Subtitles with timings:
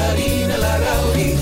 [0.00, 1.39] Sergio Carlos y Karina Larrauri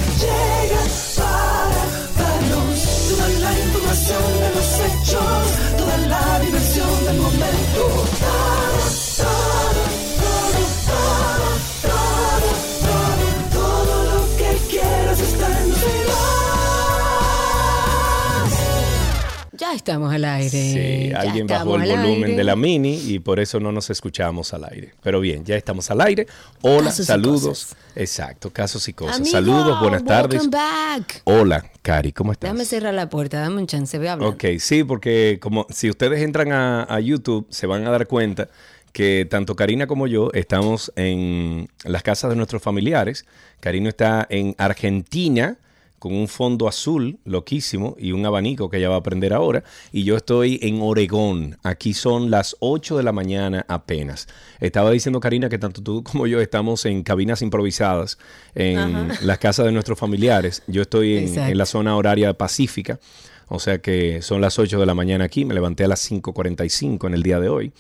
[19.79, 20.51] estamos al aire.
[20.51, 22.37] Sí, ya alguien bajó el volumen aire.
[22.37, 24.93] de la mini y por eso no nos escuchamos al aire.
[25.03, 26.27] Pero bien, ya estamos al aire.
[26.61, 27.77] Hola, Casos saludos.
[27.97, 29.17] Exacto, casos y cosas.
[29.17, 30.49] Amigo, saludos, buenas tardes.
[30.51, 31.23] back.
[31.25, 32.51] Hola, Cari, ¿cómo estás?
[32.51, 34.29] Déjame cerrar la puerta, dame un chance, voy a hablar.
[34.29, 38.49] Ok, sí, porque como si ustedes entran a, a YouTube, se van a dar cuenta
[38.93, 43.27] que tanto Karina como yo estamos en las casas de nuestros familiares.
[43.61, 45.57] Karina está en Argentina
[45.99, 49.65] con un fondo azul loquísimo y un abanico que ella va a aprender ahora.
[49.93, 51.59] Y yo estoy en Oregón.
[51.63, 54.29] Aquí son las 8 de la mañana apenas.
[54.61, 58.19] Estaba diciendo Karina que tanto tú como yo estamos en cabinas improvisadas
[58.55, 60.63] en las casas de nuestros familiares.
[60.67, 63.01] Yo estoy en, la zona horaria pacífica.
[63.49, 65.45] O sea que son las 8 de la mañana aquí.
[65.45, 67.73] Me levanté a las 5.45 en el día de hoy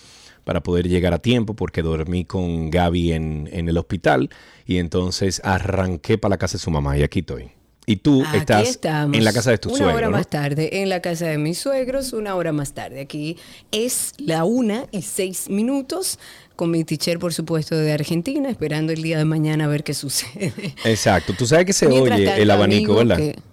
[0.44, 4.30] para poder llegar a tiempo porque dormí con Gaby en, en el hospital
[4.64, 7.57] y entonces arranqué para la casa de su mamá y aquí estoy.
[7.88, 9.16] Y tú Aquí estás estamos.
[9.16, 10.12] en la casa de tu Una suegro, hora ¿no?
[10.12, 13.00] más tarde, en la casa de mis suegros, una hora más tarde.
[13.00, 13.36] Aquí
[13.72, 16.18] es la una y seis minutos,
[16.54, 19.94] con mi teacher, por supuesto, de Argentina, esperando el día de mañana a ver qué
[19.94, 20.74] sucede.
[20.84, 21.32] Exacto.
[21.38, 23.16] Tú sabes que se Mientras oye tanto, el abanico, amigo, ¿verdad?
[23.16, 23.47] que-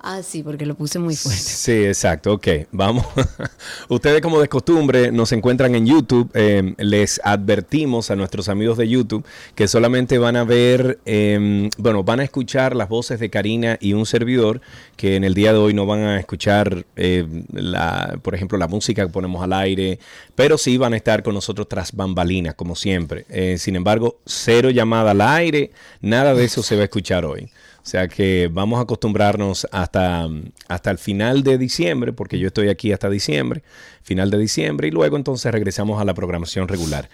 [0.00, 1.40] Ah, sí, porque lo puse muy fuerte.
[1.40, 3.04] Sí, exacto, ok, vamos.
[3.88, 6.30] Ustedes como de costumbre nos encuentran en YouTube.
[6.34, 12.04] eh, les advertimos a nuestros amigos de YouTube que solamente van a ver, eh, bueno,
[12.04, 14.60] van a escuchar las voces de Karina y un servidor,
[14.96, 18.68] que en el día de hoy no van a escuchar, eh, la, por ejemplo, la
[18.68, 19.98] música que ponemos al aire,
[20.34, 23.26] pero sí van a estar con nosotros tras bambalinas, como siempre.
[23.28, 27.50] Eh, sin embargo, cero llamada al aire, nada de eso se va a escuchar hoy.
[27.88, 30.28] O sea que vamos a acostumbrarnos hasta,
[30.68, 33.62] hasta el final de diciembre, porque yo estoy aquí hasta diciembre,
[34.02, 37.08] final de diciembre, y luego entonces regresamos a la programación regular.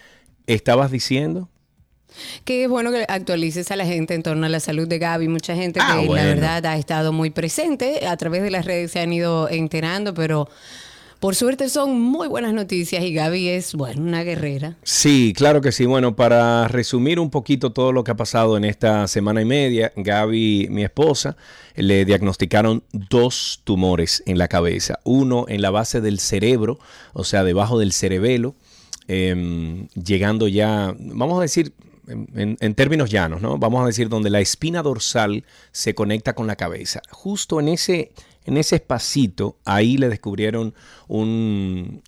[0.49, 1.49] ¿Estabas diciendo?
[2.45, 5.29] Que es bueno que actualices a la gente en torno a la salud de Gaby.
[5.29, 6.25] Mucha gente Ah, que bueno.
[6.25, 8.09] la verdad ha estado muy presente.
[8.09, 10.49] A través de las redes se han ido enterando, pero
[11.25, 14.77] por suerte son muy buenas noticias y Gaby es, bueno, una guerrera.
[14.83, 15.87] Sí, claro que sí.
[15.87, 19.91] Bueno, para resumir un poquito todo lo que ha pasado en esta semana y media,
[19.97, 21.39] Gaby, mi esposa,
[21.77, 25.01] le diagnosticaron dos tumores en la cabeza.
[25.03, 26.79] Uno en la base del cerebro,
[27.15, 28.55] o sea, debajo del cerebelo,
[29.09, 31.73] em, llegando ya, vamos a decir,
[32.07, 33.57] en, términos llanos, ¿no?
[33.59, 37.01] Vamos a decir donde la espina dorsal se conecta con la cabeza.
[37.11, 38.13] Justo en ese,
[38.45, 40.75] en ese espacito, ahí le descubrieron
[41.09, 42.03] un,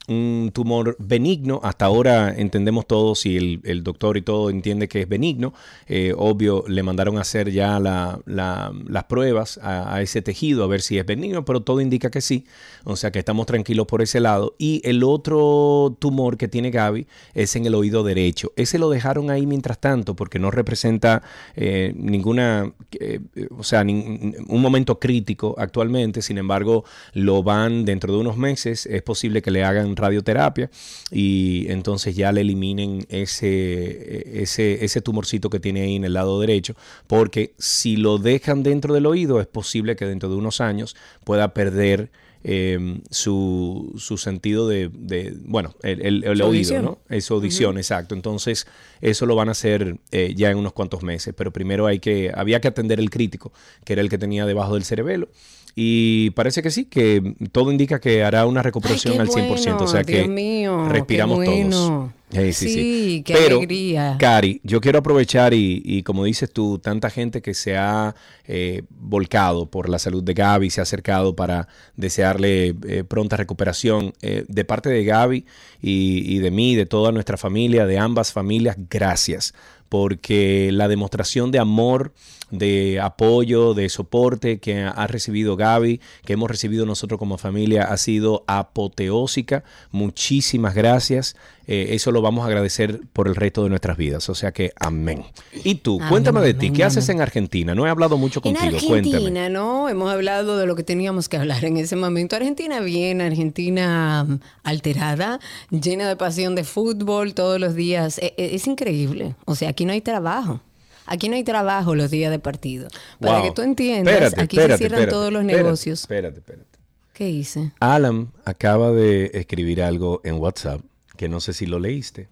[0.53, 1.61] tumor benigno.
[1.63, 5.55] Hasta ahora entendemos todos y el, doctor y todo entiende que es benigno.
[5.87, 10.67] Eh, obvio, le mandaron a hacer ya la- la- las pruebas a, ese tejido a
[10.67, 12.45] ver si es benigno, pero todo indica que sí.
[12.85, 14.55] O sea que estamos tranquilos por ese lado.
[14.59, 18.53] Y el otro tumor que tiene Gaby es en el oído derecho.
[18.57, 21.23] Ese lo dejaron ahí mientras tanto porque no representa
[21.57, 23.21] eh, ninguna, eh,
[23.57, 26.23] o sea, un momento crítico actualmente.
[26.27, 28.87] Sin embargo, lo van dentro de unos meses.
[28.87, 30.71] Es posible que le hagan radioterapia
[31.11, 36.41] y entonces ya le eliminen ese, ese, ese tumorcito que tiene ahí en el lado
[36.41, 36.75] derecho.
[37.07, 41.55] Porque si lo dejan dentro del oído, es posible que dentro de unos años pueda
[41.55, 42.11] perder
[42.49, 46.85] eh, su, su sentido de, de- bueno, el, el- oído, audición.
[46.85, 46.99] ¿no?
[47.09, 48.15] Es audición, exacto.
[48.15, 48.69] Entonces,
[49.01, 52.31] eso lo van a hacer eh, ya en unos cuantos meses, pero primero hay que,
[52.33, 53.53] había que atender el crítico,
[53.85, 55.29] que era el que tenía debajo del cerebelo.
[55.79, 59.83] Y parece que sí, que todo indica que hará una recuperación Ay, al qué 100%.
[59.83, 62.11] o sea bueno, que Dios mío, qué respiramos bueno.
[62.31, 62.53] todos.
[62.53, 62.69] Sí, sí.
[62.73, 64.17] Sí, qué Pero, alegría.
[64.19, 68.15] Cari, yo quiero aprovechar y, y como dices tú, tanta gente que se ha
[68.47, 74.15] eh, volcado por la salud de Gaby, se ha acercado para desearle eh, pronta recuperación.
[74.23, 75.45] Eh, de parte de Gaby
[75.83, 79.53] y, y de mí, de toda nuestra familia, de ambas familias, gracias
[79.89, 82.13] porque la demostración de amor
[82.51, 87.97] de apoyo, de soporte que ha recibido Gaby, que hemos recibido nosotros como familia, ha
[87.97, 89.65] sido apoteósica.
[89.91, 91.37] Muchísimas gracias.
[91.69, 94.29] Eh, eso lo vamos a agradecer por el resto de nuestras vidas.
[94.29, 95.25] O sea que amén.
[95.65, 97.75] Y tú, cuéntame de ti, ¿qué haces en Argentina?
[97.75, 99.89] No he hablado mucho contigo, en Argentina, ¿no?
[99.89, 102.37] Hemos hablado de lo que teníamos que hablar en ese momento.
[102.37, 105.41] Argentina bien, Argentina mm, alterada,
[105.71, 108.19] llena de pasión de fútbol todos los días.
[108.19, 109.35] E, e, es increíble.
[109.45, 110.61] O sea, aquí no hay trabajo.
[111.07, 112.89] Aquí no hay trabajo los días de partido.
[113.21, 116.01] Para que tú entiendas, aquí se cierran todos los negocios.
[116.01, 116.79] Espérate, espérate.
[117.13, 117.73] ¿Qué hice?
[117.81, 120.83] Alan acaba de escribir algo en WhatsApp
[121.17, 122.29] que no sé si lo leíste.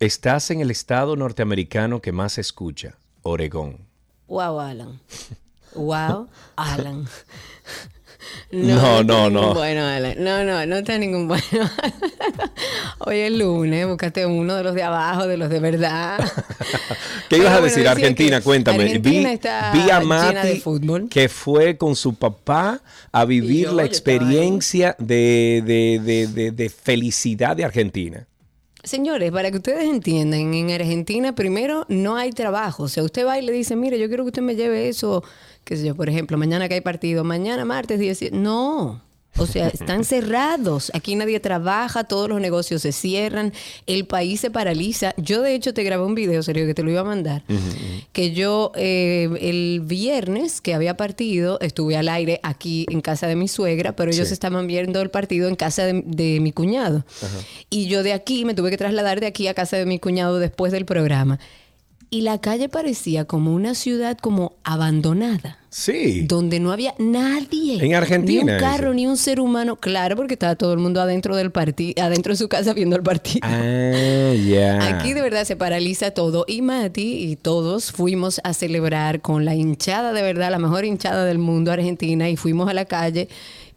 [0.00, 3.78] Estás en el estado norteamericano que más se escucha, Oregón.
[4.28, 5.00] Wow, Alan.
[5.74, 7.06] Wow, Alan.
[8.50, 9.54] No, no, no.
[9.54, 9.82] Bueno,
[10.16, 11.42] no, no, no está ningún bueno.
[12.98, 16.18] Hoy es lunes, búscate uno de los de abajo, de los de verdad.
[17.28, 17.86] ¿Qué ibas a decir?
[17.86, 18.84] Argentina, cuéntame.
[18.84, 19.38] Argentina
[19.72, 20.62] vi, a Mati
[21.10, 22.80] que fue con su papá
[23.12, 28.26] a vivir la experiencia de, de, de felicidad de Argentina.
[28.84, 32.84] Señores, para que ustedes entiendan, en Argentina primero no hay trabajo.
[32.84, 35.22] O sea, usted va y le dice, mire, yo quiero que usted me lleve eso
[35.68, 39.02] qué sé yo, por ejemplo, mañana que hay partido, mañana martes 10, no.
[39.38, 40.90] O sea, están cerrados.
[40.94, 43.52] Aquí nadie trabaja, todos los negocios se cierran,
[43.86, 45.14] el país se paraliza.
[45.16, 47.42] Yo, de hecho, te grabé un video, serio, que te lo iba a mandar.
[48.12, 53.36] Que yo, eh, el viernes que había partido, estuve al aire aquí en casa de
[53.36, 57.04] mi suegra, pero ellos estaban viendo el partido en casa de, mi cuñado.
[57.70, 60.38] Y yo de aquí me tuve que trasladar de aquí a casa de mi cuñado
[60.38, 61.38] después del programa
[62.10, 65.58] y la calle parecía como una ciudad como abandonada.
[65.70, 66.22] Sí.
[66.26, 67.84] Donde no había nadie.
[67.84, 68.42] En Argentina.
[68.42, 69.76] Ni un carro, ni un ser humano.
[69.76, 73.02] Claro, porque estaba todo el mundo adentro del partido, adentro de su casa viendo el
[73.02, 73.40] partido.
[73.42, 74.96] Ah, ya.
[74.96, 76.46] Aquí de verdad se paraliza todo.
[76.48, 81.26] Y Mati y todos fuimos a celebrar con la hinchada de verdad, la mejor hinchada
[81.26, 83.28] del mundo, Argentina, y fuimos a la calle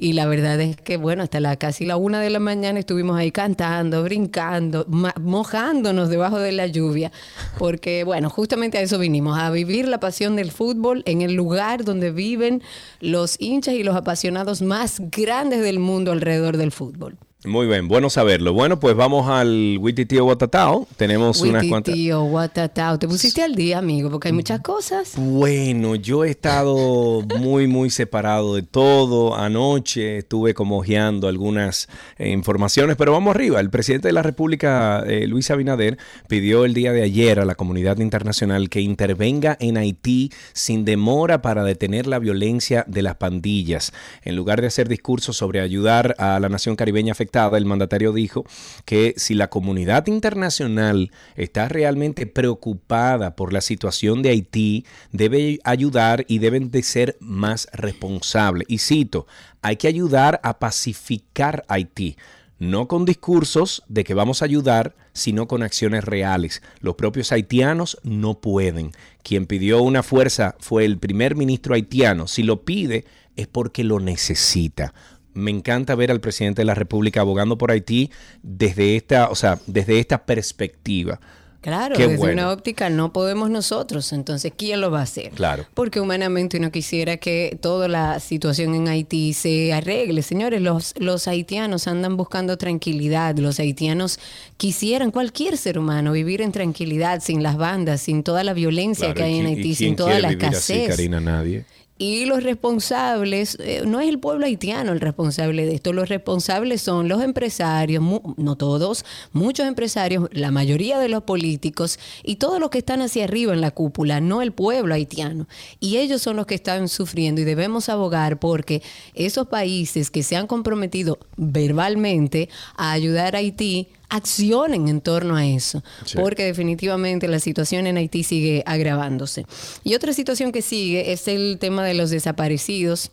[0.01, 3.19] y la verdad es que, bueno, hasta la casi la una de la mañana estuvimos
[3.19, 7.11] ahí cantando, brincando, mojándonos debajo de la lluvia,
[7.59, 11.83] porque, bueno, justamente a eso vinimos, a vivir la pasión del fútbol en el lugar
[11.85, 12.63] donde viven
[12.99, 17.19] los hinchas y los apasionados más grandes del mundo alrededor del fútbol.
[17.43, 18.53] Muy bien, bueno saberlo.
[18.53, 20.87] Bueno, pues vamos al Wititio Watatao.
[20.95, 21.91] Tenemos unas cuantas.
[21.91, 22.99] Wititio Watatao.
[22.99, 24.11] ¿Te pusiste al día, amigo?
[24.11, 25.13] Porque hay muchas cosas.
[25.17, 29.35] Bueno, yo he estado muy, muy separado de todo.
[29.35, 31.89] Anoche estuve como ojeando algunas
[32.19, 33.59] eh, informaciones, pero vamos arriba.
[33.59, 35.97] El presidente de la República, eh, Luis Abinader,
[36.27, 41.41] pidió el día de ayer a la comunidad internacional que intervenga en Haití sin demora
[41.41, 43.93] para detener la violencia de las pandillas.
[44.21, 48.45] En lugar de hacer discursos sobre ayudar a la nación caribeña afectada, el mandatario dijo
[48.85, 56.25] que si la comunidad internacional está realmente preocupada por la situación de Haití, debe ayudar
[56.27, 58.65] y deben de ser más responsables.
[58.69, 59.27] Y cito,
[59.61, 62.17] hay que ayudar a pacificar Haití
[62.61, 66.61] no con discursos de que vamos a ayudar, sino con acciones reales.
[66.79, 68.91] Los propios haitianos no pueden.
[69.23, 72.27] Quien pidió una fuerza fue el primer ministro haitiano.
[72.27, 73.05] Si lo pide
[73.35, 74.93] es porque lo necesita
[75.33, 78.11] me encanta ver al presidente de la República abogando por Haití
[78.43, 81.19] desde esta, o sea, desde esta perspectiva.
[81.61, 85.29] Claro, desde una óptica no podemos nosotros, entonces ¿quién lo va a hacer?
[85.29, 85.67] Claro.
[85.75, 90.23] Porque humanamente uno quisiera que toda la situación en Haití se arregle.
[90.23, 94.19] Señores, los, los haitianos andan buscando tranquilidad, los haitianos
[94.57, 99.21] quisieran, cualquier ser humano, vivir en tranquilidad, sin las bandas, sin toda la violencia que
[99.21, 100.89] hay en Haití, sin toda la escasez.
[100.89, 101.65] Karina, nadie.
[102.01, 106.81] Y los responsables, eh, no es el pueblo haitiano el responsable de esto, los responsables
[106.81, 108.03] son los empresarios,
[108.37, 113.25] no todos, muchos empresarios, la mayoría de los políticos y todos los que están hacia
[113.25, 115.47] arriba en la cúpula, no el pueblo haitiano.
[115.79, 118.81] Y ellos son los que están sufriendo y debemos abogar porque
[119.13, 125.45] esos países que se han comprometido verbalmente a ayudar a Haití, accionen en torno a
[125.45, 125.83] eso,
[126.15, 129.45] porque definitivamente la situación en Haití sigue agravándose.
[129.85, 133.11] Y otra situación que sigue es el tema de los desaparecidos.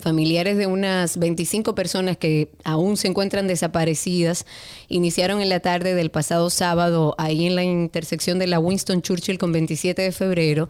[0.00, 4.44] Familiares de unas 25 personas que aún se encuentran desaparecidas
[4.88, 9.38] iniciaron en la tarde del pasado sábado ahí en la intersección de la Winston Churchill
[9.38, 10.68] con 27 de febrero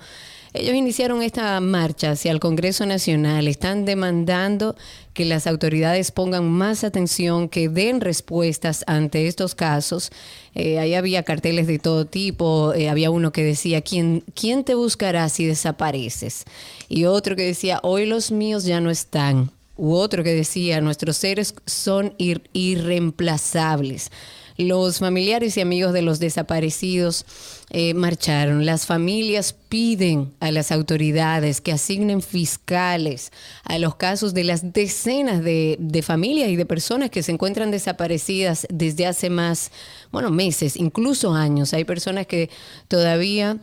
[0.55, 4.77] ellos iniciaron esta marcha hacia el Congreso Nacional, están demandando
[5.13, 10.13] que las autoridades pongan más atención, que den respuestas ante estos casos.
[10.55, 14.77] Eh, ahí había carteles de todo tipo, eh, había uno que decía, ¿quién, ¿quién te
[14.77, 16.45] buscará si desapareces?
[16.89, 19.51] Y otro que decía, hoy los míos ya no están.
[19.77, 24.13] u otro que decía, nuestros seres son irreemplazables.
[24.57, 27.27] Los familiares y amigos de los desaparecidos
[27.71, 28.65] eh, marcharon.
[28.65, 33.33] Las familias piden a las autoridades que asignen fiscales
[33.65, 37.73] a los casos de las decenas de, de familias y de personas que se encuentran
[37.73, 39.73] desaparecidas desde hace más,
[40.13, 41.75] bueno, meses, incluso años.
[41.75, 42.49] Hay personas que
[42.87, 43.59] todavía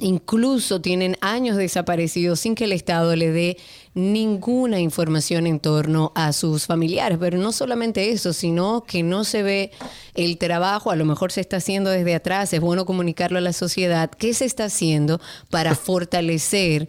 [0.00, 3.56] Incluso tienen años desaparecidos sin que el Estado le dé
[3.94, 7.16] ninguna información en torno a sus familiares.
[7.20, 9.70] Pero no solamente eso, sino que no se ve
[10.14, 13.52] el trabajo, a lo mejor se está haciendo desde atrás, es bueno comunicarlo a la
[13.52, 16.88] sociedad, qué se está haciendo para fortalecer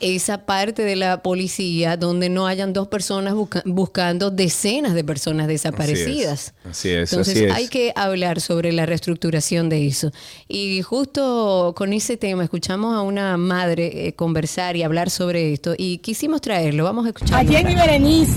[0.00, 3.34] esa parte de la policía donde no hayan dos personas
[3.64, 6.54] buscando decenas de personas desaparecidas.
[6.68, 7.12] Así es.
[7.12, 10.12] Entonces hay que hablar sobre la reestructuración de eso.
[10.48, 15.74] Y justo con ese tema escuchamos a una madre eh, conversar y hablar sobre esto
[15.76, 16.84] y quisimos traerlo.
[16.84, 17.40] Vamos a escuchar.
[17.40, 18.32] A Jenny Berenice,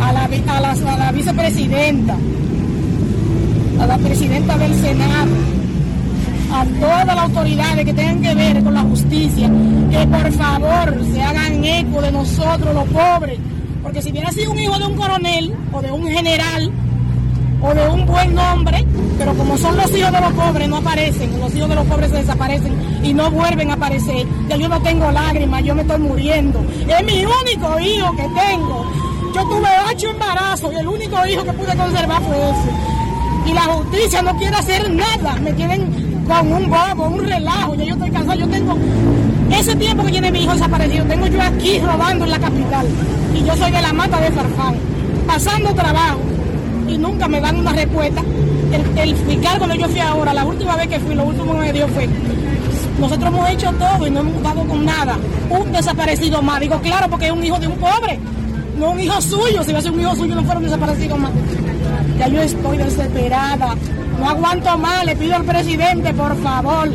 [0.00, 2.18] a la, a la vicepresidenta,
[3.80, 5.59] a la presidenta del Senado
[6.52, 9.50] a todas las autoridades que tengan que ver con la justicia,
[9.90, 13.38] que por favor se hagan eco de nosotros los pobres,
[13.82, 16.72] porque si hubiera sido un hijo de un coronel o de un general
[17.62, 18.84] o de un buen hombre,
[19.18, 22.10] pero como son los hijos de los pobres no aparecen, los hijos de los pobres
[22.10, 25.98] se desaparecen y no vuelven a aparecer, ya yo no tengo lágrimas, yo me estoy
[25.98, 28.90] muriendo, es mi único hijo que tengo.
[29.32, 33.50] Yo tuve ocho embarazos y el único hijo que pude conservar fue ese.
[33.50, 37.74] Y la justicia no quiere hacer nada, me tienen con un bobo, un relajo.
[37.74, 38.76] Ya yo estoy cansado, yo tengo
[39.50, 42.86] ese tiempo que tiene mi hijo desaparecido, tengo yo aquí robando en la capital.
[43.34, 44.76] Y yo soy de la mata de Farfán,
[45.26, 46.20] pasando trabajo
[46.88, 48.22] y nunca me dan una respuesta.
[48.72, 51.58] El, el fiscal cuando yo fui ahora, la última vez que fui, lo último que
[51.58, 52.08] me dio fue,
[53.00, 55.18] nosotros hemos hecho todo y no hemos dado con nada.
[55.48, 56.60] Un desaparecido más.
[56.60, 58.20] Digo, claro, porque es un hijo de un pobre,
[58.76, 59.62] no un hijo suyo.
[59.62, 61.32] Si ser un hijo suyo, no fueron desaparecidos más.
[62.18, 63.76] Ya yo estoy desesperada.
[64.18, 66.90] No aguanto más, le pido al presidente, por favor,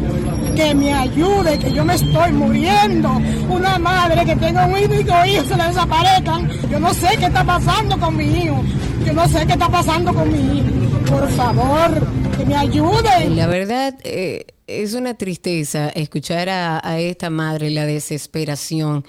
[0.55, 3.09] que me ayude, que yo me estoy muriendo.
[3.49, 6.49] Una madre que tenga un único hijo se le desaparezcan.
[6.69, 8.63] Yo no sé qué está pasando con mi hijo.
[9.05, 10.67] Yo no sé qué está pasando con mi hijo.
[11.09, 13.29] Por favor, que me ayude.
[13.29, 19.05] La verdad, eh, es una tristeza escuchar a, esta madre la desesperación.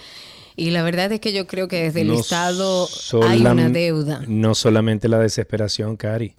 [0.56, 2.88] Y la verdad es que yo creo que desde el Estado
[3.22, 4.22] hay una deuda.
[4.26, 6.34] No solamente la desesperación, Cari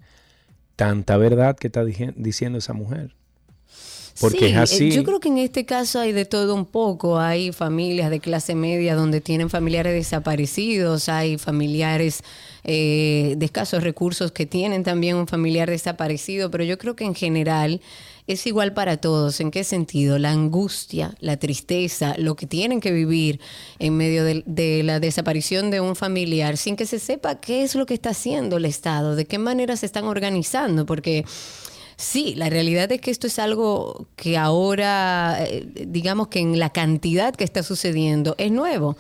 [0.78, 3.14] tanta verdad que está diciendo esa mujer.
[4.22, 4.92] Porque es eh, así.
[4.92, 7.20] Yo creo que en este caso hay de todo un poco.
[7.20, 12.24] Hay familias de clase media donde tienen familiares desaparecidos, hay familiares
[12.64, 17.14] eh, de escasos recursos que tienen también un familiar desaparecido, pero yo creo que en
[17.14, 17.82] general
[18.28, 19.40] es igual para todos.
[19.40, 20.20] ¿En qué sentido?
[20.20, 23.40] La angustia, la tristeza, lo que tienen que vivir
[23.80, 27.86] en medio de, la desaparición de un familiar sin que se sepa qué es lo
[27.86, 31.26] que está haciendo el Estado, de qué manera se están organizando, porque...
[32.00, 36.70] Sí, la realidad es que esto es algo que ahora, eh, digamos que en la
[36.70, 38.96] cantidad que está sucediendo, es nuevo.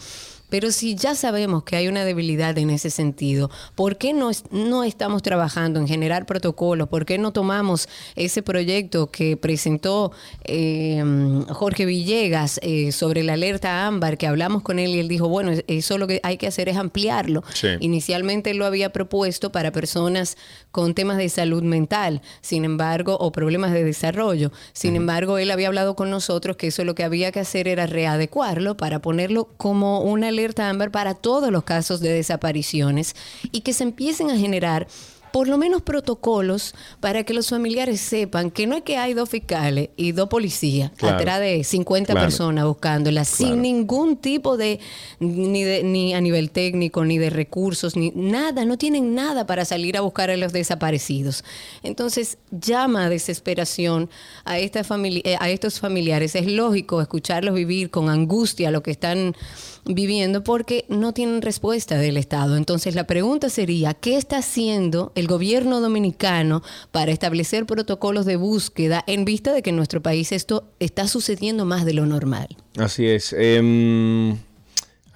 [0.50, 4.84] Pero si ya sabemos que hay una debilidad en ese sentido, ¿por qué no, no
[4.84, 6.88] estamos trabajando en generar protocolos?
[6.88, 10.12] ¿Por qué no tomamos ese proyecto que presentó
[10.46, 11.04] eh,
[11.50, 15.52] Jorge Villegas eh, sobre la alerta ámbar, que hablamos con él y él dijo, bueno,
[15.68, 17.44] eso lo que hay que hacer es ampliarlo.
[17.80, 20.38] Inicialmente él lo había propuesto para personas
[20.72, 24.52] con temas de salud mental, sin embargo, o problemas de desarrollo.
[24.74, 27.86] Sin embargo, él había hablado con nosotros que eso lo que había que hacer era
[27.86, 33.16] readecuarlo para ponerlo como una alerta Amber para todos los casos de desapariciones
[33.52, 34.88] y que se empiecen a generar
[35.32, 39.30] por lo menos protocolos para que los familiares sepan que no es que hay dos
[39.30, 44.80] fiscales y dos policías atrás de 50 personas buscándolas sin ningún tipo de
[45.20, 49.66] ni, de ni a nivel técnico ni de recursos ni nada, no tienen nada para
[49.66, 51.44] salir a buscar a los desaparecidos.
[51.84, 54.10] Entonces llama a desesperación
[54.46, 56.36] a esta eh, a estos familiares.
[56.36, 59.36] Es lógico escucharlos vivir con angustia lo que están
[59.88, 62.58] viviendo porque no tienen respuesta del Estado.
[62.58, 69.04] Entonces la pregunta sería, ¿qué está haciendo el gobierno dominicano para establecer protocolos de búsqueda
[69.08, 72.48] en vista de que en nuestro país esto está sucediendo más de lo normal?
[72.78, 73.34] Así es.
[73.34, 74.38] Em,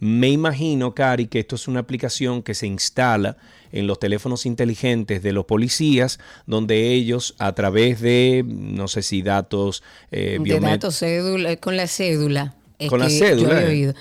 [0.00, 3.36] me imagino, Cari, que esto es una aplicación que se instala
[3.72, 9.22] en los teléfonos inteligentes de los policías, donde ellos a través de, no sé si
[9.22, 9.82] datos
[10.12, 12.54] eh, De datos cédula, con la cédula.
[12.88, 13.62] con la cédula.
[13.62, 13.94] Eh.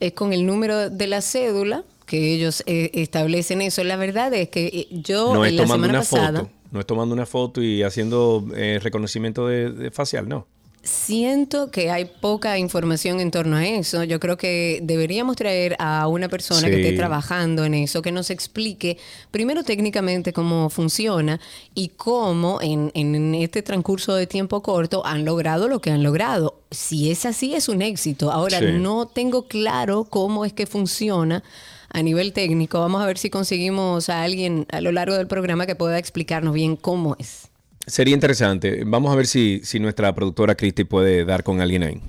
[0.00, 3.82] Es con el número de la cédula que ellos eh, establecen eso.
[3.84, 7.26] La verdad es que eh, yo no es tomando una foto, no es tomando una
[7.26, 8.46] foto y haciendo
[8.80, 10.46] reconocimiento de facial, no.
[10.84, 14.04] Siento que hay poca información en torno a eso.
[14.04, 18.28] Yo creo que deberíamos traer a una persona que esté trabajando en eso, que nos
[18.28, 18.98] explique
[19.30, 21.40] primero técnicamente cómo funciona
[21.74, 26.60] y cómo en, en este transcurso de tiempo corto han logrado lo que han logrado.
[26.70, 28.30] Si es así, es un éxito.
[28.30, 31.42] Ahora, no tengo claro cómo es que funciona
[31.88, 32.80] a nivel técnico.
[32.80, 36.52] Vamos a ver si conseguimos a alguien a lo largo del programa que pueda explicarnos
[36.52, 37.53] bien cómo es.
[37.86, 38.82] Sería interesante.
[38.84, 42.00] Vamos a ver si, si nuestra productora Cristi puede dar con alguien ahí.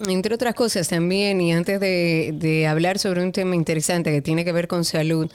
[0.08, 4.46] Entre otras cosas también, y antes de, de hablar sobre un tema interesante que tiene
[4.46, 5.30] que ver con salud,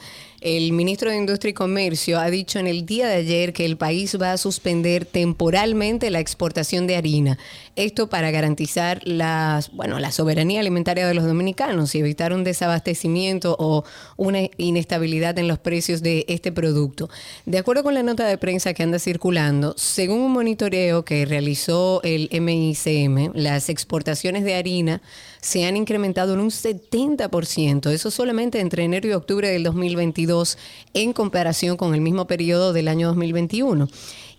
[0.46, 3.76] el ministro de Industria y Comercio ha dicho en el día de ayer que el
[3.76, 7.36] país va a suspender temporalmente la exportación de harina.
[7.74, 13.56] Esto para garantizar las, bueno, la soberanía alimentaria de los dominicanos y evitar un desabastecimiento
[13.58, 13.82] o
[14.16, 17.10] una inestabilidad en los precios de este producto.
[17.44, 22.00] De acuerdo con la nota de prensa que anda circulando, según un monitoreo que realizó
[22.04, 25.02] el MICM, las exportaciones de harina
[25.46, 30.58] se han incrementado en un 70%, eso solamente entre enero y octubre del 2022
[30.92, 33.88] en comparación con el mismo periodo del año 2021.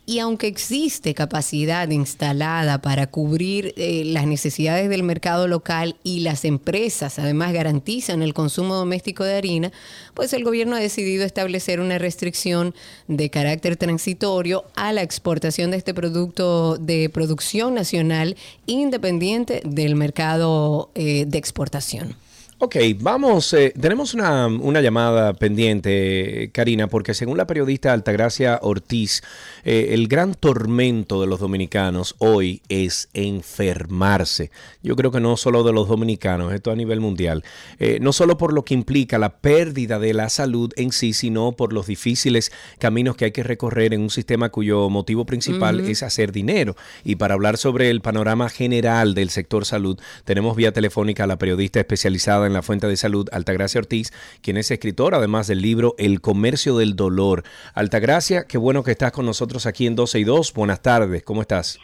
[0.10, 6.46] Y aunque existe capacidad instalada para cubrir eh, las necesidades del mercado local y las
[6.46, 9.74] empresas además garantizan el consumo doméstico de harina,
[10.14, 12.74] pues el gobierno ha decidido establecer una restricción
[13.10, 20.90] de carácter transitorio a la exportación de este producto de producción nacional independiente del mercado
[20.96, 22.16] eh, de exportación.
[22.60, 29.22] Ok, vamos, eh, tenemos una, una, llamada pendiente, Karina, porque según la periodista Altagracia Ortiz,
[29.64, 34.50] eh, el gran tormento de los dominicanos hoy es enfermarse.
[34.82, 37.44] Yo creo que no solo de los dominicanos, esto a nivel mundial,
[37.78, 41.52] eh, no solo por lo que implica la pérdida de la salud en sí, sino
[41.52, 46.02] por los difíciles caminos que hay que recorrer en un sistema cuyo motivo principal es
[46.02, 46.76] hacer dinero.
[47.04, 51.38] Y para hablar sobre el panorama general del sector salud, tenemos vía telefónica a la
[51.38, 55.96] periodista especializada en la Fuente de Salud, Altagracia Ortiz, quien es escritora además del libro
[55.98, 57.44] El Comercio del Dolor.
[57.74, 60.54] Altagracia, qué bueno que estás con nosotros aquí en 12 y 2.
[60.54, 61.80] Buenas tardes, ¿cómo estás?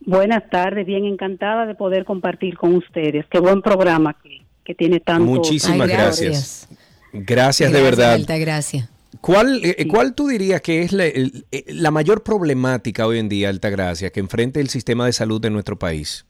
[0.00, 3.26] Buenas tardes, bien encantada de poder compartir con ustedes.
[3.30, 4.16] Qué buen programa
[4.64, 5.24] que, tiene tanto.
[5.24, 6.68] Muchísimas gracias.
[7.12, 7.72] gracias.
[7.72, 8.14] de verdad.
[8.14, 8.88] Altagracia.
[9.20, 11.30] ¿Cuál, eh, ¿Cuál tú dirías que es la, eh,
[11.68, 15.78] la, mayor problemática hoy en día, Altagracia, que enfrenta el sistema de salud de nuestro
[15.78, 16.26] país?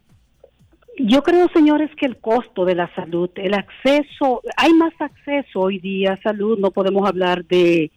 [0.99, 5.79] Yo creo, señores, que el costo de la salud, el acceso, hay más acceso hoy
[5.79, 7.91] día a salud, no podemos hablar de,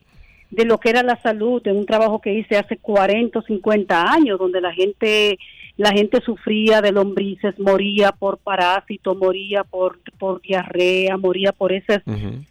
[0.51, 4.11] de lo que era la salud en un trabajo que hice hace 40 o 50
[4.11, 5.37] años, donde la gente
[5.79, 12.01] la gente sufría de lombrices, moría por parásito, moría por, por diarrea, moría por esas,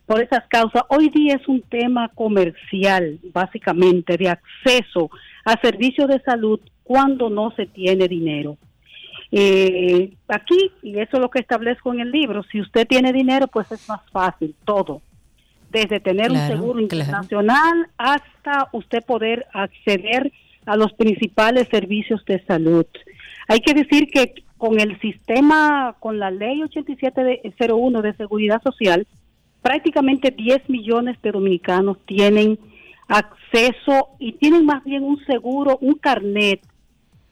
[0.06, 0.84] por esas causas.
[0.88, 5.10] Hoy día es un tema comercial, básicamente, de acceso
[5.44, 8.56] a servicios de salud cuando no se tiene dinero.
[9.30, 13.46] Eh, aquí, y eso es lo que establezco en el libro, si usted tiene dinero,
[13.46, 15.02] pues es más fácil todo.
[15.70, 20.32] Desde tener un seguro internacional hasta usted poder acceder
[20.64, 22.86] a los principales servicios de salud.
[23.48, 29.06] Hay que decir que con el sistema, con la ley 8701 de seguridad social,
[29.62, 32.58] prácticamente 10 millones de dominicanos tienen
[33.08, 36.60] acceso y tienen más bien un seguro, un carnet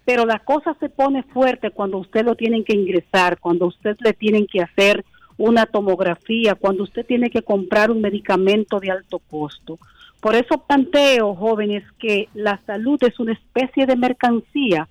[0.06, 4.12] pero la cosa se pone fuerte cuando usted lo tienen que ingresar, cuando usted le
[4.12, 5.04] tienen que hacer
[5.36, 9.80] una tomografía, cuando usted tiene que comprar un medicamento de alto costo.
[10.20, 14.88] Por eso planteo, jóvenes, que la salud es una especie de mercancía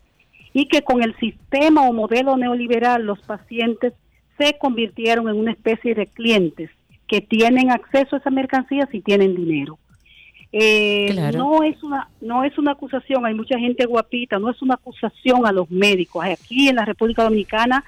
[0.51, 3.93] y que con el sistema o modelo neoliberal los pacientes
[4.37, 6.69] se convirtieron en una especie de clientes
[7.07, 9.79] que tienen acceso a esa mercancía si tienen dinero.
[10.57, 14.75] Eh, no es una no es una acusación, hay mucha gente guapita, no es una
[14.75, 16.23] acusación a los médicos.
[16.23, 17.83] Aquí en la República Dominicana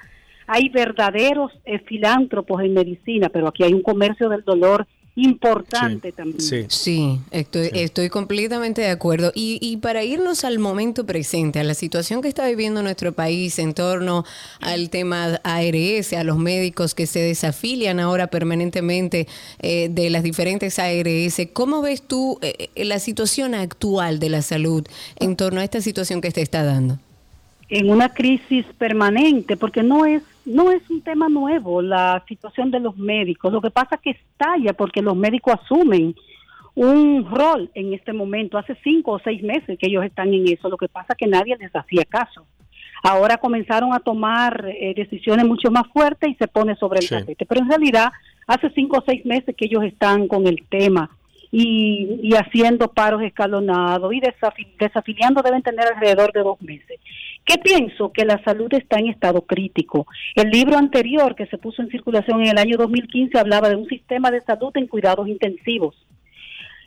[0.46, 4.86] hay verdaderos eh, filántropos en medicina, pero aquí hay un comercio del dolor
[5.18, 6.70] importante también.
[6.70, 9.32] Sí, estoy, estoy completamente de acuerdo.
[9.34, 13.58] Y, y, para irnos al momento presente, a la situación que está viviendo nuestro país
[13.58, 14.24] en torno
[14.60, 19.26] al tema ARS, a los médicos que se desafilian ahora permanentemente
[19.60, 24.42] eh, de las diferentes ARS, ¿cómo ves tú eh, eh, la situación actual de la
[24.42, 24.86] salud
[25.18, 26.98] en torno a esta situación que se está dando?
[27.70, 32.80] En una crisis permanente, porque no es no es un tema nuevo la situación de
[32.80, 33.52] los médicos.
[33.52, 36.14] Lo que pasa es que estalla porque los médicos asumen
[36.74, 38.56] un rol en este momento.
[38.56, 40.68] Hace cinco o seis meses que ellos están en eso.
[40.68, 42.46] Lo que pasa es que nadie les hacía caso.
[43.02, 47.46] Ahora comenzaron a tomar eh, decisiones mucho más fuertes y se pone sobre el tapete.
[47.46, 48.10] Pero en realidad
[48.46, 51.10] hace cinco o seis meses que ellos están con el tema
[51.50, 54.20] y, y haciendo paros escalonados y
[54.78, 56.98] desafiliando deben tener alrededor de dos meses.
[57.48, 58.12] ¿Qué pienso?
[58.12, 60.06] Que la salud está en estado crítico.
[60.34, 63.88] El libro anterior que se puso en circulación en el año 2015 hablaba de un
[63.88, 65.96] sistema de salud en cuidados intensivos.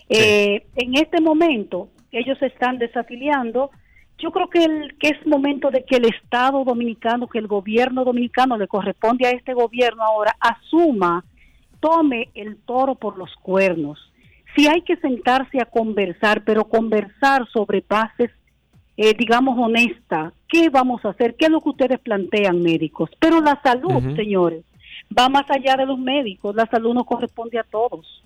[0.07, 3.71] Eh, en este momento ellos se están desafiliando.
[4.19, 8.05] Yo creo que, el, que es momento de que el Estado dominicano, que el gobierno
[8.05, 11.25] dominicano le corresponde a este gobierno ahora, asuma,
[11.79, 13.97] tome el toro por los cuernos.
[14.55, 18.29] Si hay que sentarse a conversar, pero conversar sobre bases
[19.03, 20.31] eh, digamos, honesta.
[20.47, 21.33] ¿Qué vamos a hacer?
[21.33, 23.09] ¿Qué es lo que ustedes plantean, médicos?
[23.17, 24.63] Pero la salud, señores,
[25.17, 26.55] va más allá de los médicos.
[26.55, 28.23] La salud nos corresponde a todos.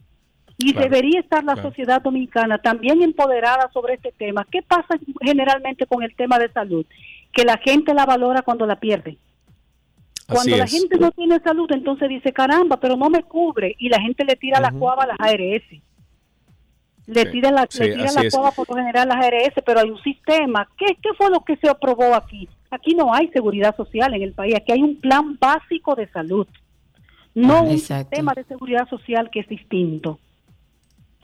[0.58, 4.46] Y debería estar la sociedad dominicana también empoderada sobre este tema.
[4.52, 6.86] ¿Qué pasa generalmente con el tema de salud?
[7.32, 9.18] Que la gente la valora cuando la pierde.
[10.28, 13.76] Cuando la gente no tiene salud, entonces dice, caramba, pero no me cubre.
[13.80, 15.64] Y la gente le tira la cuava a las ARS
[17.08, 20.68] le tira la, la por lo general las ARS, pero hay un sistema.
[20.78, 22.50] ¿Qué, ¿Qué fue lo que se aprobó aquí?
[22.72, 26.48] Aquí no hay seguridad social en el país, aquí hay un plan básico de salud,
[27.34, 30.20] no un sistema de seguridad social que es distinto.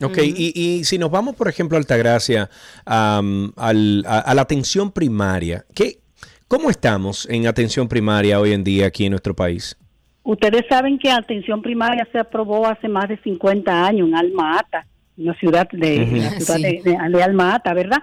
[0.03, 2.49] Ok, y, y, si nos vamos, por ejemplo, a Altagracia,
[2.85, 5.99] al, a, a, la atención primaria, ¿qué,
[6.47, 9.77] ¿cómo estamos en atención primaria hoy en día aquí en nuestro país?
[10.23, 14.87] Ustedes saben que atención primaria se aprobó hace más de 50 años en Alma Ata
[15.23, 17.99] una ciudad de, de, Alma Ata, ¿verdad?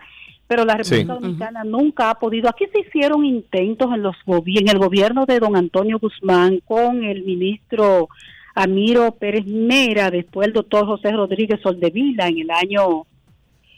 [0.47, 2.49] Pero la República Dominicana nunca ha podido.
[2.49, 7.23] Aquí se hicieron intentos en, los en el gobierno de don Antonio Guzmán con el
[7.25, 8.09] ministro
[8.55, 13.05] Amiro Pérez Mera, después el doctor José Rodríguez Soldevila en el año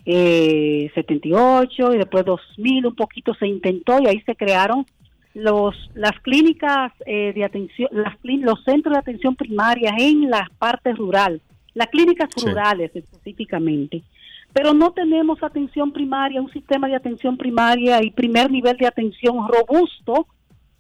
[0.06, 4.86] eh, 78 y después 2000 un poquito se intentó y ahí se crearon
[5.34, 10.96] los las clínicas eh, de atención las los centros de atención primaria en las partes
[10.96, 11.40] rural
[11.74, 14.02] las clínicas rurales específicamente.
[14.52, 19.36] Pero no tenemos atención primaria un sistema de atención primaria y primer nivel de atención
[19.48, 20.26] robusto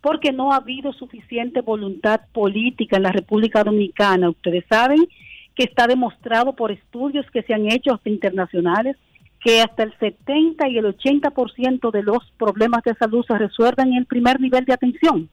[0.00, 4.30] porque no ha habido suficiente voluntad política en la República Dominicana.
[4.30, 5.06] Ustedes saben
[5.54, 8.96] que está demostrado por estudios que se han hecho hasta internacionales
[9.40, 13.94] que hasta el 70 y el 80% de los problemas de salud se resuelven en
[13.94, 15.28] el primer nivel de atención.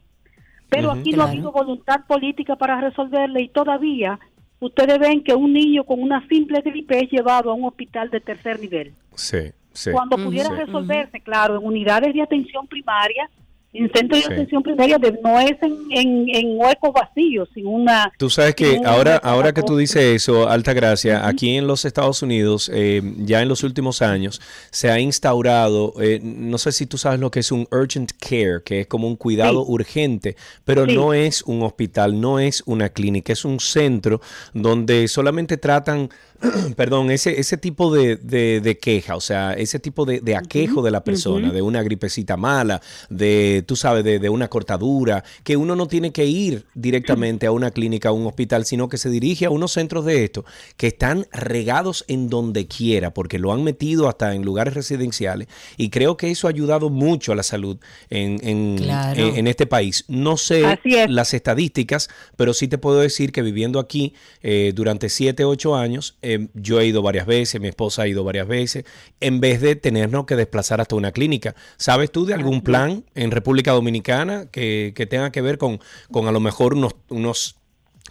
[0.69, 4.19] Pero aquí no ha habido voluntad política para resolverle y todavía
[4.59, 8.19] ustedes ven que un niño con una simple gripe es llevado a un hospital de
[8.19, 8.93] tercer nivel.
[9.15, 9.91] Sí, sí.
[9.91, 13.29] Cuando pudiera resolverse, claro, en unidades de atención primaria,
[13.77, 18.11] en centro de atención primaria no es en, en, huecos vacíos, sin una...
[18.17, 22.23] Tú sabes que ahora, ahora que tú dices eso, Alta Gracia, aquí en los Estados
[22.23, 26.97] Unidos, eh, ya en los últimos años, se ha instaurado, eh, no sé si tú
[26.97, 30.35] sabes lo que es un urgent care, que es como un cuidado urgente,
[30.65, 34.21] pero no es un hospital, no es una clínica, es un centro
[34.53, 36.09] donde solamente tratan
[36.75, 40.91] perdón, ese, ese tipo de, de, queja, o sea, ese tipo de, de aquejo de
[40.91, 45.87] la persona, de una gripecita mala, de, tú sabes, de, una cortadura, que uno no
[45.87, 49.49] tiene que ir directamente a una clínica, a un hospital, sino que se dirige a
[49.49, 50.45] unos centros de esto
[50.77, 55.89] que están regados en donde quiera, porque lo han metido hasta en lugares residenciales, y
[55.89, 57.77] creo que eso ha ayudado mucho a la salud
[58.09, 60.05] en, en, este país.
[60.07, 65.43] No sé las estadísticas, pero sí te puedo decir que viviendo aquí eh, durante 7,
[65.43, 68.85] 8 años, eh, yo he ido varias veces, mi esposa ha ido varias veces,
[69.19, 71.55] en vez de tenernos que desplazar hasta una clínica.
[71.77, 75.79] ¿Sabes tú de algún plan en República Dominicana que, tenga que ver con,
[76.11, 77.57] con a lo mejor unos, unos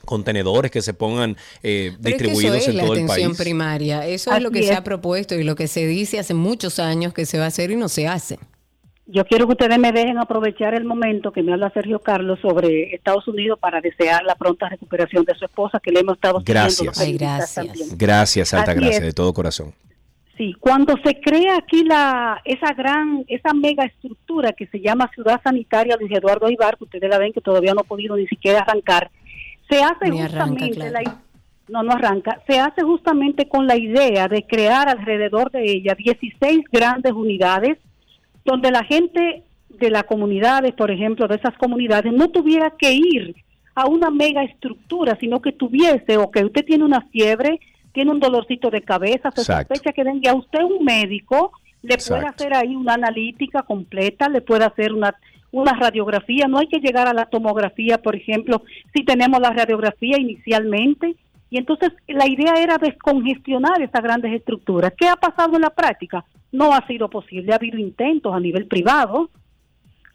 [0.04, 3.08] contenedores que se pongan eh, distribuidos en todo el país.
[3.08, 4.06] la atención primaria.
[4.06, 7.12] Eso es lo que se ha propuesto y lo que se dice hace muchos años
[7.12, 8.38] que se va a hacer y no se hace.
[9.08, 12.92] Yo quiero que ustedes me dejen aprovechar el momento que me habla Sergio Carlos sobre
[12.92, 16.98] Estados Unidos para desear la pronta recuperación de su esposa, que le hemos estado Gracias.
[16.98, 17.96] Ay, gracias.
[17.96, 19.72] Gracias, alta gracias, de todo corazón.
[20.36, 25.40] Sí, cuando se crea aquí la esa gran, esa mega estructura que se llama Ciudad
[25.42, 28.60] Sanitaria Luis Eduardo Ibar, que ustedes la ven que todavía no ha podido ni siquiera
[28.60, 29.10] arrancar,
[29.70, 30.92] se hace justamente
[31.68, 36.64] no, no arranca, se hace justamente con la idea de crear alrededor de ella 16
[36.70, 37.78] grandes unidades
[38.44, 43.34] donde la gente de las comunidades, por ejemplo, de esas comunidades, no tuviera que ir
[43.74, 47.60] a una mega estructura, sino que tuviese, o que usted tiene una fiebre,
[47.96, 52.26] tiene un dolorcito de cabeza, se sospecha que venga a usted un médico, le puede
[52.26, 55.14] hacer ahí una analítica completa, le puede hacer una,
[55.50, 58.62] una radiografía, no hay que llegar a la tomografía, por ejemplo,
[58.94, 61.16] si tenemos la radiografía inicialmente,
[61.48, 64.92] y entonces la idea era descongestionar esas grandes estructuras.
[64.94, 66.22] ¿Qué ha pasado en la práctica?
[66.52, 67.52] No ha sido posible.
[67.52, 69.30] Ha habido intentos a nivel privado,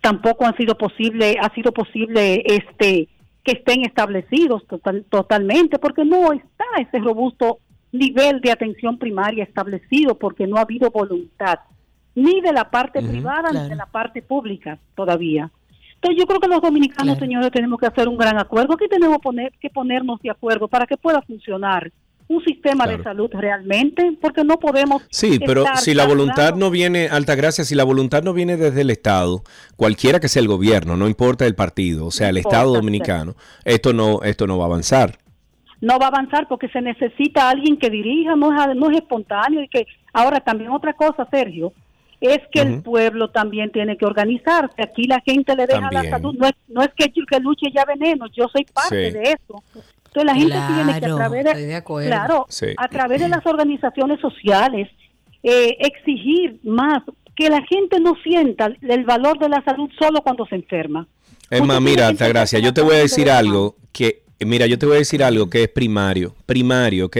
[0.01, 3.07] tampoco han sido posible, ha sido posible este
[3.43, 4.61] que estén establecidos
[5.09, 7.57] totalmente, porque no está ese robusto
[7.91, 11.59] nivel de atención primaria establecido, porque no ha habido voluntad
[12.15, 15.49] ni de la parte privada ni de la parte pública todavía.
[15.95, 18.73] Entonces yo creo que los dominicanos, señores, tenemos que hacer un gran acuerdo.
[18.73, 21.91] Aquí tenemos poner, que ponernos de acuerdo para que pueda funcionar
[22.27, 25.03] un sistema de salud realmente, porque no podemos...
[25.09, 28.89] Sí, pero si la voluntad no viene, Altagracia, si la voluntad no viene desde el
[28.89, 29.43] Estado,
[29.75, 33.91] cualquiera que sea el gobierno, no importa el partido, o sea, el Estado dominicano, esto
[33.93, 35.17] no, esto no va a avanzar.
[35.81, 39.63] No va a avanzar porque se necesita alguien que dirija, no es, no es espontáneo
[39.63, 39.85] y que...
[40.13, 41.73] Ahora también otra cosa, Sergio,
[42.21, 44.81] es que el pueblo también tiene que organizarse.
[44.81, 46.35] Aquí la gente le deja la salud.
[46.37, 49.63] No es, no es que, que luche ya veneno, yo soy parte de eso.
[49.73, 52.45] Entonces la gente tiene que a través de, claro,
[52.77, 54.89] a través de las organizaciones sociales
[55.41, 57.01] eh, exigir más
[57.35, 61.07] que la gente no sienta el valor de la salud solo cuando se enferma.
[61.49, 64.95] Es más, mira, Altagracia, yo te voy a decir algo que, mira, yo te voy
[64.95, 67.17] a decir algo que es primario, primario, ¿ok?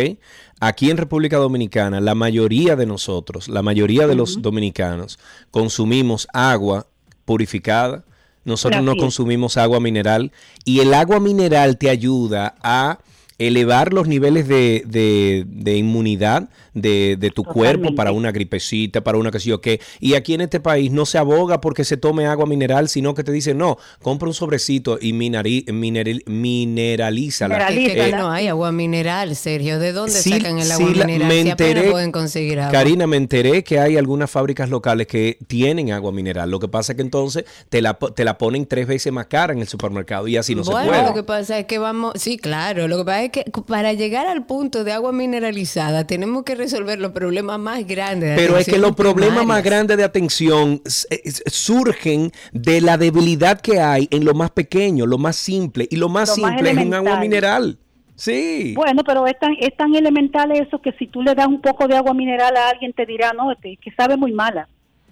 [0.60, 5.18] Aquí en República Dominicana, la mayoría de nosotros, la mayoría de los dominicanos,
[5.50, 6.86] consumimos agua
[7.26, 8.04] purificada.
[8.44, 10.32] Nosotros no consumimos agua mineral
[10.66, 13.00] y el agua mineral te ayuda a
[13.48, 19.18] elevar los niveles de, de- de inmunidad de, de tu cuerpo para una gripecita, para
[19.18, 19.82] una que sé yo qué.
[20.00, 23.24] Y aquí en este país no se aboga porque se tome agua mineral, sino que
[23.24, 27.56] te dicen, no, compra un sobrecito y minari- mineral- mineralízala.
[27.56, 29.80] Mineral- Es que aquí Eh, no hay agua mineral, Sergio.
[29.80, 31.28] ¿De dónde Sí, sacan el sí, agua la- mineral?
[31.28, 32.72] me si enteré- pueden conseguir agua.
[32.72, 36.50] Karina, me enteré que hay algunas fábricas locales que tienen agua mineral.
[36.50, 39.54] Lo que pasa es que entonces te la, te la ponen tres veces más cara
[39.54, 41.04] en el supermercado y así no bueno, se puede.
[41.04, 44.28] lo que pasa es que vamos, sí, claro, lo que pasa es que para llegar
[44.28, 48.30] al punto de agua mineralizada tenemos que resolver los problemas más grandes.
[48.32, 51.08] de Pero es que los problemas más grandes de atención es-
[51.48, 55.88] surgen de la debilidad que hay en lo más pequeño, lo más simple.
[55.90, 57.78] Y lo más Lo más simple es un agua mineral.
[58.16, 58.74] Sí.
[58.76, 61.88] Bueno, pero es tan, es tan elemental eso que si tú le das un poco
[61.88, 64.68] de agua mineral a alguien te dirá, no, este, que sabe muy mala.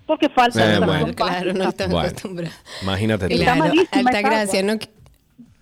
[0.05, 1.13] Porque falta Eh, bueno.
[1.15, 2.08] Claro, no están Bueno.
[2.08, 2.55] acostumbrados.
[2.84, 4.73] Imagínate Claro, Altagracia, agua.
[4.73, 4.79] no,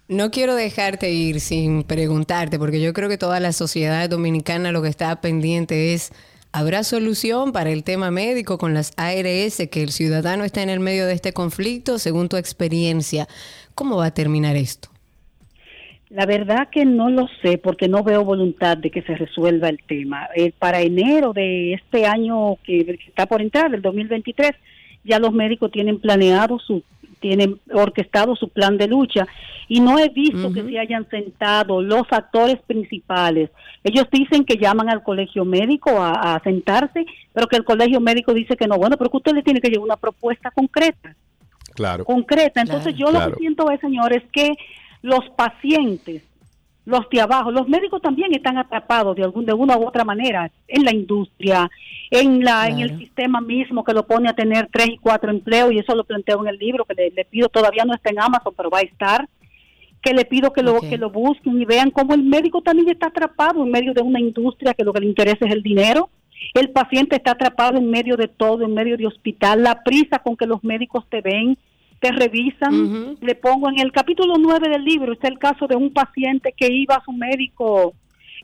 [0.07, 4.81] no quiero dejarte ir sin preguntarte, porque yo creo que toda la sociedad dominicana lo
[4.81, 6.13] que está pendiente es,
[6.53, 10.79] ¿habrá solución para el tema médico con las ARS, que el ciudadano está en el
[10.79, 11.99] medio de este conflicto?
[11.99, 13.27] Según tu experiencia,
[13.75, 14.89] ¿cómo va a terminar esto?
[16.09, 19.79] La verdad que no lo sé porque no veo voluntad de que se resuelva el
[19.83, 20.29] tema.
[20.37, 24.51] Eh, para enero de este año que, está por entrar, del 2023,
[25.03, 26.81] ya los médicos tienen planeado su
[27.19, 29.27] tienen orquestado su plan de lucha
[29.67, 33.49] y no he visto que se hayan sentado los actores principales.
[33.83, 38.33] Ellos dicen que llaman al colegio médico a, a sentarse, pero que el colegio médico
[38.33, 38.77] dice que no.
[38.77, 41.15] Bueno, pero que usted le tiene que llevar una propuesta concreta
[41.75, 42.05] Claro.
[42.05, 42.61] concreta.
[42.61, 42.97] Entonces Claro.
[42.97, 43.31] yo lo Claro.
[43.33, 44.53] que siento es, señores, que
[45.01, 46.23] los pacientes,
[46.87, 50.49] los de abajo, los médicos también están atrapados de algún de una u otra manera
[50.69, 51.69] en la industria,
[52.09, 55.73] en la en el sistema mismo que lo pone a tener tres y cuatro empleos
[55.73, 58.21] y eso lo planteo en el libro que le, le pido todavía no está en
[58.21, 59.27] Amazon, pero va a estar
[60.01, 63.07] que le pido que lo que lo busquen y vean cómo el médico también está
[63.07, 66.09] atrapado en medio de una industria que lo que le interesa es el dinero.
[66.53, 70.37] El paciente está atrapado en medio de todo, en medio de hospital, la prisa con
[70.37, 71.57] que los médicos te ven,
[71.99, 73.17] te revisan.
[73.21, 76.71] Le pongo en el capítulo 9 del libro, está el caso de un paciente que
[76.71, 77.93] iba a su médico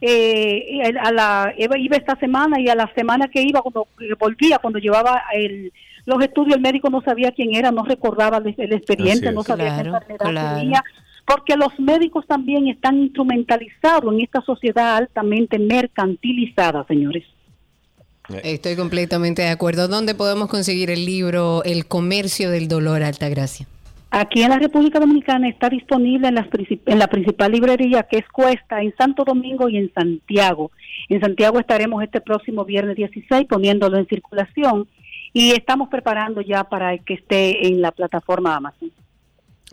[0.02, 4.60] eh, a la, iba, esta semana y a la semana que iba, cuando eh, volvía,
[4.60, 5.72] cuando llevaba el,
[6.06, 9.76] los estudios, el médico no sabía quién era, no recordaba el, el expediente, no sabía
[9.76, 10.60] Claro, qué enfermedad claro.
[10.60, 10.84] tenía,
[11.26, 17.24] porque los médicos también están instrumentalizados en esta sociedad altamente mercantilizada, señores.
[18.44, 19.88] Estoy completamente de acuerdo.
[19.88, 23.68] ¿Dónde podemos conseguir el libro El comercio del dolor, Altagracia?
[24.16, 26.48] Aquí en la República Dominicana está disponible en, las
[26.86, 30.72] en la principal librería que es Cuesta, en Santo Domingo y en Santiago.
[31.10, 34.88] En Santiago estaremos este próximo viernes 16 poniéndolo en circulación
[35.34, 38.92] y estamos preparando ya para que esté en la plataforma Amazon.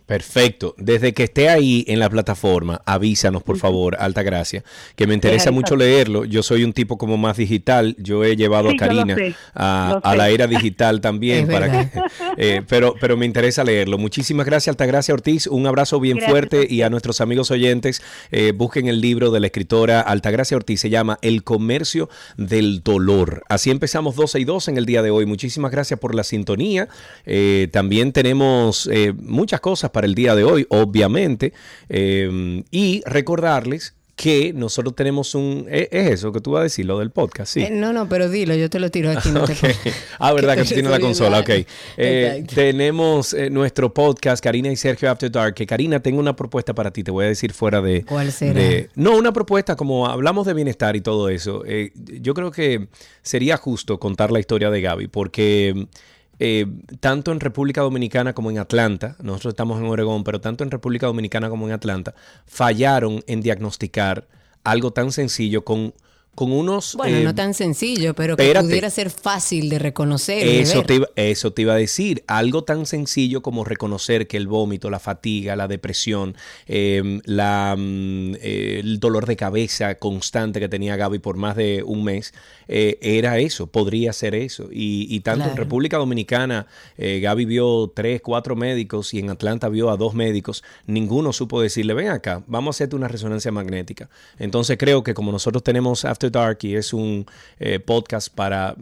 [0.05, 0.75] Perfecto.
[0.77, 4.63] Desde que esté ahí en la plataforma, avísanos, por favor, Alta Gracia,
[4.95, 6.25] que me interesa mucho leerlo.
[6.25, 7.95] Yo soy un tipo como más digital.
[7.97, 12.01] Yo he llevado Sí, a Karina sé, a, la era digital también, para que,
[12.37, 13.97] eh, pero, pero me interesa leerlo.
[13.97, 15.47] Muchísimas gracias, Alta Gracia Ortiz.
[15.47, 19.39] Un abrazo bien Gracias fuerte y a nuestros amigos oyentes, eh, busquen el libro de
[19.39, 20.81] la escritora Altagracia Ortiz.
[20.81, 23.43] Se llama El comercio del dolor.
[23.49, 25.25] Así empezamos 12 y 2 en el día de hoy.
[25.25, 26.87] Muchísimas gracias por la sintonía.
[27.25, 31.53] Eh, también tenemos eh, muchas cosas para el día de hoy, obviamente.
[31.89, 35.65] Eh, y recordarles que nosotros tenemos un...
[35.67, 37.61] eh, Es eso que tú vas a decir, lo del podcast, sí.
[37.63, 39.29] Eh, no, no, pero dilo, yo te lo tiro aquí.
[39.31, 39.59] No te Ok.
[39.59, 39.95] preocupes.
[40.19, 41.49] Ah, verdad que tú tienes la consola, ok.
[41.97, 46.75] Eh, tenemos eh, nuestro podcast, Karina y Sergio After Dark, que Karina, tengo una propuesta
[46.75, 48.03] para ti, te voy a decir fuera de...
[48.05, 48.53] ¿Cuál será?
[48.59, 51.63] de- no, una propuesta como hablamos de bienestar y todo eso.
[52.21, 52.89] yo creo que
[53.23, 55.87] sería justo contar la historia de Gaby, porque...
[56.43, 56.65] eh,
[56.99, 61.05] tanto en República Dominicana como en Atlanta, nosotros estamos en Oregón, pero tanto en República
[61.05, 62.15] Dominicana como en Atlanta,
[62.47, 64.27] fallaron en diagnosticar
[64.63, 65.93] algo tan sencillo con,
[66.35, 66.95] con unos...
[66.95, 68.67] Bueno, eh, no tan sencillo, pero que espérate.
[68.67, 70.45] pudiera ser fácil de reconocer.
[70.45, 72.23] de eso te, iba, eso te iba a decir.
[72.27, 76.35] Algo tan sencillo como reconocer que el vómito, la fatiga, la depresión,
[76.67, 81.83] eh, la, mm, eh, el dolor de cabeza constante que tenía Gaby por más de
[81.85, 82.33] un mes,
[82.73, 84.69] eh, era eso, podría ser eso.
[84.71, 85.57] Y, y tanto en.
[85.57, 86.67] República Dominicana,
[86.97, 90.63] eh, Gaby vio tres, cuatro médicos y en Atlanta vio a dos médicos.
[90.87, 94.09] Ninguno supo decirle, ven acá, vamos a hacerte una resonancia magnética.
[94.39, 97.25] Entonces creo que como nosotros tenemos After Dark y es un
[97.59, 98.75] eh, podcast para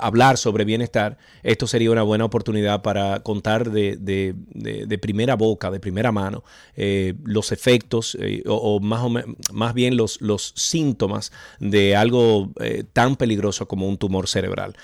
[0.00, 5.78] hablar sobre bienestar, esto sería una buena oportunidad para contar de, de- primera boca, de
[5.78, 6.42] primera mano,
[6.76, 9.10] eh, los efectos eh, o, más, o
[9.52, 10.18] más bien los,
[10.56, 11.30] síntomas
[11.60, 12.50] de algo
[12.92, 14.74] tan peligroso como un tumor cerebral.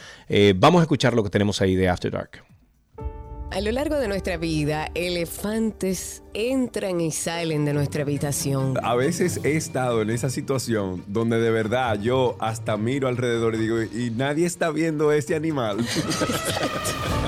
[0.57, 2.45] Vamos a escuchar lo que tenemos ahí de After Dark.
[3.53, 8.75] A lo largo de nuestra vida, elefantes entran y salen de nuestra habitación.
[8.83, 13.59] A veces he estado en esa situación donde de verdad yo hasta miro alrededor y
[13.59, 15.79] digo, y nadie está viendo ese animal.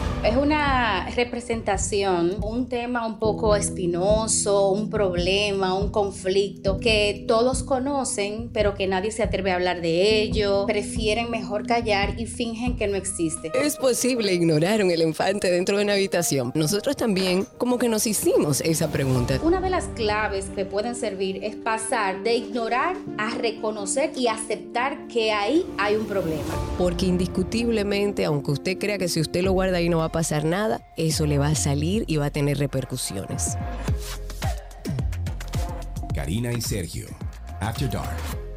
[1.15, 8.87] Representación, un tema un poco espinoso, un problema, un conflicto que todos conocen, pero que
[8.87, 10.65] nadie se atreve a hablar de ello.
[10.67, 13.51] Prefieren mejor callar y fingen que no existe.
[13.55, 16.53] Es posible ignorar un elefante dentro de una habitación.
[16.55, 19.39] Nosotros también como que nos hicimos esa pregunta.
[19.43, 25.09] Una de las claves que pueden servir es pasar de ignorar a reconocer y aceptar
[25.09, 26.55] que ahí hay un problema.
[26.77, 30.45] Porque indiscutiblemente, aunque usted crea que si usted lo guarda ahí no va a pasar
[30.45, 33.57] nada, eso le va a salir y va a tener repercusiones.
[36.15, 37.07] Karina y Sergio,
[37.61, 38.48] After Dark.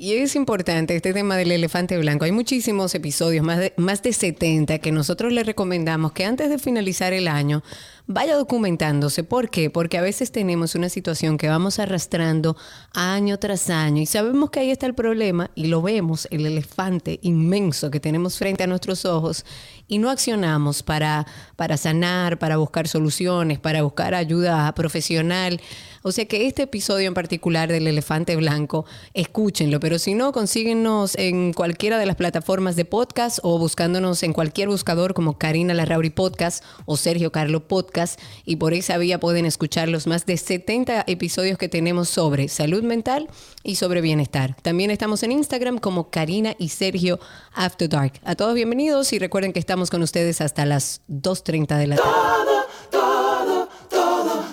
[0.00, 2.24] Y es importante este tema del elefante blanco.
[2.24, 6.58] Hay muchísimos episodios, más de, más de 70, que nosotros le recomendamos que antes de
[6.60, 7.64] finalizar el año
[8.06, 9.24] vaya documentándose.
[9.24, 9.70] ¿Por qué?
[9.70, 12.56] Porque a veces tenemos una situación que vamos arrastrando
[12.94, 17.18] año tras año y sabemos que ahí está el problema y lo vemos, el elefante
[17.22, 19.44] inmenso que tenemos frente a nuestros ojos
[19.88, 21.26] y no accionamos para,
[21.56, 25.60] para sanar, para buscar soluciones, para buscar ayuda profesional.
[26.02, 28.84] O sea que este episodio en particular del elefante blanco,
[29.14, 34.32] escúchenlo, pero si no, consíguenos en cualquiera de las plataformas de podcast o buscándonos en
[34.32, 39.46] cualquier buscador como Karina Larrauri Podcast o Sergio Carlo Podcast y por esa vía pueden
[39.46, 43.28] escuchar los más de 70 episodios que tenemos sobre salud mental
[43.62, 44.56] y sobre bienestar.
[44.62, 47.18] También estamos en Instagram como Karina y Sergio
[47.54, 48.12] After Dark.
[48.24, 52.67] A todos bienvenidos y recuerden que estamos con ustedes hasta las 2.30 de la tarde.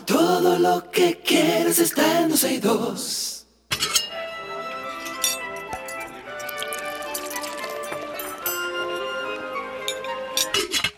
[0.06, 3.48] Todo, lo que quieres está en 262.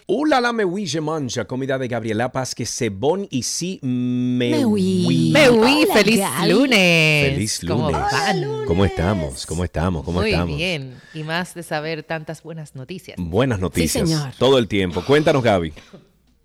[0.10, 4.51] Hola la me oui, je mange, comida de Gabriela Paz, que c'est bon ici, me,
[4.51, 5.03] Me oui.
[5.05, 5.32] oui.
[5.34, 6.53] Me oui, Hola, feliz Gali.
[6.53, 7.30] lunes.
[7.34, 8.12] Feliz ¿Cómo lunes.
[8.14, 8.66] van?
[8.66, 9.45] ¿Cómo estamos?
[9.45, 10.05] ¿Cómo estamos?
[10.05, 10.55] ¿Cómo Muy estamos?
[10.55, 10.95] bien.
[11.14, 13.18] Y más de saber tantas buenas noticias.
[13.20, 14.08] Buenas noticias.
[14.10, 14.32] señor.
[14.39, 15.03] Todo el tiempo.
[15.03, 15.74] Cuéntanos, Gaby.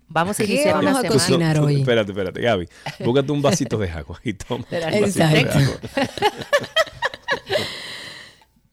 [0.07, 1.19] Vamos a ¿Qué iniciar vamos una a semana.
[1.19, 1.79] cocinar hoy?
[1.81, 2.69] Espérate, espérate, Gaby.
[2.99, 4.65] Búscate un vasito de agua y toma.
[4.71, 5.59] Un vasito de Exacto.
[5.59, 6.09] agua.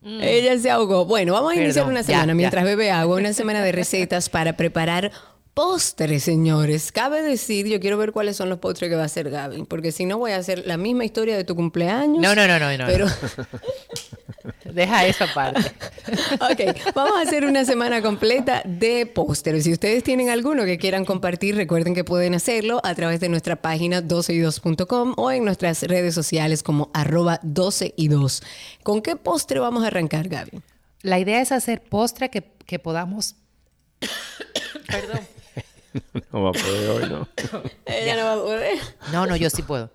[0.02, 1.04] Ella se ahogó.
[1.04, 2.34] Bueno, vamos a iniciar una semana ya.
[2.34, 5.12] mientras bebe agua, una semana de recetas para preparar
[5.60, 6.90] postres, señores.
[6.90, 9.92] Cabe decir, yo quiero ver cuáles son los postres que va a hacer Gaby, porque
[9.92, 12.22] si no voy a hacer la misma historia de tu cumpleaños.
[12.22, 12.86] No, no, no, no, no.
[12.86, 13.06] Pero,
[14.72, 15.60] Deja esa parte.
[16.40, 19.64] ok, vamos a hacer una semana completa de postres.
[19.64, 23.56] Si ustedes tienen alguno que quieran compartir, recuerden que pueden hacerlo a través de nuestra
[23.56, 28.42] página 12y2.com o en nuestras redes sociales como arroba 12 y 2.
[28.82, 30.62] ¿Con qué postre vamos a arrancar, Gaby?
[31.02, 33.36] La idea es hacer postre que, que podamos.
[34.86, 35.20] Perdón.
[36.32, 37.28] No va a poder hoy, ¿no?
[37.86, 38.78] Ella no va a poder.
[39.12, 39.90] No, no, yo sí puedo.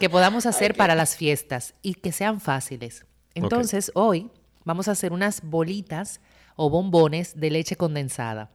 [0.00, 3.04] Que podamos hacer para las fiestas y que sean fáciles.
[3.34, 4.30] Entonces, hoy
[4.64, 6.20] vamos a hacer unas bolitas
[6.56, 8.50] o bombones de leche condensada.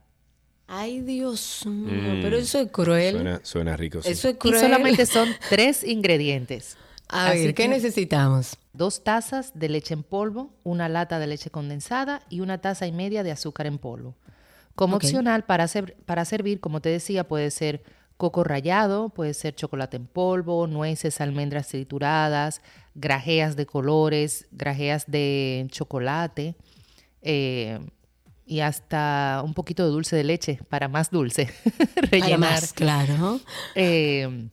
[0.68, 3.16] Ay, Dios mío, pero eso es cruel.
[3.16, 3.18] Mm.
[3.18, 4.02] Suena, suena rico.
[4.02, 4.12] sí.
[4.12, 4.60] Eso es Y cruel.
[4.60, 6.78] solamente son tres ingredientes.
[7.10, 8.58] A Así ver, ¿qué que necesitamos?
[8.72, 12.94] Dos tazas de leche en polvo, una lata de leche condensada y una taza y
[12.94, 14.16] media de azúcar en polvo.
[14.76, 17.84] Como opcional para, ser- para servir, como te decía, puede ser
[18.18, 22.62] coco rallado, puede ser chocolate en polvo, nueces, almendras trituradas,
[22.94, 26.56] grajeas de colores, grajeas de chocolate
[27.24, 27.80] eh,
[28.46, 31.50] y hasta un poquito de dulce de leche para más dulce.
[31.96, 32.62] Rellenar.
[32.76, 33.40] Claro.
[33.76, 34.50] Eh,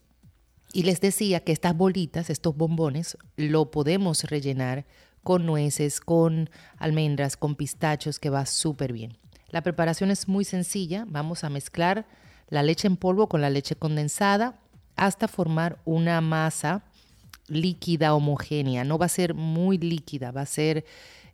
[0.73, 4.87] y les decía que estas bolitas, estos bombones, lo podemos rellenar
[5.23, 9.19] con nueces, con almendras, con pistachos, que va súper bien.
[9.51, 11.05] La preparación es muy sencilla.
[11.09, 12.07] Vamos a mezclar
[12.49, 14.59] la leche en polvo con la leche condensada
[14.97, 16.83] hasta formar una masa
[17.47, 18.85] líquida homogénea.
[18.85, 20.85] No va a ser muy líquida, va a ser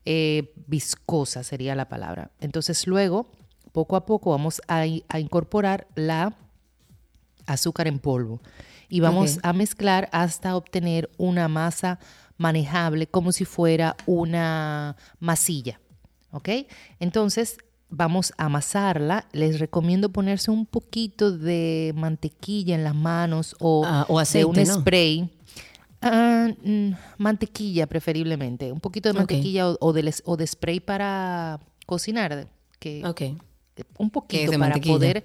[0.05, 2.31] eh, viscosa, sería la palabra.
[2.41, 3.31] Entonces luego,
[3.73, 6.37] poco a poco, vamos a, incorporar la
[7.47, 8.41] azúcar en polvo
[8.89, 11.99] y vamos a mezclar hasta obtener una masa
[12.37, 15.81] manejable como si fuera una masilla.
[16.31, 16.49] ¿Ok?
[17.01, 17.59] Entonces
[17.97, 19.27] vamos a amasarla.
[19.33, 24.57] Les recomiendo ponerse un poquito de mantequilla en las manos o, Ah, o de un
[24.57, 24.65] ¿no?
[24.81, 25.31] spray.
[26.03, 28.71] Ah, mm, mantequilla preferiblemente.
[28.73, 32.49] Un poquito de mantequilla o, o de, les- o de spray para cocinar.
[32.79, 33.23] Que, Ok.
[33.99, 35.25] un poquito para poder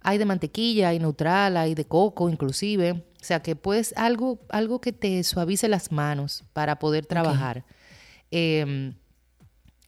[0.00, 4.80] hay de mantequilla, hay neutral, hay de coco inclusive, o sea que puedes algo algo
[4.80, 7.64] que te suavice las manos para poder trabajar.
[8.30, 8.94] Eh,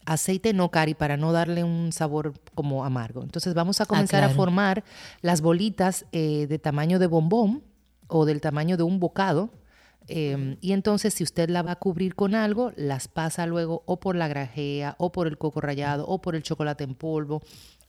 [0.07, 3.23] Aceite no, Cari, para no darle un sabor como amargo.
[3.23, 4.37] Entonces vamos a comenzar a claro.
[4.37, 4.85] formar
[5.21, 7.63] las bolitas eh, de tamaño de bombón
[8.09, 9.51] o del tamaño de un bocado.
[10.09, 14.01] Eh, y entonces si usted la va a cubrir con algo, las pasa luego o
[14.01, 17.43] por la grajea o por el coco rallado o por el chocolate en polvo.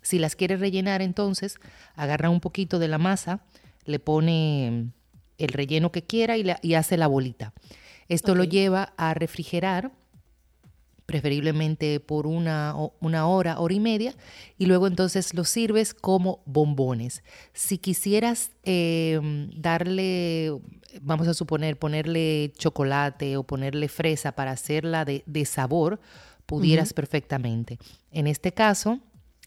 [0.03, 1.55] Si las quiere rellenar entonces,
[1.95, 3.39] agarra un poquito de la masa,
[3.85, 4.91] le pone
[5.37, 7.53] el relleno que quiera y, la- y hace la bolita.
[8.07, 9.91] Esto lo lleva a refrigerar
[11.11, 14.15] preferiblemente por una, una hora, hora y media,
[14.57, 17.21] y luego entonces los sirves como bombones.
[17.51, 19.19] Si quisieras eh,
[19.53, 20.57] darle,
[21.01, 25.99] vamos a suponer, ponerle chocolate o ponerle fresa para hacerla de, de sabor,
[26.45, 27.77] pudieras perfectamente.
[28.11, 28.99] En este caso,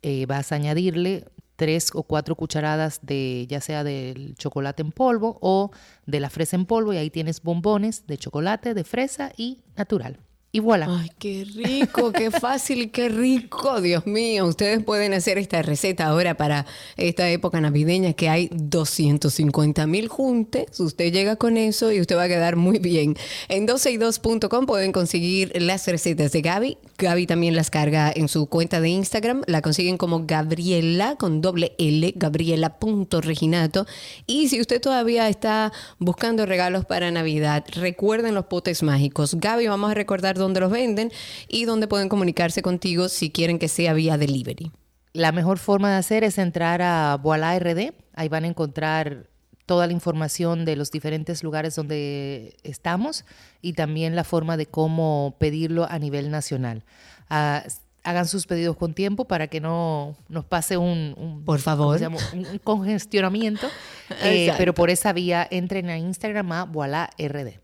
[0.03, 1.25] eh, vas a añadirle
[1.57, 5.71] tres o cuatro cucharadas de ya sea del chocolate en polvo o
[6.05, 10.19] de la fresa en polvo y ahí tienes bombones de chocolate, de fresa y natural.
[10.55, 10.87] Y voilà.
[10.89, 14.47] Ay, qué rico, qué fácil qué rico, Dios mío.
[14.47, 16.65] Ustedes pueden hacer esta receta ahora para
[16.97, 20.79] esta época navideña que hay 250 mil juntes.
[20.79, 23.17] Usted llega con eso y usted va a quedar muy bien.
[23.49, 26.79] En 12y2.com pueden conseguir las recetas de Gaby.
[26.97, 29.43] Gaby también las carga en su cuenta de Instagram.
[29.47, 33.87] La consiguen como Gabriela con doble L, gabriela.reginato.
[34.27, 39.35] Y si usted todavía está buscando regalos para Navidad, recuerden los potes mágicos.
[39.35, 41.11] Gaby, vamos a recordar dónde los venden
[41.49, 44.71] y dónde pueden comunicarse contigo si quieren que sea vía delivery.
[45.13, 47.93] La mejor forma de hacer es entrar a Voilà RD.
[48.15, 49.29] Ahí van a encontrar
[49.67, 53.25] toda la información de los diferentes lugares donde estamos
[53.63, 56.85] y también la forma de cómo pedirlo a nivel nacional.
[57.31, 57.65] Ah,
[58.05, 61.99] hagan sus pedidos con tiempo para que no nos pase un, un- Por favor.
[62.03, 63.67] un, congestionamiento.
[64.23, 67.64] Eh, pero por esa vía entren a Instagram a Voilà RD.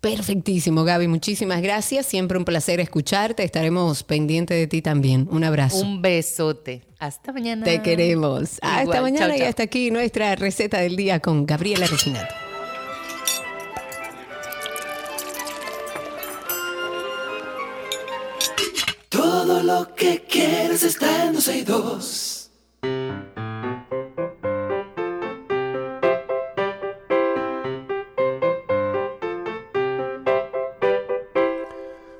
[0.00, 1.08] Perfectísimo, Gaby.
[1.08, 2.06] Muchísimas gracias.
[2.06, 3.42] Siempre un placer escucharte.
[3.42, 5.26] Estaremos pendientes de ti también.
[5.30, 5.78] Un abrazo.
[5.78, 6.82] Un besote.
[6.98, 7.64] Hasta mañana.
[7.64, 8.58] Te queremos.
[8.62, 9.02] Hasta Igual.
[9.02, 12.34] mañana y hasta aquí nuestra receta del día con Gabriela Reginato.
[19.08, 22.50] Todo lo que quieres está en 12 y 2.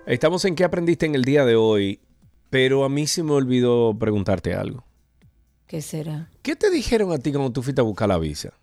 [0.08, 2.00] Estamos en qué aprendiste en el día de hoy,
[2.48, 4.84] pero a mí se me olvidó preguntarte algo.
[5.66, 6.30] ¿Qué será?
[6.40, 8.52] ¿Qué te dijeron a ti cuando tú fuiste a buscar la visa?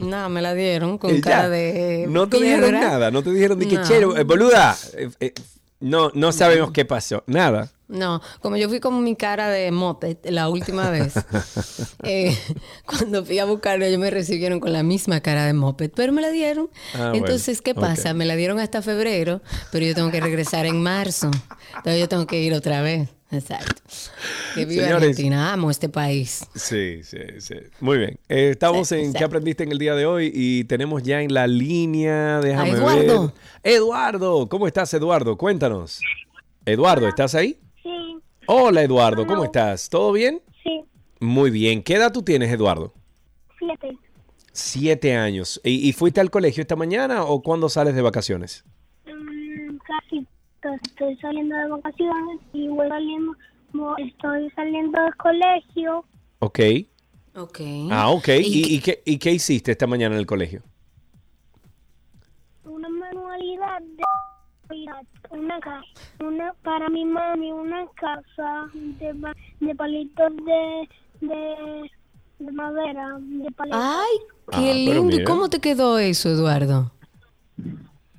[0.00, 2.06] No, me la dieron con Eh, cara de.
[2.08, 3.84] No te dijeron nada, no te dijeron de que, No.
[3.86, 5.34] che, eh, boluda, eh, eh,
[5.80, 7.70] no, no sabemos qué pasó, nada.
[7.88, 11.14] No, como yo fui con mi cara de moped la última vez,
[12.02, 12.36] eh,
[12.84, 16.20] cuando fui a buscarla, ellos me recibieron con la misma cara de moped, pero me
[16.20, 16.68] la dieron.
[16.94, 18.12] Ah, Entonces, ¿qué pasa?
[18.12, 19.40] Me la dieron hasta febrero,
[19.72, 21.30] pero yo tengo que regresar en marzo.
[21.76, 23.08] Entonces, yo tengo que ir otra vez.
[23.30, 23.82] Exacto.
[24.54, 25.08] Que viva Señores.
[25.10, 26.46] Argentina, amo este país.
[26.54, 27.54] Sí, sí, sí.
[27.80, 28.18] Muy bien.
[28.28, 29.18] Eh, estamos Sí, en sí.
[29.18, 33.32] qué aprendiste en el día de hoy y tenemos ya en la línea, déjame Eduardo.
[33.62, 33.74] ver.
[33.74, 35.36] Eduardo, ¿cómo estás, Eduardo?
[35.36, 36.00] Cuéntanos.
[36.64, 37.58] Eduardo, ¿estás ahí?
[37.82, 37.90] Sí,
[38.46, 39.88] Hola, Eduardo, ¿cómo estás?
[39.90, 40.40] ¿Todo bien?
[40.62, 40.82] sí,
[41.20, 41.82] Muy bien.
[41.82, 42.94] ¿Qué edad tú tienes, Eduardo?
[43.58, 43.98] siete.
[44.52, 45.60] Siete años.
[45.64, 48.64] ¿Y, y fuiste al colegio esta mañana o cuándo sales de vacaciones?
[49.06, 50.26] Mm, casi
[50.62, 53.32] estoy saliendo de vacaciones y voy saliendo,
[53.98, 56.04] estoy saliendo del colegio.
[56.40, 56.58] Ok.
[57.36, 57.60] Ok.
[57.90, 58.28] Ah, ok.
[58.28, 60.62] ¿Y ¿Y, qué- y qué, y qué hiciste esta mañana en el colegio?
[62.64, 64.04] Una manualidad de
[65.30, 65.82] una casa,
[66.20, 70.88] una para mi mami, una casa de, pa- de palitos de,
[71.20, 71.90] de,
[72.38, 73.80] de madera, de palitos.
[73.82, 74.16] Ay,
[74.50, 75.16] Ah, qué pero lindo.
[75.16, 75.24] ¿Y mira.
[75.24, 76.90] cómo te quedó eso, Eduardo?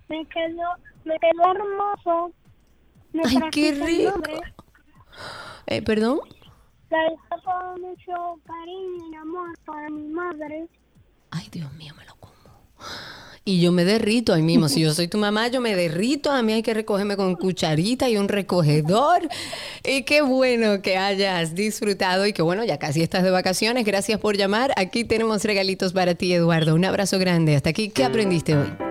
[0.08, 0.64] Me quedó,
[1.06, 2.34] me quedó hermoso.
[3.14, 4.22] Me Ay, qué rico.
[5.68, 6.20] Eh, ¿Perdón?
[6.90, 10.68] La hice con mucho cariño y amor para mi madre.
[11.32, 12.34] Ay, Dios mío, me lo como.
[13.46, 14.70] Y yo me derrito ahí mismo.
[14.70, 16.32] Si yo soy tu mamá, yo me derrito.
[16.32, 19.28] A mí hay que recogerme con cucharita y un recogedor.
[19.84, 23.86] Y qué bueno que hayas disfrutado y que bueno, ya casi estás de vacaciones.
[23.86, 24.74] Gracias por llamar.
[24.76, 26.76] Aquí tenemos regalitos para ti, Eduardo.
[26.76, 27.56] Un abrazo grande.
[27.56, 28.89] Hasta aquí, ¿qué aprendiste hoy?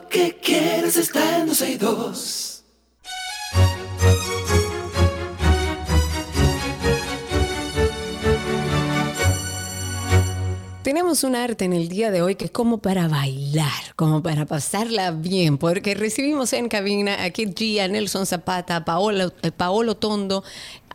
[0.00, 2.64] Lo que quieres está en 12 y 2.
[10.82, 14.46] tenemos un arte en el día de hoy que es como para bailar, como para
[14.46, 19.96] pasarla bien, porque recibimos en cabina a Kid G, a Nelson Zapata, Paolo, eh, Paolo
[19.98, 20.44] Tondo,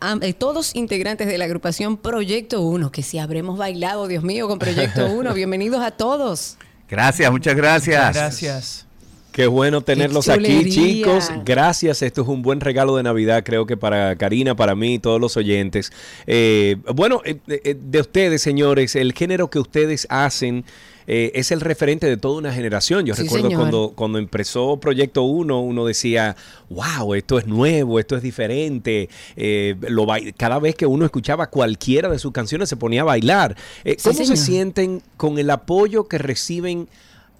[0.00, 4.48] a- eh, todos integrantes de la agrupación Proyecto 1, que si habremos bailado, Dios mío,
[4.48, 5.32] con Proyecto 1.
[5.32, 6.56] Bienvenidos a todos.
[6.88, 8.14] Gracias, muchas gracias.
[8.16, 8.86] Gracias.
[9.34, 11.28] Qué bueno tenerlos aquí, chicos.
[11.44, 12.02] Gracias.
[12.02, 15.20] Esto es un buen regalo de Navidad, creo que para Karina, para mí y todos
[15.20, 15.90] los oyentes.
[16.28, 20.64] Eh, bueno, eh, eh, de ustedes, señores, el género que ustedes hacen
[21.08, 23.06] eh, es el referente de toda una generación.
[23.06, 23.60] Yo Sí, recuerdo señor.
[23.60, 26.36] cuando, cuando empezó Proyecto 1, uno decía,
[26.70, 29.08] wow, esto es nuevo, esto es diferente.
[29.34, 30.06] Eh, lo
[30.36, 33.56] cada vez que uno escuchaba cualquiera de sus canciones se ponía a bailar.
[33.82, 36.88] Eh, Sí, ¿Cómo se sienten con el apoyo que reciben?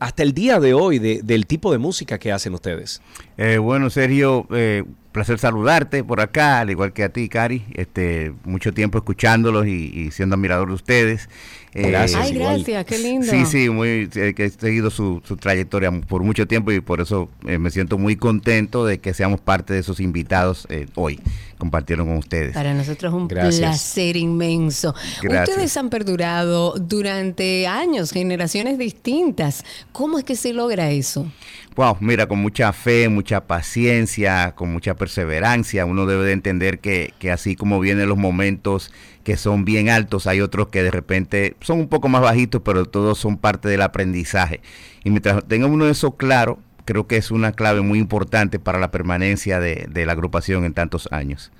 [0.04, 3.00] Hasta el día de hoy de- del tipo de música que hacen ustedes.
[3.38, 7.64] Eh, bueno, Sergio, eh, placer saludarte por acá, al igual que a ti, Cari.
[7.72, 11.28] Este, mucho tiempo escuchándolos y, y siendo admirador de ustedes.
[11.72, 12.56] Eh, Gracias, Ay, igual.
[12.56, 13.26] gracias, qué lindo.
[13.28, 17.00] Sí, sí, muy, eh, que he seguido su, su trayectoria por mucho tiempo y por
[17.00, 21.18] eso eh, me siento muy contento de que seamos parte de esos invitados eh, hoy,
[21.64, 22.52] compartieron con ustedes.
[22.52, 23.58] Para nosotros es un Gracias.
[23.58, 24.94] placer inmenso.
[25.22, 25.48] Gracias.
[25.48, 29.64] Ustedes han perdurado durante años, generaciones distintas.
[29.90, 31.26] ¿Cómo es que se logra eso?
[31.74, 37.14] Wow, mira, con mucha fe, mucha paciencia, con mucha perseverancia, uno debe de entender que,
[37.18, 38.92] que así como vienen los momentos
[39.24, 42.84] que son bien altos, hay otros que de repente son un poco más bajitos, pero
[42.84, 44.60] todos son parte del aprendizaje.
[45.02, 48.90] Y mientras tenga uno eso claro, creo que es una clave muy importante para la
[48.90, 51.50] permanencia de, la agrupación en tantos años.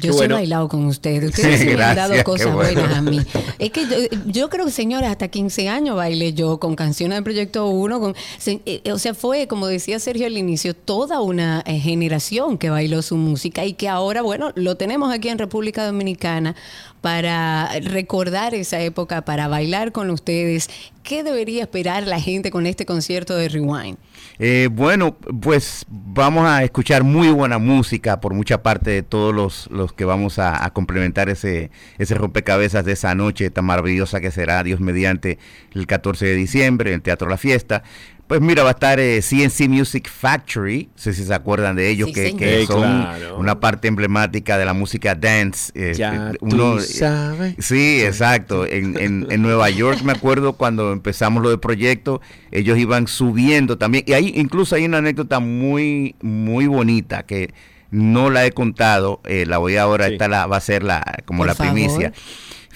[0.00, 0.34] Yo Qué sí bueno.
[0.36, 1.30] he bailado con ustedes.
[1.36, 2.80] Ustedes me han dado cosas bueno.
[2.80, 3.20] buenas a mí.
[3.58, 3.96] Es que yo,
[4.26, 8.00] yo creo que, señores, hasta 15 años bailé yo con canciones de Proyecto 1.
[8.00, 12.56] Con, se- eh, o sea, fue, como decía Sergio al inicio, toda una eh, generación
[12.58, 16.56] que bailó su música y que ahora, bueno, lo tenemos aquí en República Dominicana
[17.00, 20.68] para recordar esa época, para bailar con ustedes.
[21.02, 23.96] ¿Qué debería esperar la gente con este concierto de Rewind?
[24.42, 29.68] Eh, bueno, pues vamos a escuchar muy buena música por mucha parte de todos los,
[29.70, 34.30] los que vamos a, a complementar ese, ese rompecabezas de esa noche tan maravillosa que
[34.30, 35.38] será Dios mediante
[35.74, 37.82] el 14 de diciembre en el Teatro La Fiesta.
[38.30, 41.88] Pues mira, va a estar eh, CNC Music Factory, no sé si se acuerdan de
[41.90, 43.36] ellos, Sí, que, que Sí, son claro.
[43.38, 45.72] una parte emblemática de la música dance.
[45.74, 47.56] eh, Ya eh, tú sabes.
[47.58, 48.66] Sí, exacto.
[48.66, 52.20] En, en- en Nueva York me acuerdo cuando empezamos lo de proyecto,
[52.52, 54.04] ellos iban subiendo también.
[54.06, 57.52] Y hay incluso hay una anécdota muy, muy bonita que
[57.90, 59.20] no la he contado.
[59.24, 60.12] eh, la voy ahora, Sí.
[60.12, 61.72] esta la, va a ser la, como Por la favor.
[61.72, 62.12] primicia.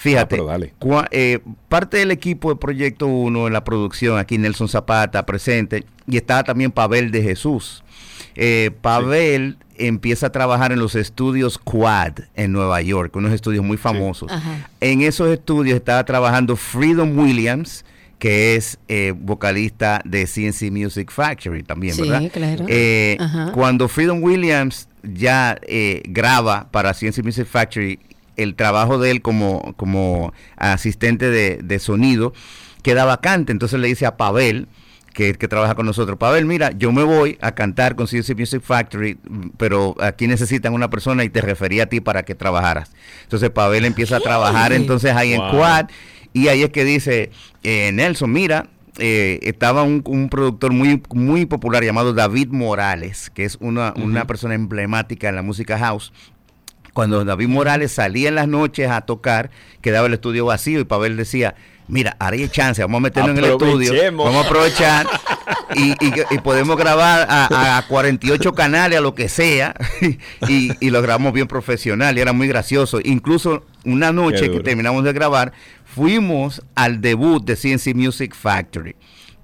[0.04, 0.36] Ah, Fíjate,
[0.80, 5.84] cua- eh, parte del equipo de Proyecto 1 en la producción, aquí Nelson Zapata presente,
[6.06, 7.82] y estaba también Pavel de Jesús.
[8.36, 13.76] Eh, Pavel empieza a trabajar en los estudios Quad en Nueva York, unos estudios muy
[13.76, 14.30] famosos.
[14.80, 17.84] En esos estudios estaba trabajando Freedom Williams,
[18.18, 22.30] que es eh, vocalista de CNC Music Factory también, Sí, ¿verdad?
[22.32, 22.64] claro.
[22.68, 23.18] Eh,
[23.52, 27.98] cuando Freedom Williams ya eh, graba para CNC Music Factory,
[28.36, 32.32] el trabajo de él como, como asistente de, de sonido
[32.82, 33.52] queda vacante.
[33.52, 34.68] Entonces le dice a Pavel,
[35.14, 38.62] que, que trabaja con nosotros, Pavel, mira, yo me voy a cantar con CNC Music
[38.62, 39.16] Factory,
[39.56, 42.90] pero aquí necesitan una persona y te refería a ti para que trabajaras.
[43.22, 45.44] Entonces Pavel empieza a trabajar entonces ahí Wow.
[45.46, 45.86] en Quad
[46.32, 47.30] y ahí es que dice,
[47.62, 48.66] eh, Nelson, mira,
[48.98, 54.26] eh, estaba un, un productor muy, muy popular llamado David Morales, que es una, una
[54.26, 56.12] persona emblemática en la música house.
[56.94, 59.50] Cuando David Morales salía en las noches a tocar,
[59.82, 61.54] quedaba el estudio vacío y Pavel decía,
[61.88, 63.92] mira, ahora hay chance, vamos a meternos en el estudio,
[64.24, 65.06] vamos a aprovechar
[65.74, 69.74] y, y- y podemos grabar a, a 48 canales, a lo que sea,
[70.48, 73.00] y, y lo grabamos bien profesional y era muy gracioso.
[73.04, 75.52] Incluso una noche que terminamos de grabar,
[75.84, 78.96] fuimos al debut de CNC Music Factory.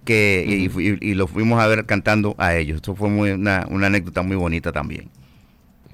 [0.05, 2.81] Que, y, fu- y- y lo fuimos a ver cantando a ellos.
[2.83, 5.11] Eso fue muy- una, una anécdota muy bonita también.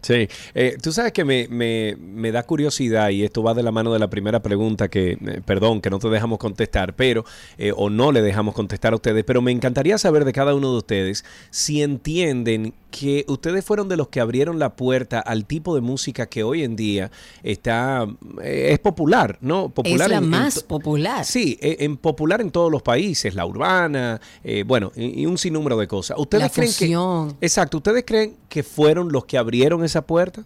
[0.06, 3.72] Sí, Eh, tú sabes que me, me- me da curiosidad y esto va de la
[3.72, 7.24] mano de la primera pregunta que, eh, perdón, que no te dejamos contestar, pero,
[7.58, 10.70] eh, o no le dejamos contestar a ustedes, pero me encantaría saber de cada uno
[10.70, 15.74] de ustedes si entienden que ustedes fueron de los que abrieron la puerta al tipo
[15.74, 17.10] de música que hoy en día
[17.42, 18.06] está,
[18.42, 19.68] eh, es popular, ¿no?
[19.68, 21.24] Popular es la en- más popular.
[21.24, 25.36] Sí, eh, en popular en todos los países, la urbana, eh, bueno, y, y un
[25.36, 26.16] sinnúmero de cosas.
[26.18, 27.78] ¿Ustedes La creen que exacto?
[27.78, 30.44] ¿Ustedes creen que fueron los que abrieron esa puerta?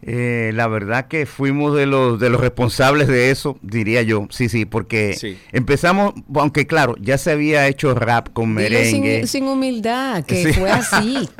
[0.00, 4.28] Eh, la verdad que fuimos de los de los responsables de eso, diría yo.
[4.30, 5.36] Sí, sí, porque Sí.
[5.50, 9.18] empezamos, aunque claro, ya se había hecho rap con merengue.
[9.20, 10.52] sin, sin humildad, que Sí.
[10.52, 11.28] fue así.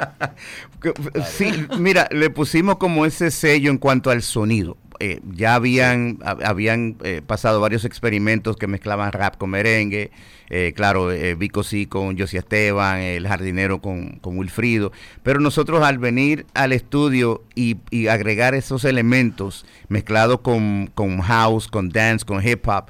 [0.83, 0.93] Que-
[1.37, 4.76] Sí, mira, le pusimos como ese sello en cuanto al sonido.
[5.01, 10.11] Eh, ya habían, hab- habían eh, pasado varios experimentos que mezclaban rap con merengue,
[10.51, 14.92] eh, claro, Vico sí con Josie Esteban, el jardinero con, con Wilfrido,
[15.22, 21.68] pero nosotros al venir al estudio y, y agregar esos elementos mezclados con, con house,
[21.68, 22.86] con dance, con hip hop,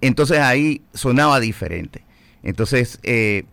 [0.00, 2.04] entonces ahí sonaba diferente.
[2.42, 3.44] Entonces, eh,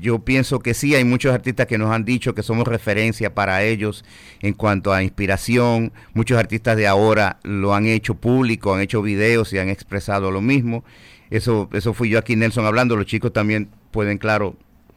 [0.00, 3.62] yo pienso que sí, hay muchos artistas que nos han dicho que somos referencia para
[3.62, 4.04] ellos
[4.40, 5.92] en cuanto a inspiración.
[6.14, 10.40] Muchos artistas de ahora lo han hecho público, han hecho videos y han expresado lo
[10.40, 10.84] mismo.
[11.30, 12.96] Eso, eso fui yo aquí, Nelson, hablando.
[12.96, 14.56] Los chicos también pueden, claro,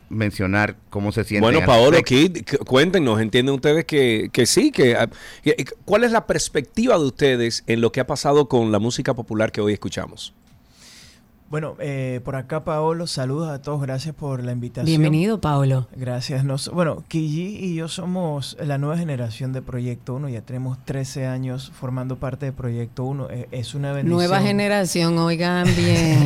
[0.10, 1.42] mencionar cómo se sienten.
[1.52, 4.72] Bueno, Paolo, cu- cuéntenos, ¿entienden ustedes que, que sí?
[4.72, 5.10] Que, ah,
[5.86, 9.52] ¿Cuál es la perspectiva de ustedes en lo que ha pasado con la música popular
[9.52, 10.34] que hoy escuchamos?
[11.50, 14.86] Bueno, eh, por acá Paolo, saludos a todos, gracias por la invitación.
[14.86, 15.88] Bienvenido, Paolo.
[15.96, 16.44] Gracias.
[16.44, 21.26] Nos, bueno, Kiji y yo somos la nueva generación de Proyecto 1, ya tenemos 13
[21.26, 23.30] años formando parte de Proyecto 1.
[23.32, 24.16] Eh, es una bendición.
[24.16, 26.24] Nueva generación, oigan bien.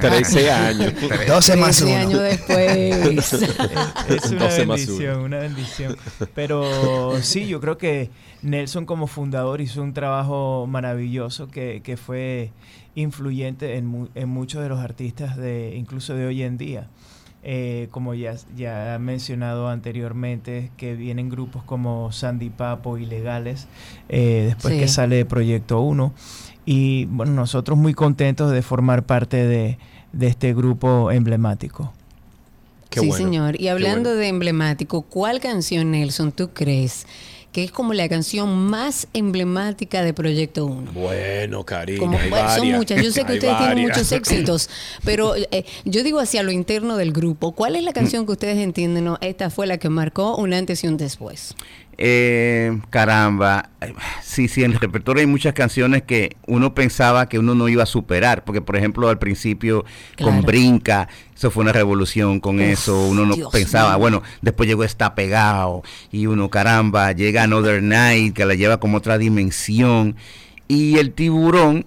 [0.00, 0.92] 13 años.
[1.28, 1.96] 12 más 13 uno.
[1.96, 2.74] años después.
[4.08, 5.96] Es una 12 más bendición, una bendición.
[6.34, 8.10] Pero sí, yo creo que
[8.42, 12.50] Nelson como fundador hizo un trabajo maravilloso que, que fue
[12.94, 16.88] influyente en, mu- en muchos de los artistas de incluso de hoy en día.
[17.46, 23.66] Eh, como ya, ya he mencionado anteriormente, que vienen grupos como Sandy Papo, Ilegales,
[24.08, 24.80] eh, después Sí.
[24.80, 26.14] que sale Proyecto 1.
[26.64, 29.76] Y bueno, nosotros muy contentos de formar parte de,
[30.14, 31.92] de este grupo emblemático.
[32.88, 33.60] Qué sí, bueno, señor.
[33.60, 34.20] Y hablando bueno.
[34.20, 37.06] de emblemático, ¿cuál canción, Nelson, tú crees
[37.54, 40.90] que es como la canción más emblemática de Proyecto 1?
[40.92, 43.00] Bueno, Karina, Como- hay bueno, son muchas.
[43.00, 44.68] Yo sé que ustedes tienen muchos éxitos,
[45.04, 47.52] pero eh, yo digo hacia lo interno del grupo.
[47.52, 49.04] ¿Cuál es la canción que ustedes entienden?
[49.04, 51.54] No, esta fue la que marcó un antes y un después.
[51.96, 53.70] Eh, caramba,
[54.22, 57.84] sí, sí, en el repertorio hay muchas canciones que uno pensaba que uno no iba
[57.84, 59.84] a superar, porque por ejemplo al principio
[60.20, 60.42] con.
[60.42, 64.82] Brinca, eso fue una revolución con Uf, eso, uno no Dios pensaba, bueno, después llegó
[64.84, 70.16] Está Pegado y uno, caramba, llega Another Night que la lleva como otra dimensión
[70.66, 71.86] y El Tiburón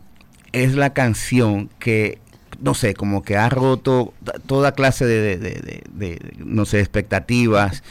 [0.53, 2.19] es la canción que
[2.59, 4.13] no sé, como que ha roto
[4.47, 7.83] toda clase de, de- de- de- de, no sé, expectativas.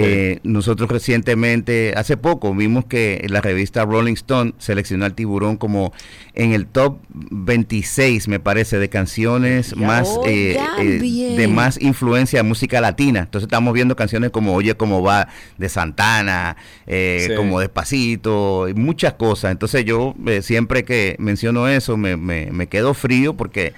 [0.00, 5.92] Eh, nosotros recientemente, hace poco, vimos que la revista Rolling Stone seleccionó al tiburón como
[6.34, 9.86] en el top 26, me parece, de canciones Ya.
[9.86, 11.36] más eh, Oigan eh, bien.
[11.36, 13.20] de más influencia de música latina.
[13.20, 15.28] Entonces estamos viendo canciones como Oye cómo va
[15.58, 17.34] de Santana, eh, Sí.
[17.36, 19.52] como Despacito, y muchas cosas.
[19.52, 23.72] Entonces yo eh, siempre que menciono eso me, me, me quedo frío porque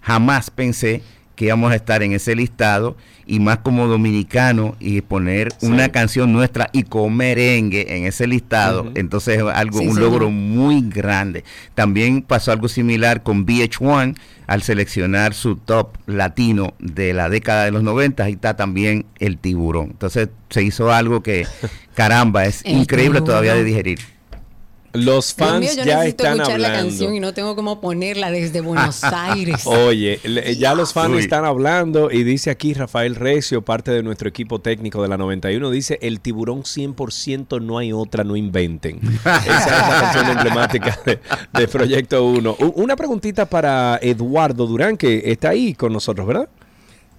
[0.00, 1.02] jamás pensé
[1.36, 2.96] que íbamos a estar en ese listado
[3.28, 5.66] y más como dominicano y poner Sí.
[5.66, 10.10] una canción nuestra y con merengue en ese listado, entonces es algo Sí, un señor.
[10.10, 11.44] logro muy grande.
[11.74, 14.16] También pasó algo similar con VH1
[14.46, 19.36] al seleccionar su top latino de la década de los 90, ahí está también el
[19.36, 19.88] tiburón.
[19.90, 21.46] Entonces se hizo algo que
[21.94, 23.98] caramba, es El increíble todavía de digerir.
[24.94, 26.88] Los fans mío, yo ya necesito están escuchar la hablando.
[26.88, 29.66] canción y no tengo cómo ponerla desde Buenos Aires.
[29.66, 31.20] Oye, le- ya los fans Uy.
[31.20, 35.70] están hablando y dice aquí Rafael Recio, parte de nuestro equipo técnico de la 91,
[35.70, 38.98] dice, el tiburón 100% no hay otra, no inventen.
[39.24, 41.18] Esa es la canción emblemática de,
[41.52, 42.56] de Proyecto 1.
[42.58, 46.48] U- Una preguntita para Eduardo Durán, que está ahí con nosotros, ¿verdad?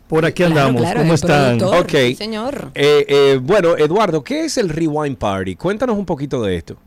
[0.08, 0.82] Por aquí Claro, andamos.
[0.82, 1.58] claro, ¿Cómo están?
[1.60, 1.92] productor, Ok.
[1.92, 2.72] sí, señor.
[2.74, 5.56] Eh, eh, bueno, Eduardo, ¿qué es el Rewind Party?
[5.56, 6.78] Cuéntanos un poquito de esto.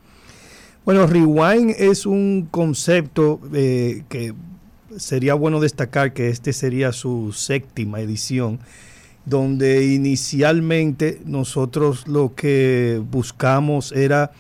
[0.85, 4.35] Bueno, Rewind es un concepto eh, que
[4.97, 8.59] sería bueno destacar que este sería su séptima edición,
[9.25, 14.33] donde inicialmente nosotros lo que buscamos era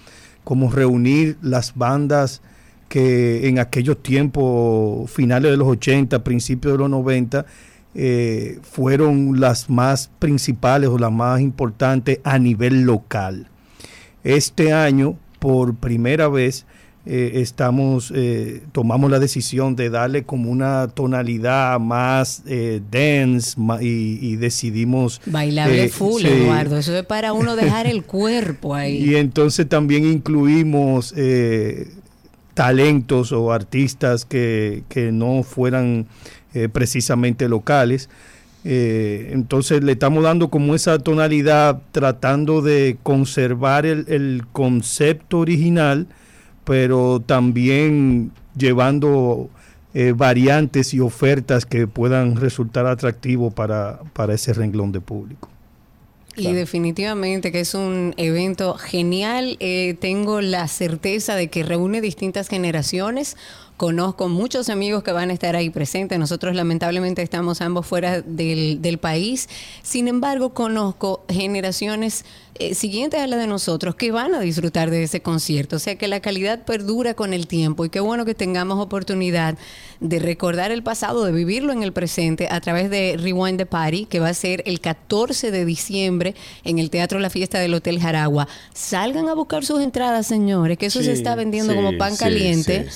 [0.43, 2.43] como reunir las bandas
[2.88, 7.47] que en aquellos tiempos, finales de los 80, principios de los 90,
[7.95, 13.47] eh, fueron las más principales o las más importantes a nivel local.
[14.24, 16.66] Este año, por primera vez,
[17.05, 23.82] eh, estamos, eh, tomamos la decisión de darle como una tonalidad más eh, dance ma-
[23.82, 25.20] y, y decidimos...
[25.26, 26.28] Bailable eh, full, sí.
[26.28, 26.78] Eduardo.
[26.78, 29.05] Eso es para uno dejar el cuerpo ahí.
[29.05, 31.12] Y entonces también incluimos
[32.55, 36.07] talentos o artistas que, que no fueran
[36.72, 38.09] precisamente locales.
[38.64, 46.06] Eh, entonces le estamos dando como esa tonalidad tratando de conservar el, el concepto original,
[46.64, 49.50] pero también llevando
[49.94, 55.50] eh, variantes y ofertas que puedan resultar atractivos para, para ese renglón de público.
[56.34, 59.58] Y definitivamente que es un evento genial.
[59.60, 63.36] Eh, tengo la certeza de que reúne distintas generaciones.
[63.83, 66.16] Conozco muchos amigos que van a estar ahí presentes.
[66.16, 69.49] Nosotros lamentablemente estamos ambos fuera del, del país.
[69.83, 72.24] Sin embargo, conozco generaciones
[72.59, 75.76] eh, siguientes a la de nosotros que van a disfrutar de ese concierto.
[75.76, 79.57] O sea que la calidad perdura con el tiempo y qué bueno que tengamos oportunidad
[80.00, 84.05] de recordar el pasado, de vivirlo en el presente a través de Rewind the Party,
[84.07, 86.34] que va a ser el 14 de diciembre
[86.64, 88.48] en el Teatro La Fiesta del Hotel Jaragua.
[88.74, 92.12] Salgan a buscar sus entradas, señores, que eso Sí, se está vendiendo sí, como pan
[92.12, 92.88] sí, caliente.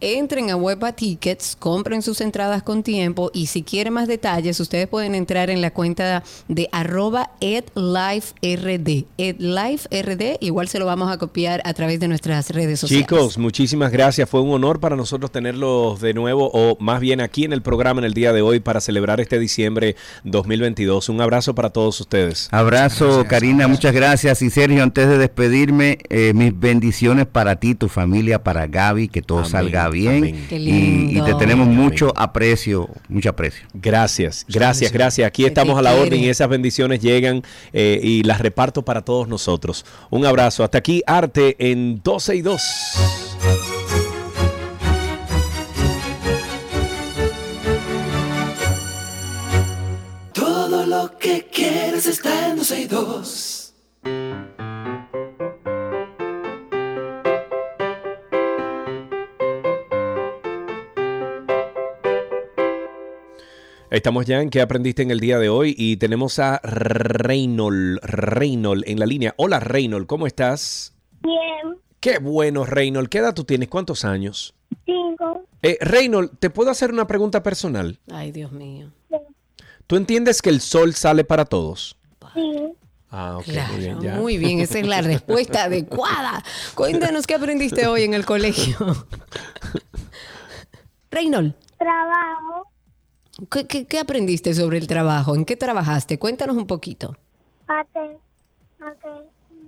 [0.00, 4.88] Entren a Weba Tickets, compren sus entradas con tiempo y si quieren más detalles, ustedes
[4.88, 9.01] pueden entrar en la cuenta de arroba edliferd.
[9.18, 13.06] Edliferd, igual se lo vamos a copiar a través de nuestras redes sociales.
[13.06, 14.28] Chicos, muchísimas gracias.
[14.28, 18.00] Fue un honor para nosotros tenerlos de nuevo, o más bien aquí en el programa
[18.00, 21.08] en el día de hoy para celebrar este diciembre 2022.
[21.08, 22.48] Un abrazo para todos ustedes.
[22.50, 24.42] Abrazo, Karina, muchas gracias.
[24.42, 29.22] Y Sergio, antes de despedirme, eh, mis bendiciones para ti, tu familia, para Gaby, que
[29.22, 30.46] todo Amén, salga bien.
[30.50, 33.66] Y, y te tenemos mucho aprecio, mucho aprecio.
[33.74, 35.26] Gracias, gracias, gracias.
[35.26, 37.42] Aquí estamos a la orden y esas bendiciones llegan
[37.72, 39.86] eh, y las reparto para todos nosotros.
[40.10, 40.64] Un abrazo.
[40.64, 42.62] Hasta aquí, Arte en 12 y 2.
[50.34, 53.62] Todo lo que quieres está en 12 y 2.
[63.92, 68.84] Estamos ya en qué aprendiste en el día de hoy y tenemos a Reynold, Reynold
[68.86, 69.34] en la línea.
[69.36, 70.94] Hola Reynold, ¿cómo estás?
[71.20, 73.68] Bien, Qué bueno Reynold, ¿qué edad tú tienes?
[73.68, 74.54] ¿Cuántos años?
[74.86, 78.00] cinco, Eh, Reynold, ¿te puedo hacer una pregunta personal?
[78.10, 78.90] Ay, Dios mío.
[79.86, 81.98] ¿Tú entiendes que el sol sale para todos?
[82.34, 82.68] sí.
[83.14, 84.14] Ah, ok, Claro, muy bien, ya.
[84.16, 86.42] muy bien, esa es la respuesta adecuada.
[86.74, 88.74] Cuéntanos qué aprendiste hoy en el colegio.
[91.10, 92.71] Reynold, Trabajo,
[93.50, 95.34] ¿qué, qué, qué aprendiste sobre el trabajo?
[95.34, 96.18] ¿En qué trabajaste?
[96.18, 97.16] Cuéntanos un poquito.
[97.68, 98.18] mate,
[98.78, 99.08] mate,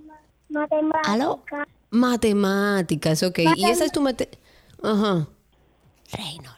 [0.05, 1.43] ma- matemática, ¿Aló?
[1.91, 3.39] Matemáticas, ok.
[3.57, 4.29] ¿Y esa es tu mate...
[4.83, 5.27] Ajá.
[6.11, 6.55] Reynold,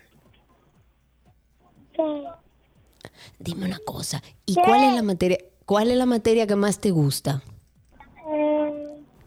[3.39, 4.21] dime una cosa.
[4.45, 7.41] ¿Y cuál es la materia, cuál es la materia que más te gusta?
[8.29, 8.56] Eh,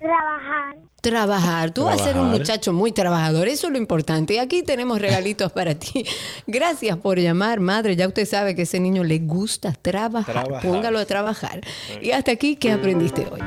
[0.01, 1.71] trabajar, Trabajar.
[1.73, 3.49] Tú vas a ser un muchacho muy trabajador.
[3.49, 4.35] Eso es lo importante.
[4.35, 6.05] Y aquí tenemos regalitos para ti.
[6.47, 7.97] Gracias por llamar, madre.
[7.97, 10.45] Ya usted sabe que a ese niño le gusta trabajar.
[10.45, 10.71] Trabajar.
[10.71, 11.61] Póngalo a trabajar.
[12.03, 13.41] Y hasta aquí, ¿qué aprendiste hoy?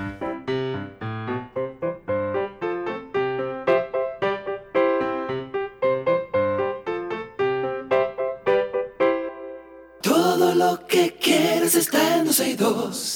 [10.01, 13.12] Todo lo que quieres está en 12 y 2.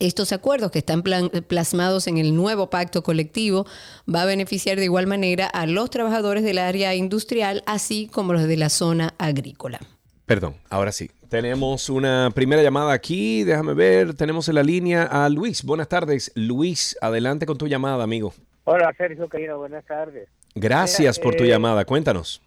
[0.00, 3.66] estos acuerdos que están plasmados en el nuevo pacto colectivo
[4.12, 8.48] va a beneficiar de igual manera a los trabajadores del área industrial, así como los
[8.48, 9.78] de la zona agrícola.
[10.26, 11.10] Perdón, ahora sí.
[11.28, 13.44] Tenemos una primera llamada aquí.
[13.44, 14.14] Déjame ver.
[14.14, 15.64] Tenemos en la línea a Luis.
[15.64, 16.32] Buenas tardes.
[16.34, 18.32] Luis, adelante con tu llamada, amigo.
[18.64, 20.28] Hola, Sergio Caíno, buenas tardes.
[20.54, 21.84] Gracias Mira, por tu eh, llamada.
[21.84, 22.42] Cuéntanos.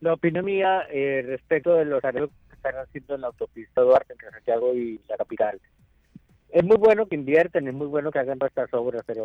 [0.00, 4.12] La opinión mía eh, respecto de los arreglos que están haciendo en la autopista Duarte
[4.12, 5.60] entre Santiago y la capital.
[6.52, 9.24] Es muy bueno que invierten, es muy bueno que hagan estas obras, pero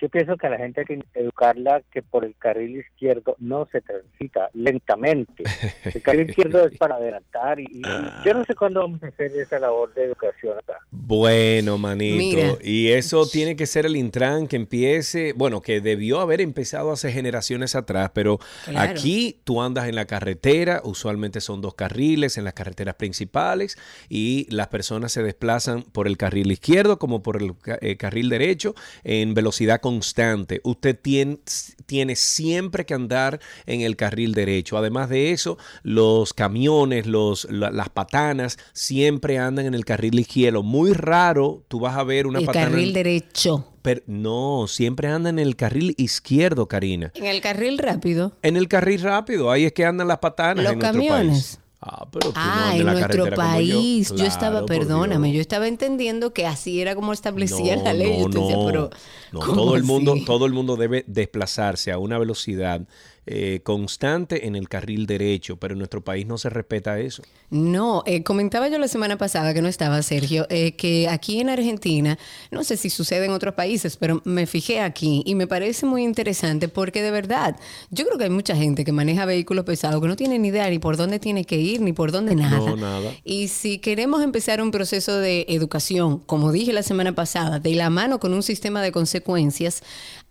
[0.00, 3.68] yo pienso que a la gente hay que educarla que por el carril izquierdo no
[3.70, 5.44] se transita lentamente.
[5.84, 7.82] El carril izquierdo es para adelantar y, y
[8.24, 10.78] yo no sé cuándo vamos a hacer esa labor de educación acá.
[10.90, 12.16] Bueno, manito.
[12.16, 12.48] Mira.
[12.60, 17.12] Y eso tiene que ser el Intran que empiece, bueno, que debió haber empezado hace
[17.12, 18.90] generaciones atrás, pero Claro.
[18.90, 24.48] aquí tú andas en la carretera, usualmente son dos carriles en las carreteras principales y
[24.50, 26.63] las personas se desplazan por el carril izquierdo
[26.98, 27.52] como por el
[27.82, 30.60] eh, carril derecho en velocidad constante.
[30.64, 31.38] Usted tiene,
[31.86, 34.78] tiene siempre que andar en el carril derecho.
[34.78, 40.62] Además de eso, los camiones, los, la- las patanas siempre andan en el carril izquierdo.
[40.62, 42.66] Muy raro tú vas a ver una el patana.
[42.70, 43.68] carril en- derecho.
[43.82, 47.12] pero no, siempre andan en el carril izquierdo, Karina.
[47.14, 48.32] En el carril rápido.
[48.42, 51.28] En el carril rápido, ahí es que andan las patanas Los en nuestro camiones.
[51.32, 51.60] país.
[51.86, 53.74] Ah, pero tú no Ah, andas en la nuestro carretera como yo.
[53.76, 54.10] país.
[54.16, 58.22] Yo, estaba, perdóname, yo estaba entendiendo que así era como establecía No, la ley.
[58.22, 58.66] no, no.
[58.66, 58.90] pero,
[59.32, 60.24] No, ¿cómo todo el mundo, así?
[60.24, 62.80] todo el mundo debe desplazarse a una velocidad
[63.26, 67.22] eh, constante en el carril derecho, pero en nuestro país no se respeta eso.
[67.50, 71.48] No, eh, comentaba yo la semana pasada que no estaba Sergio, eh, que aquí en
[71.48, 72.18] Argentina,
[72.50, 76.02] no sé si sucede en otros países, pero me fijé aquí y me parece muy
[76.02, 77.56] interesante porque de verdad,
[77.90, 80.68] yo creo que hay mucha gente que maneja vehículos pesados que no tiene ni idea
[80.68, 82.58] ni por dónde tiene que ir, ni por dónde nada.
[82.58, 83.12] No, nada.
[83.24, 87.88] Y si queremos empezar un proceso de educación, como dije la semana pasada, de la
[87.88, 89.82] mano con un sistema de consecuencias,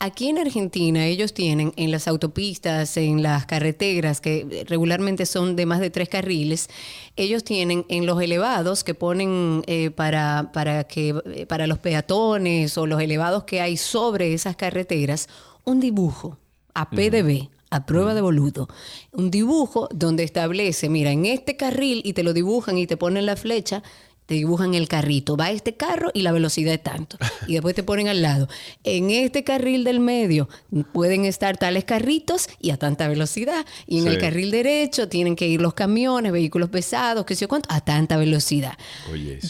[0.03, 5.65] aquí en Argentina ellos tienen en las autopistas, en las carreteras, que regularmente son de
[5.65, 6.69] más de tres carriles,
[7.15, 12.77] ellos tienen en los elevados que ponen eh, para, para, que, eh, para los peatones
[12.77, 15.29] o los elevados que hay sobre esas carreteras,
[15.63, 16.37] un dibujo
[16.73, 18.67] a PDB a prueba de boludo.
[19.13, 23.25] Un dibujo donde establece, mira, en este carril y te lo dibujan y te ponen
[23.25, 23.81] la flecha,
[24.25, 25.35] te dibujan el carrito.
[25.35, 27.17] Va este carro y la velocidad es tanto.
[27.47, 28.47] Y después te ponen al lado.
[28.83, 30.47] En este carril del medio
[30.93, 33.65] pueden estar tales carritos y a tanta velocidad.
[33.87, 34.09] Y en Sí.
[34.09, 37.81] el carril derecho tienen que ir los camiones, vehículos pesados, qué sé yo cuánto, a
[37.81, 38.73] tanta velocidad.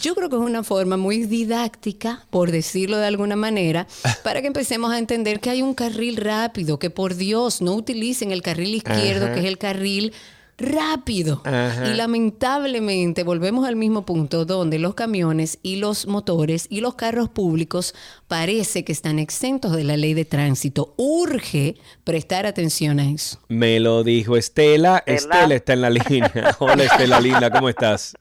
[0.01, 3.87] Yo creo que es una forma muy didáctica, por decirlo de alguna manera,
[4.23, 8.31] para que empecemos a entender que hay un carril rápido, que por Dios no utilicen
[8.31, 9.33] el carril izquierdo, Ajá.
[9.35, 10.13] que es el carril
[10.57, 11.41] rápido.
[11.45, 11.87] Ajá.
[11.87, 17.29] Y lamentablemente volvemos al mismo punto donde los camiones y los motores y los carros
[17.29, 17.95] públicos
[18.27, 20.93] parece que están exentos de la ley de tránsito.
[20.97, 23.39] Urge prestar atención a eso.
[23.47, 25.03] Me lo dijo Estela.
[25.05, 26.31] Estela está en la línea.
[26.59, 28.15] Hola Estela linda, ¿cómo estás?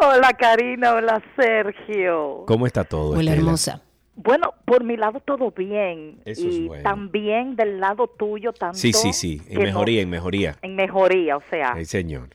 [0.00, 2.44] Hola Karina, hola Sergio.
[2.46, 3.10] ¿Cómo está todo?
[3.10, 3.36] Hola Estela?
[3.36, 3.85] hermosa.
[4.16, 6.18] Bueno, por mi lado todo bien.
[6.24, 6.82] Eso es y bueno.
[6.82, 8.76] también del lado tuyo tanto.
[8.78, 9.42] Sí, sí, sí.
[9.48, 10.56] En mejoría, no- en mejoría.
[10.62, 12.30] en mejoría, o sea, señor.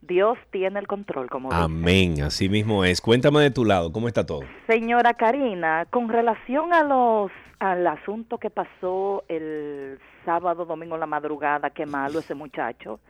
[0.00, 1.60] Dios tiene el control, como dice.
[1.62, 3.00] Amén, así mismo es.
[3.00, 4.40] Cuéntame de tu lado, ¿cómo está todo?
[4.68, 11.06] Señora Karina, con relación a los al asunto que pasó el sábado, domingo en la
[11.06, 13.00] madrugada, qué malo ese muchacho.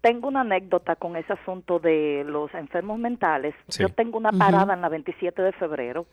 [0.00, 3.54] Tengo una anécdota con ese asunto de los enfermos mentales.
[3.68, 3.82] Sí.
[3.84, 6.06] Yo tengo una parada en la 27 de febrero,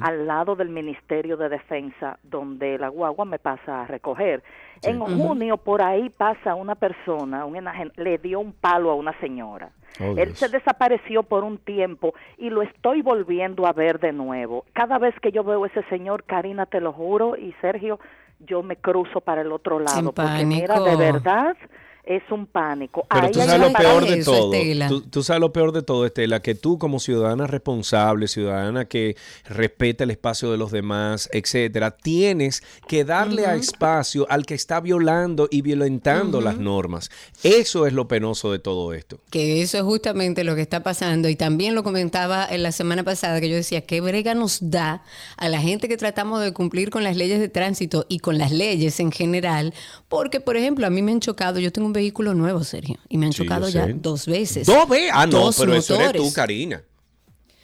[0.00, 4.42] Al lado del Ministerio de Defensa, donde la guagua me pasa a recoger.
[4.80, 4.90] Sí.
[4.90, 9.12] En junio, por ahí pasa una persona, un enajen- le dio un palo a una
[9.20, 9.70] señora.
[10.00, 10.38] Oh, Él Dios.
[10.38, 14.64] se desapareció por un tiempo y lo estoy volviendo a ver de nuevo.
[14.72, 18.00] Cada vez que yo veo a ese señor, Karina, te lo juro, y Sergio,
[18.40, 20.12] yo me cruzo para el otro lado.
[20.12, 20.84] Porque mira, pánico.
[20.90, 21.56] de verdad,
[22.04, 23.06] es un pánico.
[23.08, 24.54] Pero Ahí tú hay sabes lo peor de eso, todo.
[24.54, 24.88] Estela.
[24.88, 29.16] Tú, tú sabes lo peor de todo, Estela, que tú como ciudadana responsable, ciudadana que
[29.44, 34.80] respeta el espacio de los demás, etcétera, tienes que darle a espacio al que está
[34.80, 37.10] violando y violentando las normas.
[37.44, 39.20] Eso es lo penoso de todo esto.
[39.30, 41.28] Que eso es justamente lo que está pasando.
[41.28, 45.04] Y también lo comentaba en la semana pasada, que yo decía, ¿qué brega nos da
[45.36, 48.50] a la gente que tratamos de cumplir con las leyes de tránsito y con las
[48.50, 49.72] leyes en general?
[50.08, 53.18] Porque, por ejemplo, a mí me han chocado, yo tengo un vehículo nuevo, Sergio, y
[53.18, 53.94] me han Sí, chocado ya sé.
[53.94, 54.66] dos veces.
[54.66, 55.10] Dos veces.
[55.14, 56.34] Ah, no, Dos pero eso eres tú, motores.
[56.34, 56.82] Karina.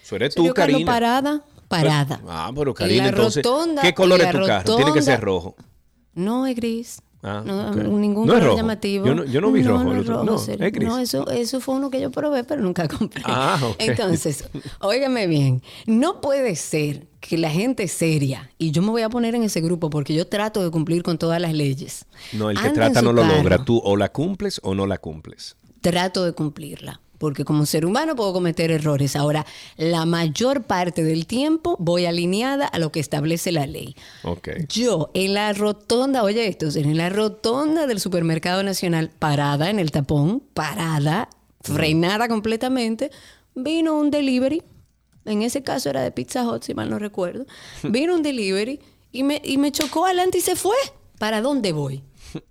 [0.03, 0.93] Eso eres Sergio tú, Carlos, Karina.
[0.93, 2.21] parada, parada.
[2.27, 4.77] Ah, pero Karina, entonces, rotonda, ¿qué color es tu carro?
[4.77, 5.51] Tiene que ser rotonda.
[5.51, 5.57] rojo.
[6.15, 7.01] No es gris.
[7.23, 8.57] Ah, No, ningún No es color rojo.
[8.57, 9.07] llamativo.
[9.07, 10.89] Yo no- yo no vi rojo No, el otro- rojo, es gris.
[10.89, 13.23] No, eso, eso fue uno que yo probé, pero nunca compré.
[13.27, 13.59] Ah.
[13.79, 14.45] Entonces,
[14.81, 19.35] óigame bien, no puede ser que la gente seria, y yo me voy a poner
[19.35, 22.69] en ese grupo porque yo trato de cumplir con todas las leyes, No, el que
[22.69, 23.37] Anda trata no lo carro.
[23.39, 23.65] logra.
[23.65, 25.57] Tú o la cumples o no la cumples.
[25.81, 27.01] trato de cumplirla.
[27.19, 29.17] Porque como ser humano puedo cometer errores.
[29.17, 29.45] Ahora,
[29.77, 33.97] la mayor parte del tiempo voy alineada a lo que establece la ley.
[34.23, 34.49] Ok.
[34.69, 39.91] Yo en la rotonda, oye esto, en la rotonda del supermercado nacional, parada en el
[39.91, 41.29] tapón, parada,
[41.61, 43.11] frenada completamente,
[43.55, 44.63] vino un delivery.
[45.25, 47.47] en ese caso era de Pizza Hut, si mal no recuerdo,
[47.83, 48.81] vino un delivery
[49.13, 50.77] y me, y me chocó adelante y se fue.
[51.19, 52.03] ¿Para dónde voy?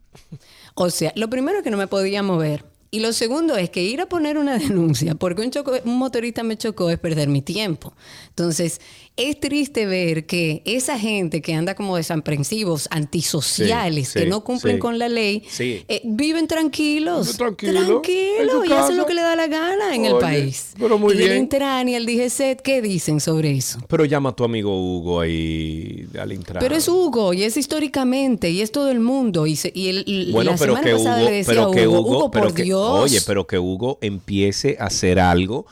[0.79, 2.63] O sea, lo primero es que no me podía mover.
[2.89, 6.43] Y lo segundo es que ir a poner una denuncia porque un, choco- un motorista
[6.43, 7.93] me chocó es perder mi tiempo.
[8.29, 8.79] Entonces,
[9.17, 14.43] es triste ver que esa gente que anda como desaprensivos, antisociales, Sí, que sí, no
[14.43, 14.79] cumplen sí.
[14.79, 15.83] con la ley, Sí.
[15.87, 17.35] eh, viven tranquilos.
[17.37, 20.73] Tranquilo, Tranquilo, en su y hacen lo que le da la gana en el país.
[20.79, 21.37] pero muy y el bien.
[21.43, 23.79] Intran y el DGCET, ¿qué dicen sobre eso?
[23.87, 26.59] Pero llama a tu amigo Hugo ahí al Intran.
[26.61, 29.47] Pero es Hugo, y es históricamente, y es todo el mundo.
[29.47, 31.71] Y, se- y el, y Bueno, la pero semana que pasada Hugo, le decía pero
[31.71, 32.99] a que Hugo, Hugo, Hugo, pero por que, Dios.
[32.99, 35.65] oye, pero que Hugo empiece a hacer algo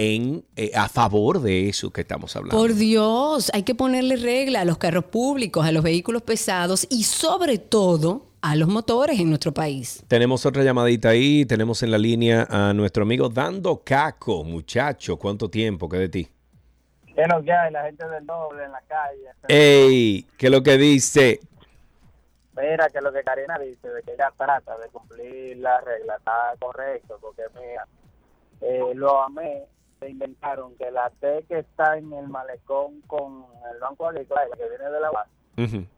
[0.00, 2.56] en eh, a favor de eso que estamos hablando.
[2.56, 7.04] Por Dios, hay que ponerle regla a los carros públicos, a los vehículos pesados y
[7.04, 10.02] sobre todo a los motores en nuestro país.
[10.08, 15.50] Tenemos otra llamadita ahí, tenemos en la línea a nuestro amigo Dando Caco, muchacho, ¿cuánto
[15.50, 16.28] tiempo que de ti?
[17.14, 17.70] ¿Qué lo que hay?
[17.70, 19.26] La gente del doble en la calle.
[19.48, 21.40] Ey, ¿qué es lo que dice?
[22.56, 26.54] Mira que lo que Karina dice, de que ella trata de cumplir la regla, está
[26.58, 27.86] correcto, porque mira,
[28.62, 29.66] eh, lo amé,
[30.00, 34.56] se inventaron que la T que está en el malecón con el Banco Agrícola, la
[34.56, 35.30] que viene de la base,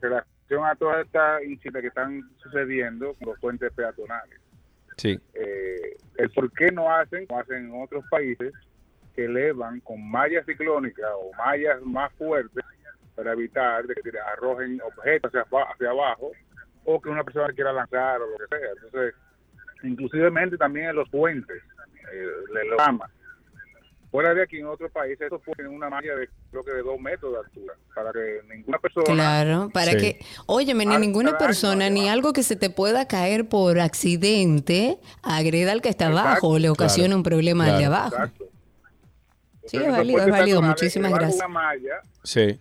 [0.00, 4.40] relación a todas estas incidentes que están sucediendo con los puentes peatonales.
[4.96, 5.18] Sí.
[5.34, 8.52] Eh, el por qué no hacen, como hacen en otros países,
[9.14, 12.64] que elevan con mallas ciclónicas o mallas más fuertes
[13.14, 15.42] para evitar de que arrojen objetos hacia,
[15.72, 16.32] hacia abajo
[16.84, 18.68] o que una persona quiera lanzar o lo que sea.
[18.76, 19.14] Entonces,
[19.82, 21.62] inclusivemente también en los puentes,
[22.12, 23.08] eh, le lo llama.
[24.10, 27.00] Fuera de aquí, en otros países, puentes tienen una malla de creo que de dos
[27.00, 29.04] metros de altura, para que ninguna persona...
[29.06, 29.96] Claro, para Sí.
[29.98, 35.72] que, óyeme, ni ninguna persona, ni algo que se te pueda caer por accidente, agreda
[35.72, 38.14] al que está abajo o le ocasione Claro, un problema al de claro, abajo.
[38.16, 38.44] exacto.
[39.64, 40.60] Sí, es los válido, es válido.
[40.62, 41.36] Muchísimas gracias.
[41.36, 42.60] Una malla, Sí.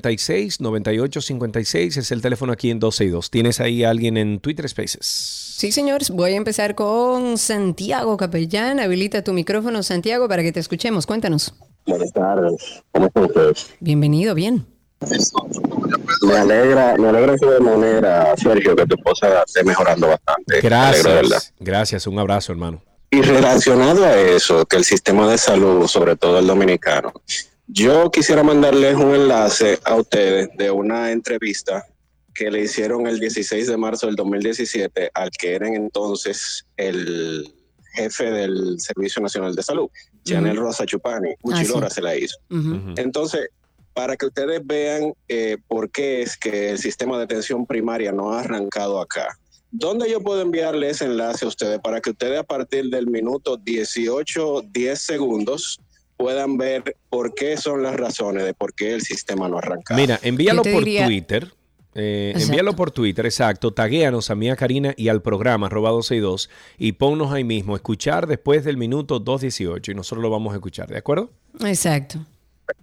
[0.00, 3.30] 829-236-9856 es el teléfono aquí en 12 y 2.
[3.30, 4.98] ¿Tienes ahí a alguien en Twitter Spaces?
[5.02, 8.80] Sí, señores, voy a empezar con Santiago Capellán.
[8.80, 11.06] Habilita tu micrófono, Santiago, para que te escuchemos.
[11.06, 11.54] Cuéntanos.
[11.86, 12.82] Buenas tardes.
[12.92, 13.66] ¿Cómo están ustedes?
[13.80, 14.66] Bienvenido, bien.
[16.22, 20.60] Me alegra, me alegra de manera, Sergio, que tu esposa esté mejorando bastante.
[20.60, 21.52] Gracias.
[21.58, 22.06] Gracias.
[22.06, 22.82] Un abrazo, hermano.
[23.10, 27.12] Y relacionado a eso, que el sistema de salud, sobre todo el dominicano,
[27.66, 31.86] yo quisiera mandarles un enlace a ustedes de una entrevista
[32.34, 37.52] que le hicieron el 16 de marzo del 2017 al que era entonces el
[37.94, 39.90] jefe del Servicio Nacional de Salud,
[40.24, 40.56] Chanel.
[40.56, 41.30] Rosa Chupani.
[41.30, 41.96] Ah, Uchilora sí.
[41.96, 42.38] se la hizo.
[42.96, 43.50] Entonces,
[43.92, 48.32] para que ustedes vean eh, por qué es que el sistema de atención primaria no
[48.32, 49.38] ha arrancado acá.
[49.70, 53.56] ¿Dónde yo puedo enviarle ese enlace a ustedes para que ustedes a partir del minuto
[53.56, 55.80] 18, 10 segundos
[56.22, 60.00] puedan ver por qué son las razones de por qué el sistema no ha arrancado?
[60.00, 61.52] Mira, envíalo por diría- Twitter.
[61.94, 63.72] eh, envíalo por Twitter, exacto.
[63.72, 66.48] Taguéanos a mí, a Karina y al programa arroba 1262
[66.78, 70.88] y ponnos ahí mismo, escuchar después del minuto 2.18 y nosotros lo vamos a escuchar,
[70.88, 71.30] ¿de acuerdo?
[71.64, 72.20] Exacto.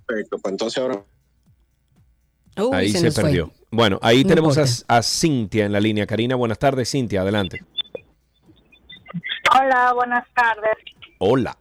[0.05, 1.03] Perfecto, pues entonces ahora
[2.73, 3.23] ahí se se, nos fue.
[3.23, 3.51] perdió.
[3.71, 6.05] Bueno, ahí No tenemos a, a Cintia en la línea.
[6.05, 6.89] Karina, buenas tardes.
[6.91, 7.63] Cintia, adelante.
[9.57, 10.75] Hola, buenas tardes.
[11.19, 11.57] Hola.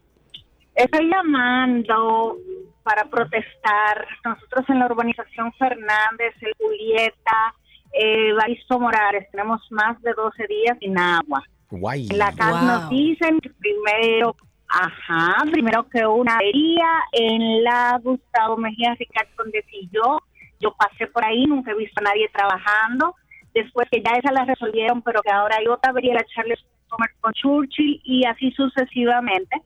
[0.78, 2.36] Estoy llamando
[2.84, 4.06] para protestar.
[4.24, 7.54] Nosotros en la urbanización Fernández, el Julieta,
[7.92, 11.42] eh, Baristo Morales, tenemos más de 12 días sin agua.
[11.68, 12.06] Guay.
[12.10, 14.36] En la casa nos dicen que primero,
[14.68, 20.20] ajá, primero que una avería en la Gustavo Mejía Ricardo de yo,
[20.60, 23.16] yo pasé por ahí, nunca he visto a nadie trabajando.
[23.52, 27.10] Después que ya esa la resolvieron, pero que ahora hay otra avería, la Charles Comer
[27.20, 29.60] con Churchill y así sucesivamente.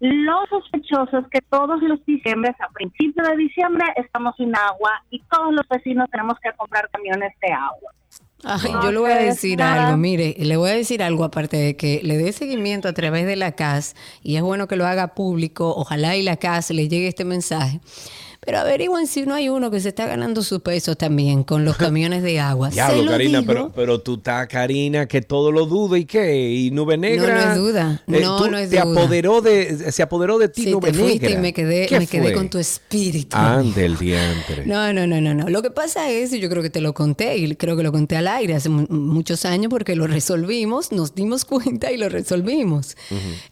[0.00, 5.22] Lo sospechoso es que todos los diciembre, a principios de diciembre, estamos sin agua y
[5.30, 7.92] todos los vecinos tenemos que comprar camiones de agua.
[8.44, 9.86] Ay, yo le voy a decir nada.
[9.88, 13.26] algo, mire, le voy a decir algo aparte de que le dé seguimiento a través
[13.26, 16.88] de la CAS y es bueno que lo haga público, ojalá y la CAS le
[16.88, 17.80] llegue este mensaje.
[18.40, 21.76] Pero averigüen si no hay uno que se está ganando su peso también con los
[21.76, 22.70] camiones de agua.
[22.70, 23.52] Diablo, lo Karina, digo.
[23.52, 27.44] pero, pero tú estás, Karina, que todo lo duda y qué, y nube negra.
[27.44, 28.02] no es duda.
[28.06, 28.92] eh, No, no es te duda.
[28.92, 31.30] apoderó de, se apoderó de ti Sí, nube te negra.
[31.30, 32.32] y me quedé, ¿Qué me quedé fue?
[32.32, 33.36] con tu espíritu.
[33.36, 34.64] Ande el diantre.
[34.66, 35.48] No, no, no, no, no.
[35.48, 37.92] Lo que pasa es, y yo creo que te lo conté, y creo que lo
[37.92, 42.08] conté al aire hace mu- muchos años porque lo resolvimos, nos dimos cuenta y lo
[42.08, 42.96] resolvimos.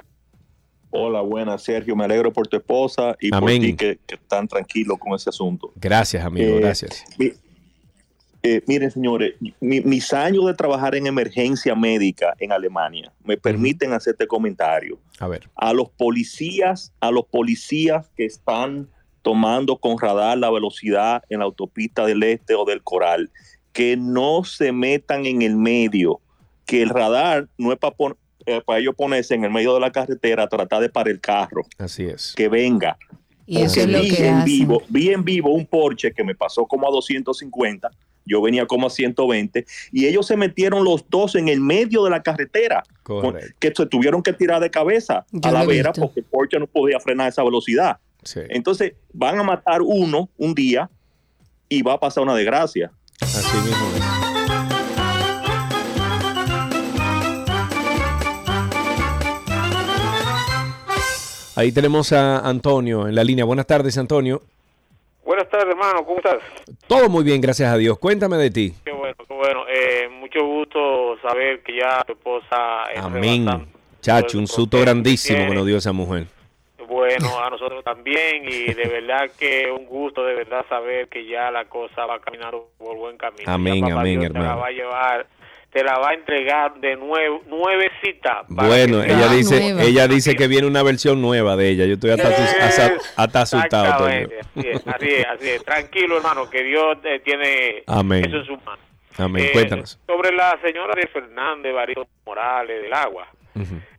[0.91, 1.95] Hola, buenas, Sergio.
[1.95, 3.41] Me alegro por tu esposa y Amén.
[3.61, 5.71] por ti que, que están tranquilos con ese asunto.
[5.77, 7.05] Gracias, amigo, Eh, gracias.
[7.19, 7.33] mi-
[8.43, 13.93] eh, miren, señores, mi- mis años de trabajar en emergencia médica en Alemania me permiten
[13.93, 14.99] hacer este comentario.
[15.19, 15.49] A ver.
[15.57, 18.89] A los policías, a los policías que están
[19.23, 23.31] tomando con radar la velocidad en la autopista del Este o del Coral,
[23.73, 26.21] que no se metan en el medio,
[26.67, 27.95] que el radar no es para
[28.65, 31.67] para ellos ponerse en el medio de la carretera a tratar de parar el carro,
[31.77, 32.33] Así es.
[32.35, 32.97] que venga.
[33.47, 34.45] Y eso Porque es lo vi que en hacen.
[34.47, 37.91] vivo, vi en vivo un Porsche que me pasó como a 250,
[38.25, 42.11] yo venía como a 120 y ellos se metieron los dos en el medio de
[42.11, 46.01] la carretera, con- que se tuvieron que tirar de cabeza Yo a la vera visto.
[46.07, 47.99] porque el Porsche no podía frenar esa velocidad.
[48.23, 48.41] Sí.
[48.49, 50.89] Entonces van a matar uno un día
[51.69, 52.91] y va a pasar una desgracia.
[53.21, 54.29] Así mismo es.
[61.57, 63.45] Ahí tenemos a Antonio en la línea.
[63.45, 64.41] Buenas tardes, Antonio.
[65.25, 66.05] Buenas tardes, hermano.
[66.05, 66.37] ¿Cómo estás?
[66.87, 67.99] Todo muy bien, gracias a Dios.
[67.99, 68.75] Cuéntame de ti.
[68.85, 69.63] Qué bueno, qué bueno.
[69.69, 73.67] Eh, mucho gusto saber que ya tu esposa es Amén.
[74.01, 76.29] Chacho, un susto grandísimo que nos dio esa mujer.
[76.89, 81.51] Bueno, a nosotros también y de verdad que un gusto de verdad saber que ya
[81.51, 83.45] la cosa va caminando por buen camino.
[83.47, 84.61] Amén, Ya papá amén, Dios Te la hermano.
[84.63, 85.27] va a llevar,
[85.71, 88.45] te la va a entregar de nuevo, nuevecita.
[88.49, 89.83] Bueno, ella dice, nueva.
[89.83, 91.85] ella dice que viene una versión nueva de ella.
[91.85, 94.07] Yo estoy hasta, asa- hasta asustado.
[94.07, 94.25] Así
[94.57, 95.65] es, así es, así es.
[95.65, 98.25] Tranquilo, hermano, que Dios eh, tiene Amén.
[98.25, 98.79] eso en su mano.
[99.19, 99.45] Amén.
[99.47, 99.99] Eh, Cuéntanos.
[100.07, 103.27] Sobre la señora de Fernández, Barrio Morales, del agua.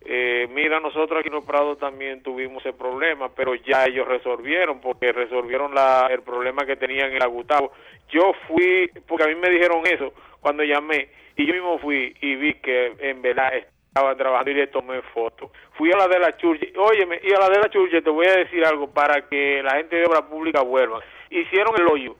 [0.01, 4.79] Eh, mira, nosotros aquí en Los Prados también tuvimos ese problema, pero ya ellos resolvieron,
[4.79, 7.71] porque resolvieron la, el problema que tenían en la Gustavo.
[8.09, 12.35] Yo fui, porque a mí me dijeron eso cuando llamé, y yo mismo fui y
[12.35, 15.51] vi que en verdad estaban trabajando y le tomé foto.
[15.73, 18.27] Fui a la de la Churche, óyeme, y a la de la Churche te voy
[18.27, 21.01] a decir algo para que la gente de obra pública vuelva.
[21.29, 22.15] Hicieron el hoyo,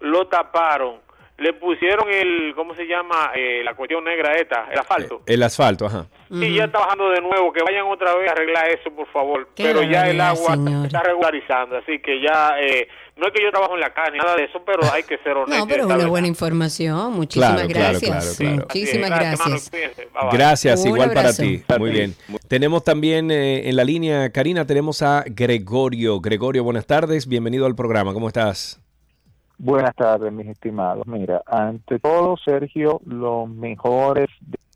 [0.00, 1.00] lo taparon,
[1.38, 3.30] le pusieron el, ¿cómo se llama?
[3.34, 5.22] Eh, la cuestión negra esta, el asfalto.
[5.26, 6.06] El asfalto, ajá.
[6.30, 9.48] Y ya está bajando de nuevo, que vayan otra vez a arreglar eso, por favor.
[9.54, 10.86] Qué pero ya el agua señor.
[10.86, 14.34] está regularizando, así que ya, eh, no es que yo trabajo en la calle, nada
[14.34, 15.58] de eso, pero hay que ser honesto.
[15.58, 16.08] No, pero es una verdad.
[16.10, 17.12] buena información.
[17.12, 18.10] Muchísimas Claro, gracias.
[18.10, 18.56] claro, claro.
[18.56, 20.32] Muchísimas gracias, gracias.
[20.32, 21.62] Gracias, igual para ti.
[21.78, 22.14] Muy bien.
[22.48, 26.20] Tenemos también eh, en la línea, Karina, tenemos a Gregorio.
[26.20, 27.26] Gregorio, buenas tardes.
[27.28, 28.14] Bienvenido al programa.
[28.14, 28.80] ¿Cómo estás?
[29.58, 31.06] Buenas tardes, mis estimados.
[31.06, 34.28] Mira, ante todo, Sergio, los mejores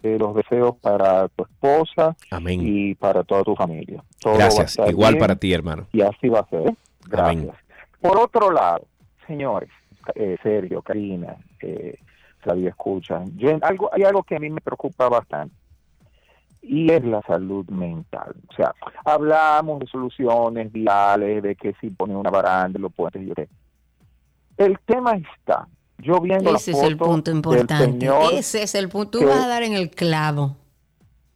[0.02, 2.60] de los deseos para tu esposa Amén.
[2.62, 4.02] y para toda tu familia.
[4.18, 4.78] Todo Gracias.
[4.88, 5.86] Igual bien para ti, hermano.
[5.92, 6.72] Y así va a ser.
[7.06, 7.42] Gracias.
[7.42, 7.52] Amén.
[8.00, 8.86] Por otro lado,
[9.26, 9.68] señores,
[10.14, 11.98] eh, Sergio, Karina, eh,
[12.42, 15.54] Radio Escuchan, yo, algo, hay algo que a mí me preocupa bastante.
[16.62, 18.34] y es la salud mental.
[18.48, 18.74] O sea,
[19.04, 23.34] hablamos de soluciones viales, de que si pone una baranda, lo puede yo.
[24.60, 25.66] El tema está,
[25.98, 28.08] yo viendo Ese la es el foto punto importante.
[28.32, 29.12] Ese es el punto.
[29.12, 30.56] Tú que- vas a dar en el clavo.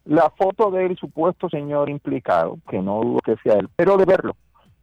[0.05, 4.35] la foto del supuesto señor implicado, que no dudo que sea él, pero de verlo,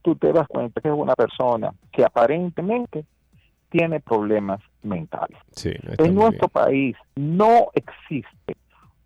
[0.02, 3.04] tú te das cuenta que es una persona que aparentemente
[3.70, 5.38] tiene problemas mentales.
[5.52, 8.56] Sí, En nuestro país no existe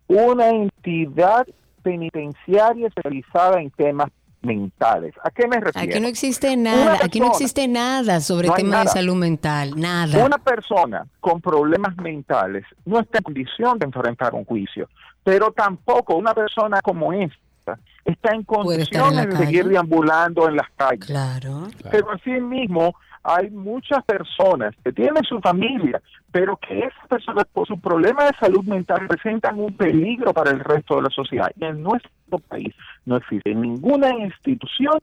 [0.07, 1.45] una entidad
[1.83, 4.09] penitenciaria especializada en temas
[4.41, 5.13] mentales.
[5.23, 5.89] ¿A qué me refiero?
[5.89, 9.73] Aquí no existe nada, aquí no existe nada sobre No hay temas de salud mental,
[9.75, 10.25] nada.
[10.25, 14.89] Una persona con problemas mentales no está en condición de enfrentar un juicio,
[15.23, 17.37] pero tampoco una persona como esta
[17.67, 17.73] está
[18.05, 21.05] en estar en condiciones de seguir deambulando en las calles.
[21.05, 21.67] Claro.
[21.91, 27.79] Pero asimismo hay muchas personas que tienen su familia, pero que esas personas por su
[27.79, 31.51] problema de salud mental presentan un peligro para el resto de la sociedad.
[31.59, 32.73] Y en nuestro país
[33.05, 34.99] no existe ninguna institución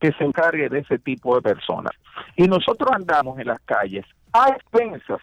[0.00, 1.92] que se encargue de ese tipo de personas.
[2.36, 5.20] Y nosotros andamos en las calles a expensas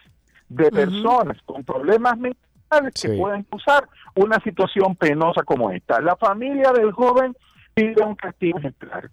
[0.48, 6.00] de personas con problemas mentales que pueden usar una situación penosa como esta.
[6.00, 7.36] La familia del joven
[7.74, 9.10] pide un castigo ejemplar.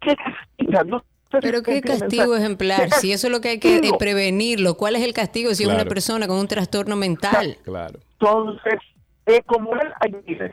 [0.00, 0.84] ¿Qué castigo?
[0.84, 4.76] No Pero qué castigo ejemplar, ¿qué si eso es lo que hay que eh, prevenirlo.
[4.76, 7.58] ¿Cuál es el castigo si es una persona con un trastorno mental?
[7.64, 7.98] Claro.
[8.20, 8.78] Entonces,
[9.26, 10.52] eh, como él hay miles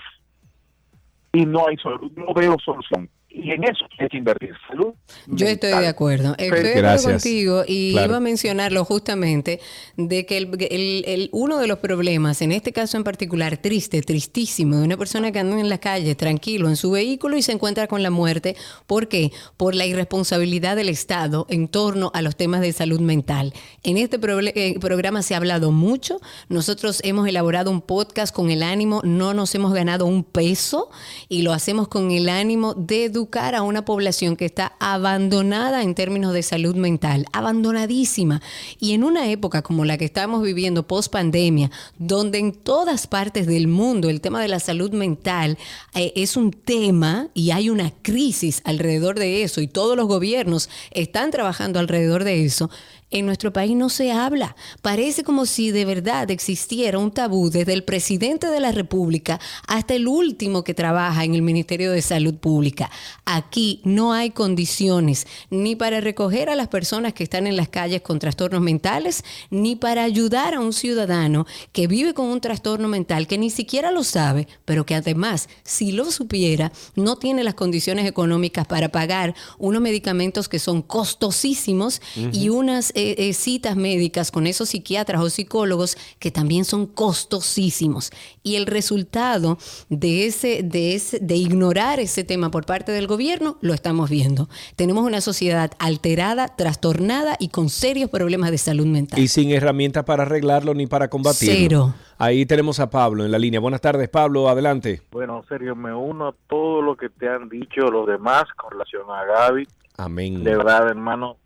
[1.34, 3.10] y no hay solu- no veo solución.
[3.38, 4.52] Y en eso hay que invertir.
[4.70, 4.94] Salud.
[5.28, 5.82] Yo estoy mental.
[5.84, 6.32] de acuerdo.
[6.38, 7.12] Estoy de acuerdo Gracias.
[7.24, 8.08] contigo y Claro.
[8.08, 9.60] iba a mencionarlo justamente
[9.98, 14.02] de que el, el- el- uno de los problemas, en este caso en particular, triste,
[14.02, 17.52] tristísimo, de una persona que anda en la calle tranquilo en su vehículo y se
[17.52, 18.56] encuentra con la muerte.
[18.88, 19.34] ¿Por qué?
[19.58, 23.52] Por la irresponsabilidad del Estado en torno a los temas de salud mental.
[23.84, 26.22] En este eh, programa se ha hablado mucho.
[26.48, 30.90] Nosotros hemos elaborado un podcast con el ánimo, no nos hemos ganado un peso
[31.28, 35.96] y lo hacemos con el ánimo de educar a una población que está abandonada en
[35.96, 38.42] términos de salud mental, abandonadísima.
[38.80, 43.48] Y en una época como la que estamos viviendo post pandemia, donde en todas partes
[43.48, 45.58] del mundo el tema de la salud mental
[45.94, 50.70] eh, es un tema y hay una crisis alrededor de eso y todos los gobiernos
[50.92, 52.70] están trabajando alrededor de eso,
[53.12, 54.56] en nuestro país no se habla.
[54.82, 59.94] Parece como si de verdad existiera un tabú desde el presidente de la República hasta
[59.94, 62.90] el último que trabaja en el Ministerio de Salud Pública.
[63.26, 68.02] Aquí no hay condiciones ni para recoger a las personas que están en las calles
[68.02, 73.28] con trastornos mentales, ni para ayudar a un ciudadano que vive con un trastorno mental
[73.28, 78.08] que ni siquiera lo sabe, pero que además, si lo supiera, no tiene las condiciones
[78.08, 82.02] económicas para pagar unos medicamentos que son costosísimos
[82.32, 88.12] y unas eh, eh, citas médicas con esos psiquiatras o psicólogos que también son costosísimos.
[88.42, 89.58] Y el resultado
[89.90, 94.50] de ese, de ese, de ignorar ese tema por parte del gobierno, lo estamos viendo.
[94.76, 99.20] Tenemos una sociedad alterada, trastornada y con serios problemas de salud mental.
[99.20, 101.54] Y sin herramientas para arreglarlo ni para combatirlo.
[101.54, 101.94] Cero.
[102.18, 103.60] Ahí tenemos a Pablo en la línea.
[103.60, 105.02] Buenas tardes, Pablo, adelante.
[105.12, 109.04] Bueno, Sergio, me uno a todo lo que te han dicho los demás con relación
[109.10, 109.68] a Gaby.
[109.98, 110.44] Amén.
[110.44, 111.38] De verdad, hermano,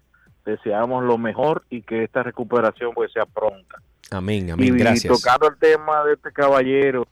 [0.45, 3.81] deseamos lo mejor y que esta recuperación pues sea pronta.
[4.11, 4.77] Amén, Y, amén.
[4.77, 5.13] Gracias.
[5.13, 7.07] tocando el tema de este caballero,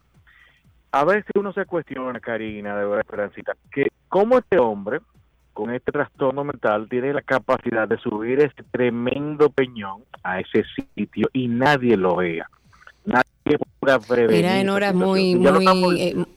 [0.92, 5.02] a veces uno se cuestiona, Karina, de verdad, Esperancita, que cómo este hombre
[5.54, 10.64] con este trastorno mental tiene la capacidad de subir ese tremendo peñón a ese
[10.96, 12.48] sitio y nadie lo vea.
[13.06, 14.46] Nadie pueda prevenir.
[14.46, 16.28] Era en horas muy, Y muy...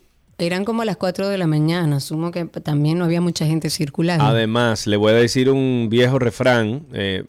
[0.40, 1.96] eran como a las 4 de la mañana.
[1.96, 4.24] Asumo que también no había mucha gente circulando.
[4.24, 7.24] Además, le voy a decir un viejo refrán, eh,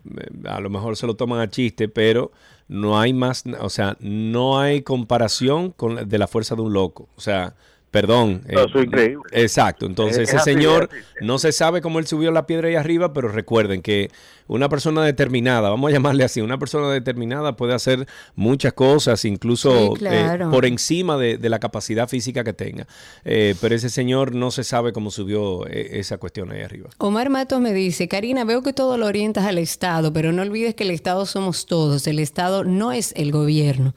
[0.45, 2.31] a lo mejor se lo toman a chiste, pero
[2.67, 6.73] no hay más, o sea, no hay comparación con la- de la fuerza de un
[6.73, 7.09] loco.
[7.17, 7.53] O sea,
[7.91, 8.41] perdón.
[8.47, 9.23] eh, No, eso es increíble.
[9.33, 9.85] Exacto.
[9.85, 12.69] Entonces, Es- es ese así, señor es no se sabe cómo él subió la piedra
[12.69, 14.09] ahí arriba, pero recuerden que
[14.51, 18.05] una persona determinada, vamos a llamarle así, una persona determinada puede hacer
[18.35, 22.85] muchas cosas, incluso Sí, eh, por encima de, de la capacidad física que tenga.
[23.23, 26.89] Eh, pero ese señor no se sabe cómo subió eh, esa cuestión ahí arriba.
[26.97, 30.75] Omar Matos me dice, Karina, veo que todo lo orientas al Estado, pero no olvides
[30.75, 33.93] que el Estado somos todos, el Estado no es el gobierno.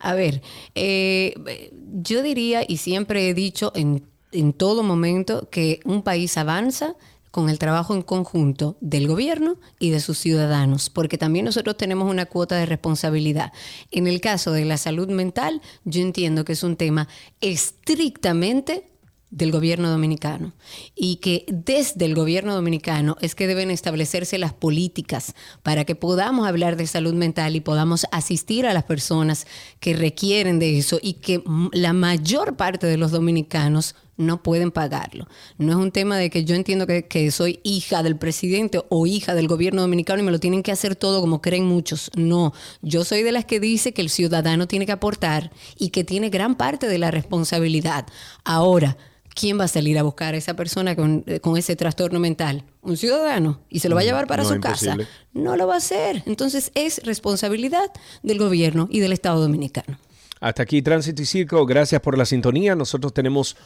[0.00, 0.42] A ver,
[0.74, 1.70] eh,
[2.02, 4.02] yo diría y siempre he dicho en,
[4.32, 6.94] en todo momento que un país avanza
[7.34, 12.08] con el trabajo en conjunto del gobierno y de sus ciudadanos, porque también nosotros tenemos
[12.08, 13.52] una cuota de responsabilidad.
[13.90, 17.08] En el caso de la salud mental, yo entiendo que es un tema
[17.40, 18.84] estrictamente
[19.32, 20.52] del gobierno dominicano
[20.94, 25.34] y que desde el gobierno dominicano es que deben establecerse las políticas
[25.64, 29.48] para que podamos hablar de salud mental y podamos asistir a las personas
[29.80, 31.42] que requieren de eso y que
[31.72, 35.26] la mayor parte de los dominicanos no pueden pagarlo.
[35.58, 39.06] No es un tema de que yo entiendo que, que soy hija del presidente o
[39.06, 42.10] hija del gobierno dominicano y me lo tienen que hacer todo como creen muchos.
[42.14, 46.04] No, yo soy de las que dice que el ciudadano tiene que aportar y que
[46.04, 48.06] tiene gran parte de la responsabilidad.
[48.44, 48.96] Ahora,
[49.34, 52.62] ¿quién va a salir a buscar a esa persona con, eh, con ese trastorno mental?
[52.82, 55.04] Un ciudadano y se lo va a llevar para No, su imposible.
[55.04, 55.10] casa.
[55.32, 56.22] No lo va a hacer.
[56.26, 57.90] Entonces es responsabilidad
[58.22, 59.98] del gobierno y del Estado dominicano.
[60.40, 61.64] Hasta aquí Tránsito y Circo.
[61.64, 62.76] Gracias por la sintonía.
[62.76, 63.56] Nosotros tenemos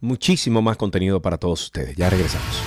[0.00, 1.96] muchísimo más contenido para todos ustedes.
[1.96, 2.62] Ya regresamos.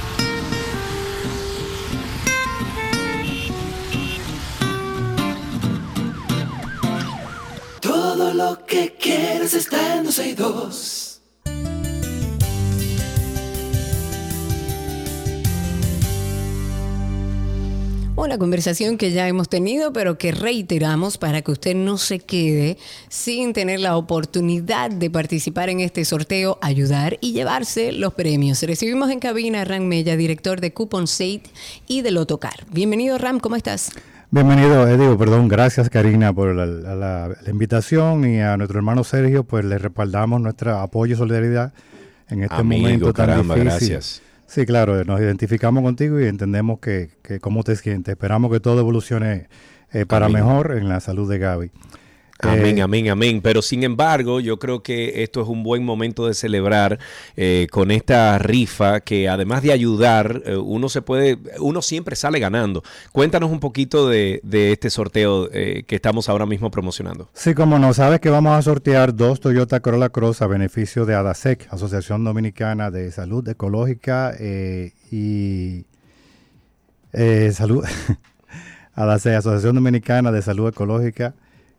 [7.82, 11.11] Todo lo que quieres está en 12 y 2.
[18.24, 22.78] Una conversación que ya hemos tenido, pero que reiteramos para que usted no se quede
[23.10, 28.62] sin tener la oportunidad de participar en este sorteo, ayudar y llevarse los premios.
[28.62, 31.44] Recibimos en cabina a Ram Mella, director de Coupon State
[31.88, 32.64] y de Lotocar.
[32.72, 33.90] Bienvenido, Ram, ¿cómo estás?
[34.30, 38.78] Bienvenido, eh, digo, perdón, gracias Karina por la, la- la- la invitación y a nuestro
[38.78, 41.74] hermano Sergio, pues le respaldamos nuestro apoyo y solidaridad
[42.30, 43.90] en este Amigo, momento tan caramba, difícil.
[43.90, 44.22] gracias.
[44.52, 48.12] Sí, claro, nos identificamos contigo y entendemos que, que cómo te sientes.
[48.12, 49.48] Esperamos que todo evolucione
[49.94, 51.72] eh, para mejor en la salud de Gaby.
[52.42, 53.42] Amén, Eh, amén, amén.
[53.42, 57.00] Pero sin embargo, yo creo que esto es un buen momento de celebrar
[57.36, 62.40] eh, con esta rifa que además de ayudar, eh, uno se puede, uno siempre sale
[62.40, 62.84] ganando.
[63.12, 67.30] Cuéntanos un poquito de, de este sorteo que estamos ahora mismo promocionando.
[67.34, 71.16] Sí, como no, sabes que vamos a sortear dos Toyota Corolla Cross a beneficio de
[71.16, 74.36] ADASEC, Asociación Dominicana de Salud Ecológica
[75.12, 75.86] y
[77.52, 77.86] Salud,
[78.96, 81.36] ADASEC, Asociación Dominicana de Salud Ecológica,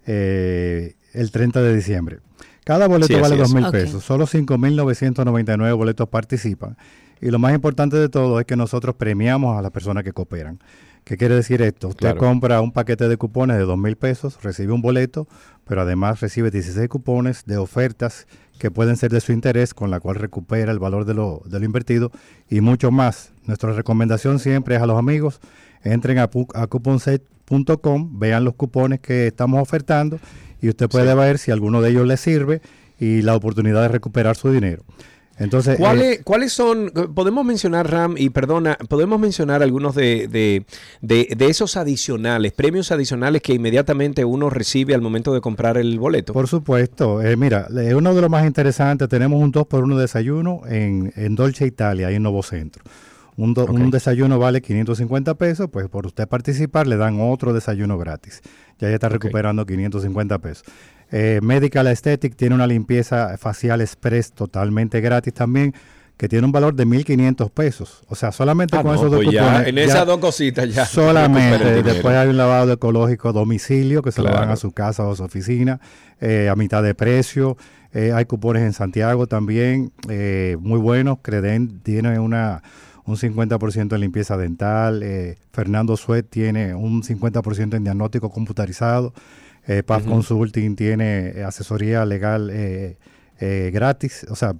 [0.06, 2.18] eh, el 30 de diciembre.
[2.64, 3.72] Cada boleto Sí, vale dos mil Ok.
[3.72, 6.76] pesos, solo 5.999 boletos participan.
[7.20, 10.58] Y lo más importante de todo es que nosotros premiamos a las personas que cooperan.
[11.04, 11.88] ¿Qué quiere decir esto?
[11.88, 12.18] Usted Claro.
[12.20, 15.26] compra un paquete de cupones de dos mil pesos, recibe un boleto,
[15.66, 18.26] pero además recibe 16 cupones de ofertas
[18.58, 21.58] que pueden ser de su interés, con la cual recupera el valor de lo, de
[21.58, 22.12] lo invertido
[22.48, 23.32] y mucho más.
[23.46, 25.40] Nuestra recomendación siempre es a los amigos,
[25.82, 30.18] entren a, a couponset.com, vean los cupones que estamos ofertando
[30.60, 32.60] y usted puede ver si alguno de ellos le sirve
[33.00, 34.84] y la oportunidad de recuperar su dinero.
[35.38, 40.64] Entonces, eh, ¿Cuáles, ¿Cuáles son, podemos mencionar, Ram, y perdona, podemos mencionar algunos de, de,
[41.00, 45.98] de- de esos adicionales, premios adicionales que inmediatamente uno recibe al momento de comprar el
[45.98, 46.32] boleto?
[46.32, 47.22] Por supuesto.
[47.22, 51.34] Eh, mira, uno de los más interesantes, tenemos un 2 por 1 desayuno en, en
[51.34, 52.84] Dolce Italia, ahí en Nuevo Centro.
[53.34, 57.96] Un, do- un desayuno vale 550 pesos, pues por usted participar le dan otro desayuno
[57.96, 58.42] gratis.
[58.78, 60.64] Ya ya está recuperando 550 pesos.
[61.12, 65.74] Eh, Medical Aesthetic tiene una limpieza facial express totalmente gratis también,
[66.16, 68.02] que tiene un valor de 1.500 pesos.
[68.08, 70.72] O sea, solamente Ah, con no, esos dos pues ya, cupones, en esas dos cositas
[70.72, 70.86] ya.
[70.86, 71.82] Solamente.
[71.82, 74.52] Después hay un lavado ecológico a domicilio que se lo dan Claro.
[74.52, 75.80] a su casa o a su oficina
[76.20, 77.56] eh, a mitad de precio.
[77.92, 81.18] Eh, hay cupones en Santiago también, eh, muy buenos.
[81.22, 82.62] Creden tiene una
[83.04, 85.04] un 50% en limpieza dental.
[85.52, 89.12] Fernando Suet tiene un 50% en diagnóstico computarizado.
[89.66, 89.82] Eh.
[89.86, 92.96] Consulting tiene eh, asesoría legal eh,
[93.40, 94.54] eh, gratis, o sea,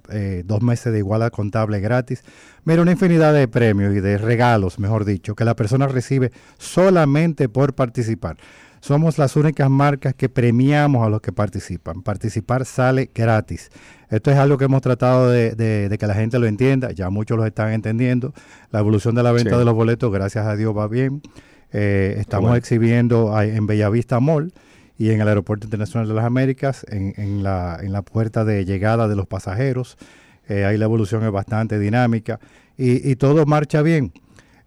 [0.45, 2.23] dos meses de igualdad contable gratis.
[2.65, 7.47] Mira, una infinidad de premios y de regalos, mejor dicho, que la persona recibe solamente
[7.49, 8.37] por participar.
[8.81, 12.01] Somos las únicas marcas que premiamos a los que participan.
[12.01, 13.69] Participar sale gratis.
[14.09, 16.91] Esto es algo que hemos tratado de, de- de que la gente lo entienda.
[16.91, 18.33] Ya muchos lo están entendiendo.
[18.71, 19.57] La evolución de la venta Sí.
[19.57, 21.21] de los boletos, gracias a Dios, va bien.
[21.71, 22.55] Estamos bueno.
[22.57, 24.53] exhibiendo en Bellavista Mall
[24.97, 28.65] y en el Aeropuerto Internacional de las Américas, en, en la, en la puerta de
[28.65, 29.97] llegada de los pasajeros.
[30.47, 32.39] Eh, ahí la evolución es bastante dinámica
[32.77, 34.11] y, y todo marcha bien.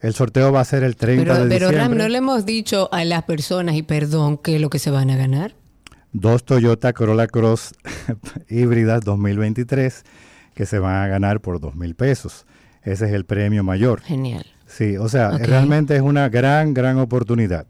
[0.00, 1.78] El sorteo va a ser el 30 Pero, de pero diciembre.
[1.78, 4.90] Ram, ¿no le hemos dicho a las personas, y perdón, qué es lo que se
[4.90, 5.54] van a ganar?
[6.12, 7.74] dos Toyota Corolla Cross
[8.48, 10.02] híbridas 2023
[10.54, 12.46] que se van a ganar por dos mil pesos.
[12.82, 14.00] Ese es el premio mayor.
[14.00, 14.46] Genial.
[14.66, 17.66] Sí, o sea, realmente es una gran, gran oportunidad.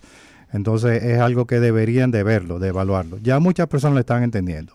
[0.54, 3.18] Entonces es algo que deberían de verlo, de evaluarlo.
[3.20, 4.74] Ya muchas personas lo están entendiendo,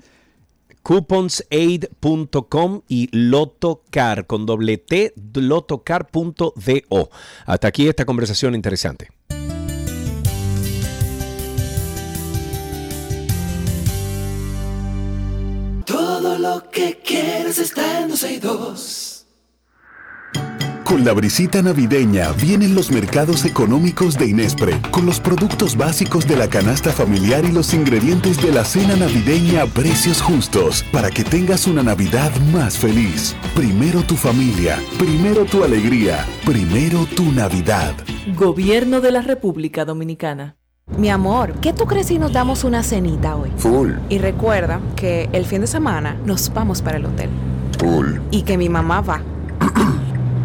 [0.83, 7.11] couponsaid.com y Lotocar con doble T, lotocar.do.
[7.47, 9.09] Hasta aquí esta conversación interesante.
[15.85, 19.12] Todo lo que quieres está en 262.
[20.85, 26.37] Con la brisita navideña vienen los mercados económicos de Inespre, con los productos básicos de
[26.37, 31.25] la canasta familiar y los ingredientes de la cena navideña a precios justos, para que
[31.25, 33.35] tengas una Navidad más feliz.
[33.55, 37.95] Primero tu familia, primero tu alegría, primero tu Navidad.
[38.37, 40.57] Gobierno de la República Dominicana.
[40.99, 43.51] Mi amor, ¿qué tú crees si nos damos una cenita hoy?
[43.57, 47.31] Full, Y recuerda que el fin de semana nos vamos para el hotel.
[47.79, 49.23] full, Y que mi mamá va.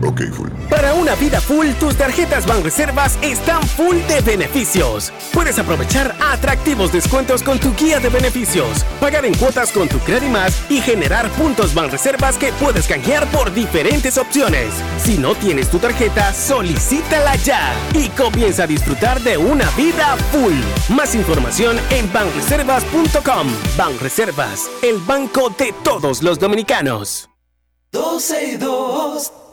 [0.04, 0.50] Ok, full.
[0.70, 5.12] Para una vida full, tus tarjetas Banreservas están full de beneficios.
[5.34, 9.98] Puedes aprovechar atractivos descuentos con tu guía de beneficios, pagar en cuotas con tu
[10.32, 14.74] Más y generar puntos Banreservas que puedes canjear por diferentes opciones.
[15.04, 20.56] Si no tienes tu tarjeta, solicítala ya y comienza a disfrutar de una vida full.
[20.96, 23.48] Más información en banreservas.com.
[23.78, 27.30] Banreservas, el banco de todos los dominicanos.
[27.92, 29.47] 12 y 2.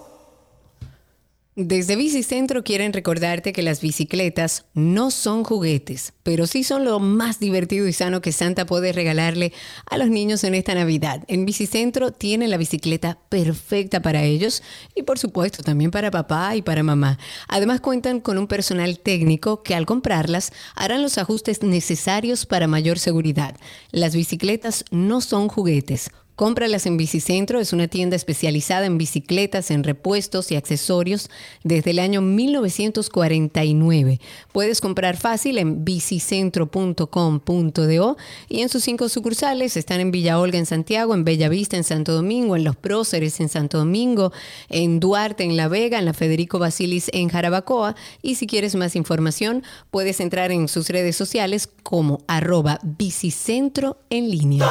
[1.57, 7.39] Desde Bicicentro quieren recordarte que las bicicletas no son juguetes, pero sí son lo más
[7.39, 9.53] divertido y sano que Santa puede regalarle
[9.87, 11.23] a los niños en esta Navidad.
[11.29, 14.65] En Bicicentro tienen la bicicleta perfecta para ellos
[14.97, 17.21] y por supuesto también para papá y para mamá.
[17.47, 22.99] Además cuentan con un personal técnico que al comprarlas harán los ajustes necesarios para mayor
[22.99, 23.57] seguridad.
[23.93, 26.11] Las bicicletas no son juguetes.
[26.37, 31.31] Cómpralas en Bicicentro, es una tienda especializada en bicicletas, en repuestos y accesorios
[31.63, 34.21] desde el año 1949.
[34.51, 38.17] Puedes comprar fácil en bicicentro.com.do
[38.49, 41.85] y en sus cinco sucursales están en Villa Olga en Santiago, en Bella Vista en
[41.85, 44.33] Santo Domingo, en Los Próceres en Santo Domingo,
[44.69, 48.97] en Duarte en La Vega, en la Federico Basilis en Jarabacoa y si quieres más
[48.97, 49.63] información
[49.93, 54.69] puedes entrar en sus redes sociales como arroba bicicentro en línea.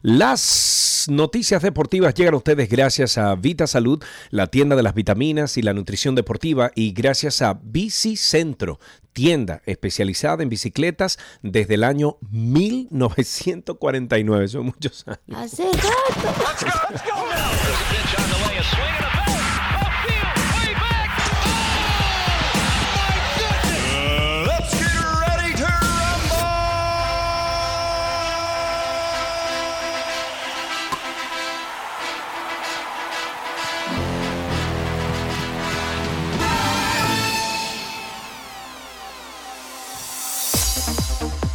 [0.00, 4.00] Las noticias deportivas llegan a ustedes gracias a Vita Salud,
[4.30, 8.78] la tienda de las vitaminas y la nutrición deportiva, y gracias a Bici Centro,
[9.12, 14.46] tienda especializada en bicicletas desde el año 1949.
[14.48, 15.18] Son muchos años.
[15.34, 15.88] Hace rato.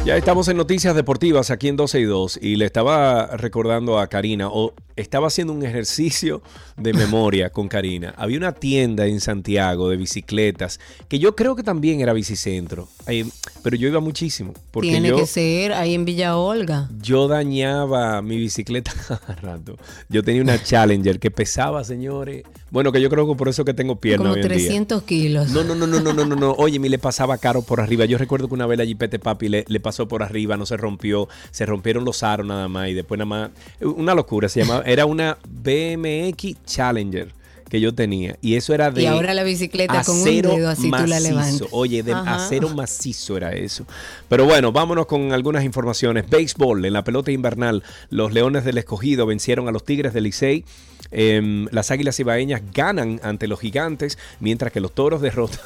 [0.04, 4.08] Ya estamos en Noticias Deportivas aquí en 12 y 2 y le estaba recordando a
[4.08, 6.42] Karina, o estaba haciendo un ejercicio
[6.76, 8.14] de memoria con Karina.
[8.16, 13.26] Había una tienda en Santiago de bicicletas que yo creo que también era bicicentro, eh,
[13.62, 14.54] pero yo iba muchísimo.
[14.70, 16.88] Porque Tiene yo, que ser ahí en Villa Olga.
[17.00, 19.76] yo dañaba mi bicicleta cada rato.
[20.08, 22.44] Yo tenía una Challenger que pesaba, señores.
[22.70, 24.56] Bueno, que yo creo que por eso que tengo pierna Como hoy en día.
[24.56, 25.50] 300 kilos.
[25.50, 26.52] No, no, no, no, no, no, no, no.
[26.52, 28.04] Oye, me le pasaba caro por arriba.
[28.04, 30.76] Yo recuerdo que una vez la Jeepete Papi le, le pasó por arriba, no se
[30.76, 33.50] rompió, se rompieron los aros nada más y después nada más.
[33.80, 34.83] Una locura, se llamaba.
[34.84, 37.32] Era una BMX Challenger
[37.68, 40.90] que yo tenía y eso era de Y ahora la bicicleta con un dedo así
[40.90, 41.68] tú la levantas.
[41.72, 42.36] Oye, de Ajá.
[42.36, 43.84] acero macizo era eso.
[44.28, 46.28] Pero bueno, vámonos con algunas informaciones.
[46.28, 50.64] Béisbol, en la pelota invernal, los Leones del Escogido vencieron a los Tigres del Licey.
[51.10, 55.60] Em, las Águilas Ibaeñas ganan ante los Gigantes, mientras que los Toros derrotan.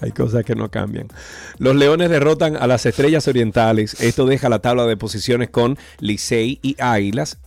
[0.00, 1.08] Hay cosas que no cambian.
[1.58, 4.00] Los Leones derrotan a las Estrellas Orientales.
[4.00, 7.38] Esto deja la tabla de posiciones con Licey y Águilas.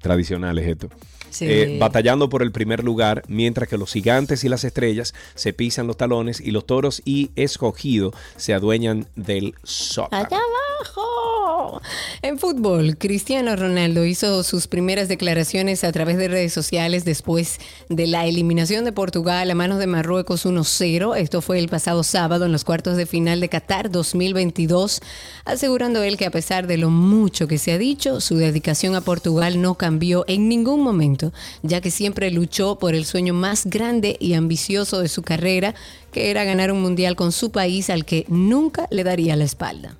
[0.00, 0.88] Tradicionales esto.
[1.36, 1.44] Sí.
[1.46, 5.86] Eh, batallando por el primer lugar, mientras que los gigantes y las estrellas se pisan
[5.86, 10.18] los talones y los toros y escogido se adueñan del soccer.
[10.18, 11.82] Allá abajo.
[12.22, 17.58] En fútbol, Cristiano Ronaldo hizo sus primeras declaraciones a través de redes sociales después
[17.88, 21.16] de la eliminación de Portugal a manos de Marruecos 1-0.
[21.16, 25.00] Esto fue el pasado sábado en los cuartos de final de Qatar 2022,
[25.44, 29.00] asegurando él que a pesar de lo mucho que se ha dicho, su dedicación a
[29.00, 31.25] Portugal no cambió en ningún momento,
[31.62, 35.74] ya que siempre luchó por el sueño más grande y ambicioso de su carrera,
[36.12, 39.96] que era ganar un mundial con su país al que nunca le daría la espalda.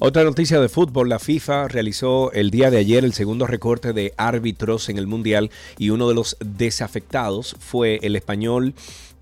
[0.00, 4.12] Otra noticia de fútbol, la FIFA realizó el día de ayer el segundo recorte de
[4.16, 8.74] árbitros en el Mundial y uno de los desafectados fue el español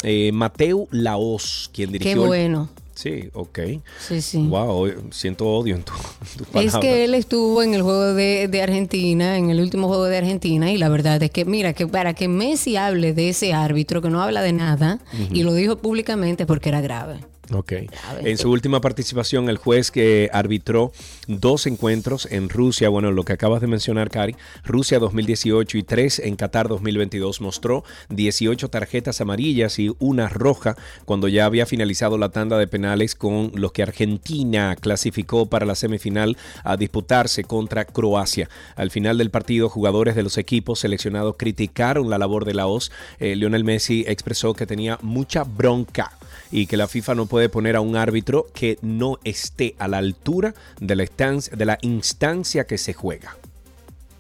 [0.03, 2.15] eh, Mateu Laos, quien dirigió...
[2.15, 2.69] Qué el- bueno.
[2.97, 3.59] Sí, ok.
[4.01, 4.39] Sí, sí.
[4.49, 8.49] Wow, siento odio en tu, en tus Es que él estuvo en el juego de,
[8.49, 11.87] de Argentina, en el último juego de Argentina, y la verdad es que, mira, que
[11.87, 15.35] para que Messi hable de ese árbitro que no habla de nada, Ujú.
[15.35, 17.21] y lo dijo públicamente porque era grave.
[17.53, 17.73] Ok.
[18.21, 20.93] En su última participación, el juez que arbitró
[21.27, 26.19] dos encuentros en Rusia, bueno, lo que acabas de mencionar, Cari, Rusia 2018 y tres
[26.19, 32.31] en Qatar 2022, mostró 18 tarjetas amarillas y una roja cuando ya había finalizado la
[32.31, 38.49] tanda de penales con los que Argentina clasificó para la semifinal a disputarse contra Croacia.
[38.75, 42.91] Al final del partido, jugadores de los equipos seleccionados criticaron la labor de la OS.
[43.19, 46.13] Eh, Lionel Messi expresó que tenía mucha bronca
[46.51, 49.99] y que la FIFA no puede poner a un árbitro que no esté a la
[49.99, 53.37] altura de la, instancia, de la instancia que se juega.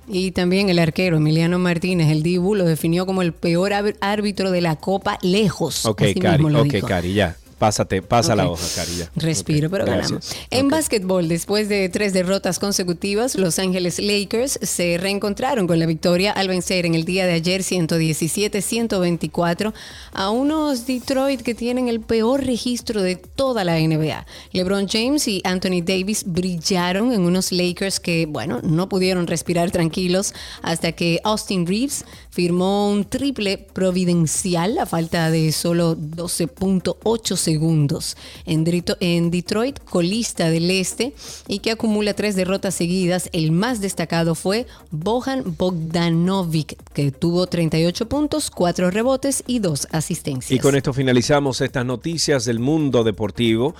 [0.08, 4.50] Y también el arquero Emiliano Martínez, el Dibu, lo definió como el peor árbit- árbitro
[4.52, 5.84] de la Copa lejos.
[5.84, 6.86] Ok, Cari, ok.
[6.86, 7.36] Cari, ya.
[7.58, 9.10] Pásate, pasa la hoja, Cari, ya.
[9.16, 10.10] Respiro, pero gracias.
[10.10, 10.30] ganamos.
[10.50, 16.32] En básquetbol, después de tres derrotas consecutivas, Los Ángeles Lakers se reencontraron con la victoria
[16.32, 19.72] al vencer en el día de ayer 117-124
[20.12, 24.26] a unos Detroit que tienen el peor registro de toda la NBA.
[24.52, 30.34] LeBron James y Anthony Davis brillaron en unos Lakers que, bueno, no pudieron respirar tranquilos
[30.60, 32.04] hasta que Austin Reeves
[32.36, 38.14] firmó un triple providencial a falta de solo 12.8 segundos
[38.44, 41.14] en, Detroit, colista del este,
[41.48, 43.30] y que acumula tres derrotas seguidas.
[43.32, 50.52] El más destacado fue Bojan Bogdanovic, que tuvo 38 puntos, 4 rebotes y 2 asistencias.
[50.52, 53.74] Y con esto finalizamos estas noticias del mundo deportivo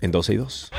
[0.00, 0.70] en 12 y 2.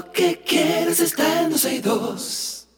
[0.00, 2.68] Que quieres está en 12 y 2.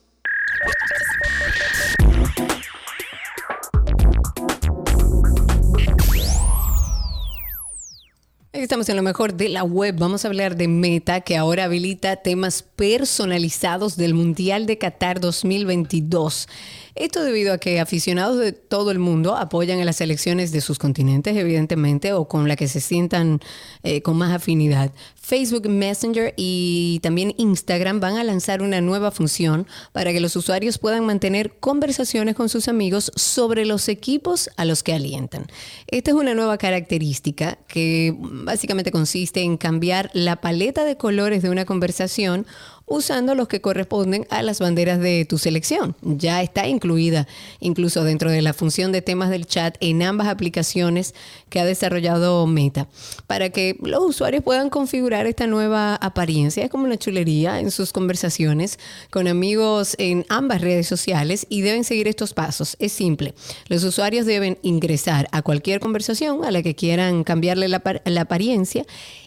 [8.53, 9.97] Estamos en lo mejor de la web.
[9.99, 16.49] Vamos a hablar de Meta, que ahora habilita temas personalizados del Mundial de Qatar 2022.
[16.95, 20.79] Esto debido a que aficionados de todo el mundo apoyan a las selecciones de sus
[20.79, 23.41] continentes, evidentemente, o con la que se sientan
[23.83, 24.93] eh, con más afinidad.
[25.17, 30.79] Facebook Messenger y también Instagram van a lanzar una nueva función para que los usuarios
[30.79, 35.47] puedan mantener conversaciones con sus amigos sobre los equipos a los que alientan.
[35.87, 41.51] Esta es una nueva característica que básicamente consiste en cambiar la paleta de colores de
[41.51, 42.47] una conversación
[42.87, 45.97] usando los que corresponden a las banderas de tu selección.
[46.03, 47.27] Ya está incluida
[47.61, 51.15] incluso dentro de la función de temas del chat en ambas aplicaciones
[51.49, 52.89] que ha desarrollado Meta,
[53.27, 57.93] para que los usuarios puedan configurar esta nueva apariencia, es como una chulería en sus
[57.93, 58.79] conversaciones
[59.11, 62.77] con amigos en ambas redes sociales y deben seguir estos pasos.
[62.79, 63.35] Es simple,
[63.69, 68.85] los usuarios deben ingresar a cualquier conversación a la que quieran cambiarle la, la apariencia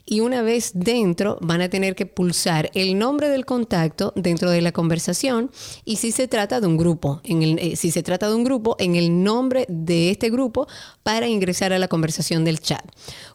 [0.09, 4.61] y una vez dentro van a tener que pulsar el nombre del contacto dentro de
[4.61, 5.51] la conversación
[5.83, 8.45] y si se trata de un grupo, en el, eh, si se trata de un
[8.45, 10.67] grupo, en el nombre de este grupo
[11.03, 12.83] para ingresar a la conversación del chat.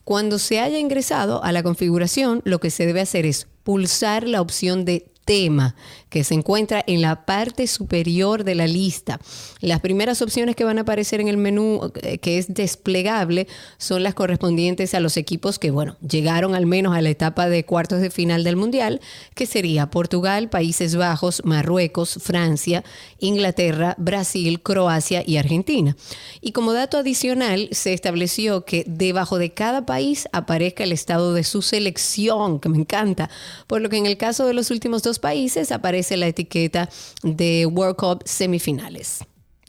[0.03, 4.41] Cuando se haya ingresado a la configuración, lo que se debe hacer es pulsar la
[4.41, 5.77] opción de tema
[6.13, 9.19] que se encuentra en la parte superior de la lista.
[9.61, 13.49] Las primeras opciones que van a aparecer en el menú eh, que es desplegable
[13.79, 17.65] son las correspondientes a los equipos que, bueno, llegaron al menos a la etapa de
[17.65, 19.01] cuartos de final del Mundial,
[19.35, 22.85] que sería Portugal, Países Bajos, Marruecos, Francia,
[23.19, 25.97] Inglaterra, Brasil, Croacia y Argentina.
[26.43, 31.45] Y como dato adicional, se estableció que debajo de cada país aparezca el estado de
[31.45, 33.31] su selección, que me encanta,
[33.67, 36.89] por lo que en el caso de los últimos dos países aparece la etiqueta
[37.23, 39.21] de World Cup semifinales.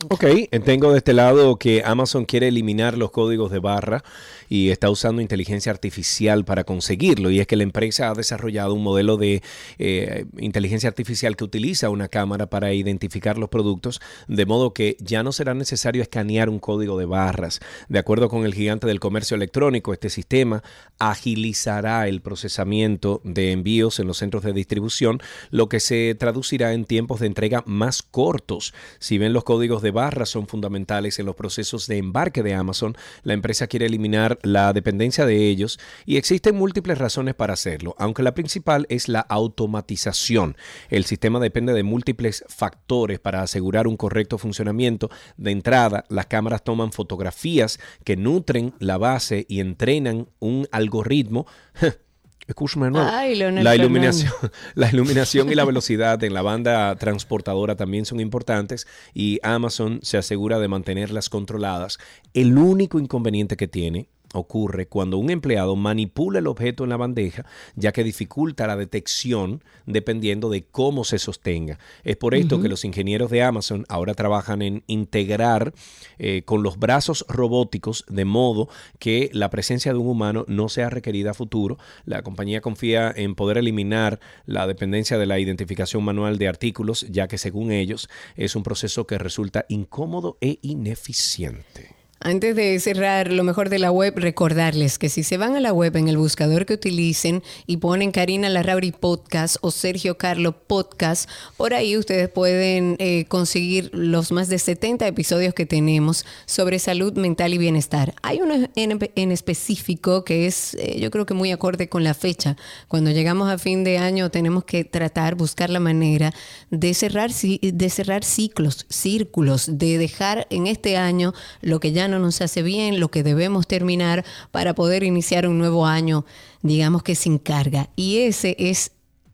[0.09, 0.25] Ok,
[0.65, 4.03] tengo de este lado que Amazon quiere eliminar los códigos de barra
[4.49, 7.31] y está usando inteligencia artificial para conseguirlo.
[7.31, 9.41] Y es que la empresa ha desarrollado un modelo de
[9.79, 15.23] eh, inteligencia artificial que utiliza una cámara para identificar los productos, de modo que ya
[15.23, 17.59] no será necesario escanear un código de barras.
[17.89, 20.63] De acuerdo con el gigante del comercio electrónico, este sistema
[20.99, 25.21] agilizará el procesamiento de envíos en los centros de distribución,
[25.51, 28.73] lo que se traducirá en tiempos de entrega más cortos.
[28.99, 32.95] Si ven los códigos de barras son fundamentales en los procesos de embarque de Amazon,
[33.23, 38.23] la empresa quiere eliminar la dependencia de ellos y existen múltiples razones para hacerlo, aunque
[38.23, 40.57] la principal es la automatización.
[40.89, 45.09] El sistema depende de múltiples factores para asegurar un correcto funcionamiento.
[45.37, 51.45] De entrada, las cámaras toman fotografías que nutren la base y entrenan un algoritmo
[52.47, 54.33] Escúchame la iluminación,
[54.75, 60.17] la iluminación y la velocidad en la banda transportadora también son importantes y Amazon se
[60.17, 61.99] asegura de mantenerlas controladas.
[62.33, 67.45] El único inconveniente que tiene ocurre cuando un empleado manipula el objeto en la bandeja,
[67.75, 71.79] ya que dificulta la detección dependiendo de cómo se sostenga.
[72.03, 75.73] Es por esto que los ingenieros de Amazon ahora trabajan en integrar
[76.17, 78.69] eh, con los brazos robóticos de modo
[78.99, 81.77] que la presencia de un humano no sea requerida a futuro.
[82.05, 87.27] La compañía confía en poder eliminar la dependencia de la identificación manual de artículos, ya
[87.27, 92.02] que según ellos es un proceso que resulta incómodo e ineficiente.
[92.25, 95.73] Antes de cerrar lo mejor de la web, recordarles que si se van a la
[95.73, 101.29] web en el buscador que utilicen y ponen Karina Larrauri Podcast o Sergio Carlo Podcast,
[101.57, 107.11] por ahí ustedes pueden eh, conseguir los más de 70 episodios que tenemos sobre salud
[107.17, 108.13] mental y bienestar.
[108.21, 112.55] Hay uno en, específico que es, eh, yo creo que muy acorde con la fecha.
[112.87, 116.33] Cuando llegamos a fin de año tenemos que tratar, buscar la manera
[116.69, 122.12] de cerrar, de cerrar ciclos, círculos, de dejar en este año lo que ya no
[122.19, 126.25] nos hace bien, lo que debemos terminar para poder iniciar un nuevo año,
[126.61, 127.89] digamos que sin carga.
[127.95, 128.91] Y ese es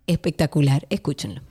[0.08, 0.86] espectacular.
[0.90, 1.49] Escúchenlo.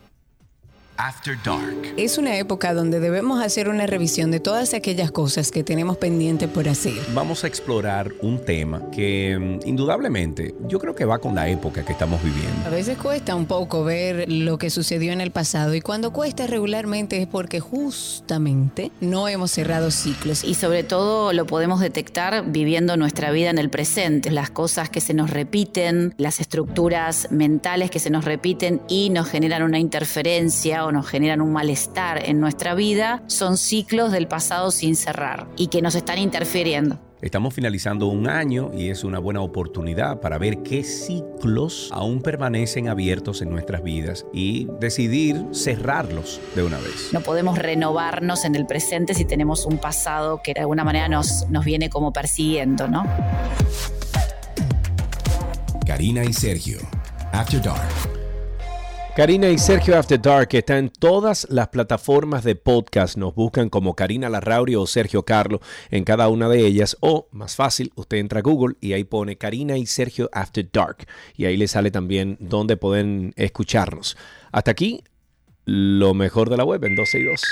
[0.99, 1.95] After Dark.
[1.97, 6.49] Es una época donde debemos hacer una revisión de todas aquellas cosas que tenemos pendiente
[6.49, 6.95] por hacer.
[7.15, 11.85] Vamos a explorar un tema que mm, indudablemente yo creo que va con la época
[11.85, 12.67] que estamos viviendo.
[12.67, 16.49] A veces cuesta un poco ver lo que sucedió en el pasado y cuando cuesta
[16.49, 20.43] regularmente es porque justamente no hemos cerrado ciclos.
[20.43, 25.01] Y sobre todo lo podemos detectar viviendo nuestra vida en el presente, las cosas que
[25.01, 30.88] se nos repiten, las estructuras mentales que se nos repiten y nos generan una interferencia
[30.93, 35.83] nos generan un malestar en nuestra vida son ciclos del pasado sin cerrar y que
[35.83, 36.99] nos están interfiriendo.
[37.21, 42.89] Estamos finalizando un año y es una buena oportunidad para ver qué ciclos aún permanecen
[42.89, 47.11] abiertos en nuestras vidas y decidir cerrarlos de una vez.
[47.13, 51.49] No podemos renovarnos en el presente si tenemos un pasado que de alguna manera nos,
[51.51, 53.05] nos viene como persiguiendo, ¿no?
[55.85, 56.79] Karina y Sergio,
[57.33, 58.18] After Dark.
[59.19, 63.17] Karina y Sergio After Dark está en todas las plataformas de podcast.
[63.17, 66.97] Nos buscan como Karina Larrauri o Sergio Carlo en cada una de ellas.
[67.01, 71.09] O, más fácil, usted entra a Google y ahí pone Karina y Sergio After Dark.
[71.37, 74.17] Y ahí le sale también donde pueden escucharnos.
[74.53, 75.03] Hasta aquí,
[75.65, 77.43] lo mejor de la web en 12 y 2.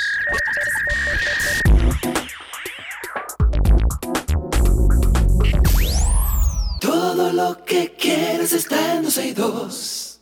[6.80, 10.15] Todo lo que quieres está en 12 y 2.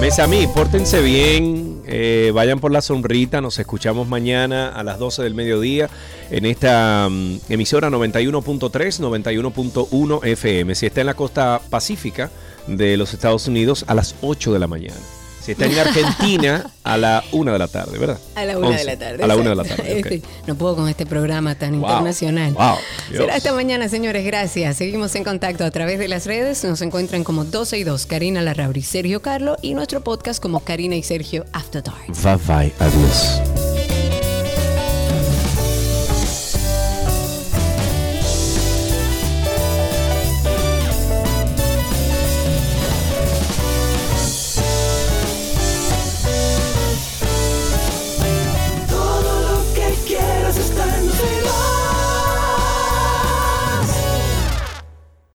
[0.00, 5.34] Mesamí, pórtense bien, eh, vayan por la sombrita, nos escuchamos mañana a las 12 del
[5.34, 5.88] mediodía
[6.30, 8.70] en esta mm, emisora 91.3,
[9.00, 10.74] 91.1 FM.
[10.74, 12.30] Si está en la costa pacífica
[12.66, 15.00] de los Estados Unidos, a las 8 de la mañana.
[15.44, 18.18] Si está en Argentina, a la 1 de la tarde, ¿verdad?
[18.34, 18.84] A la una de 11.
[18.86, 19.22] la tarde.
[19.24, 19.82] A la 1 de la tarde.
[20.00, 20.06] ok.
[20.14, 21.90] Este, no puedo con este programa tan Wow.
[21.90, 22.52] internacional.
[22.54, 22.76] Wow,
[23.10, 23.20] Dios.
[23.22, 24.24] Será esta mañana, señores.
[24.24, 24.76] Gracias.
[24.76, 26.64] Seguimos en contacto a través de las redes.
[26.64, 30.96] Nos encuentran como 12 y 2, Karina Larrauri, Sergio Carlo y nuestro podcast como Karina
[30.96, 32.06] y Sergio After Dark.
[32.22, 33.63] Bye bye, adiós.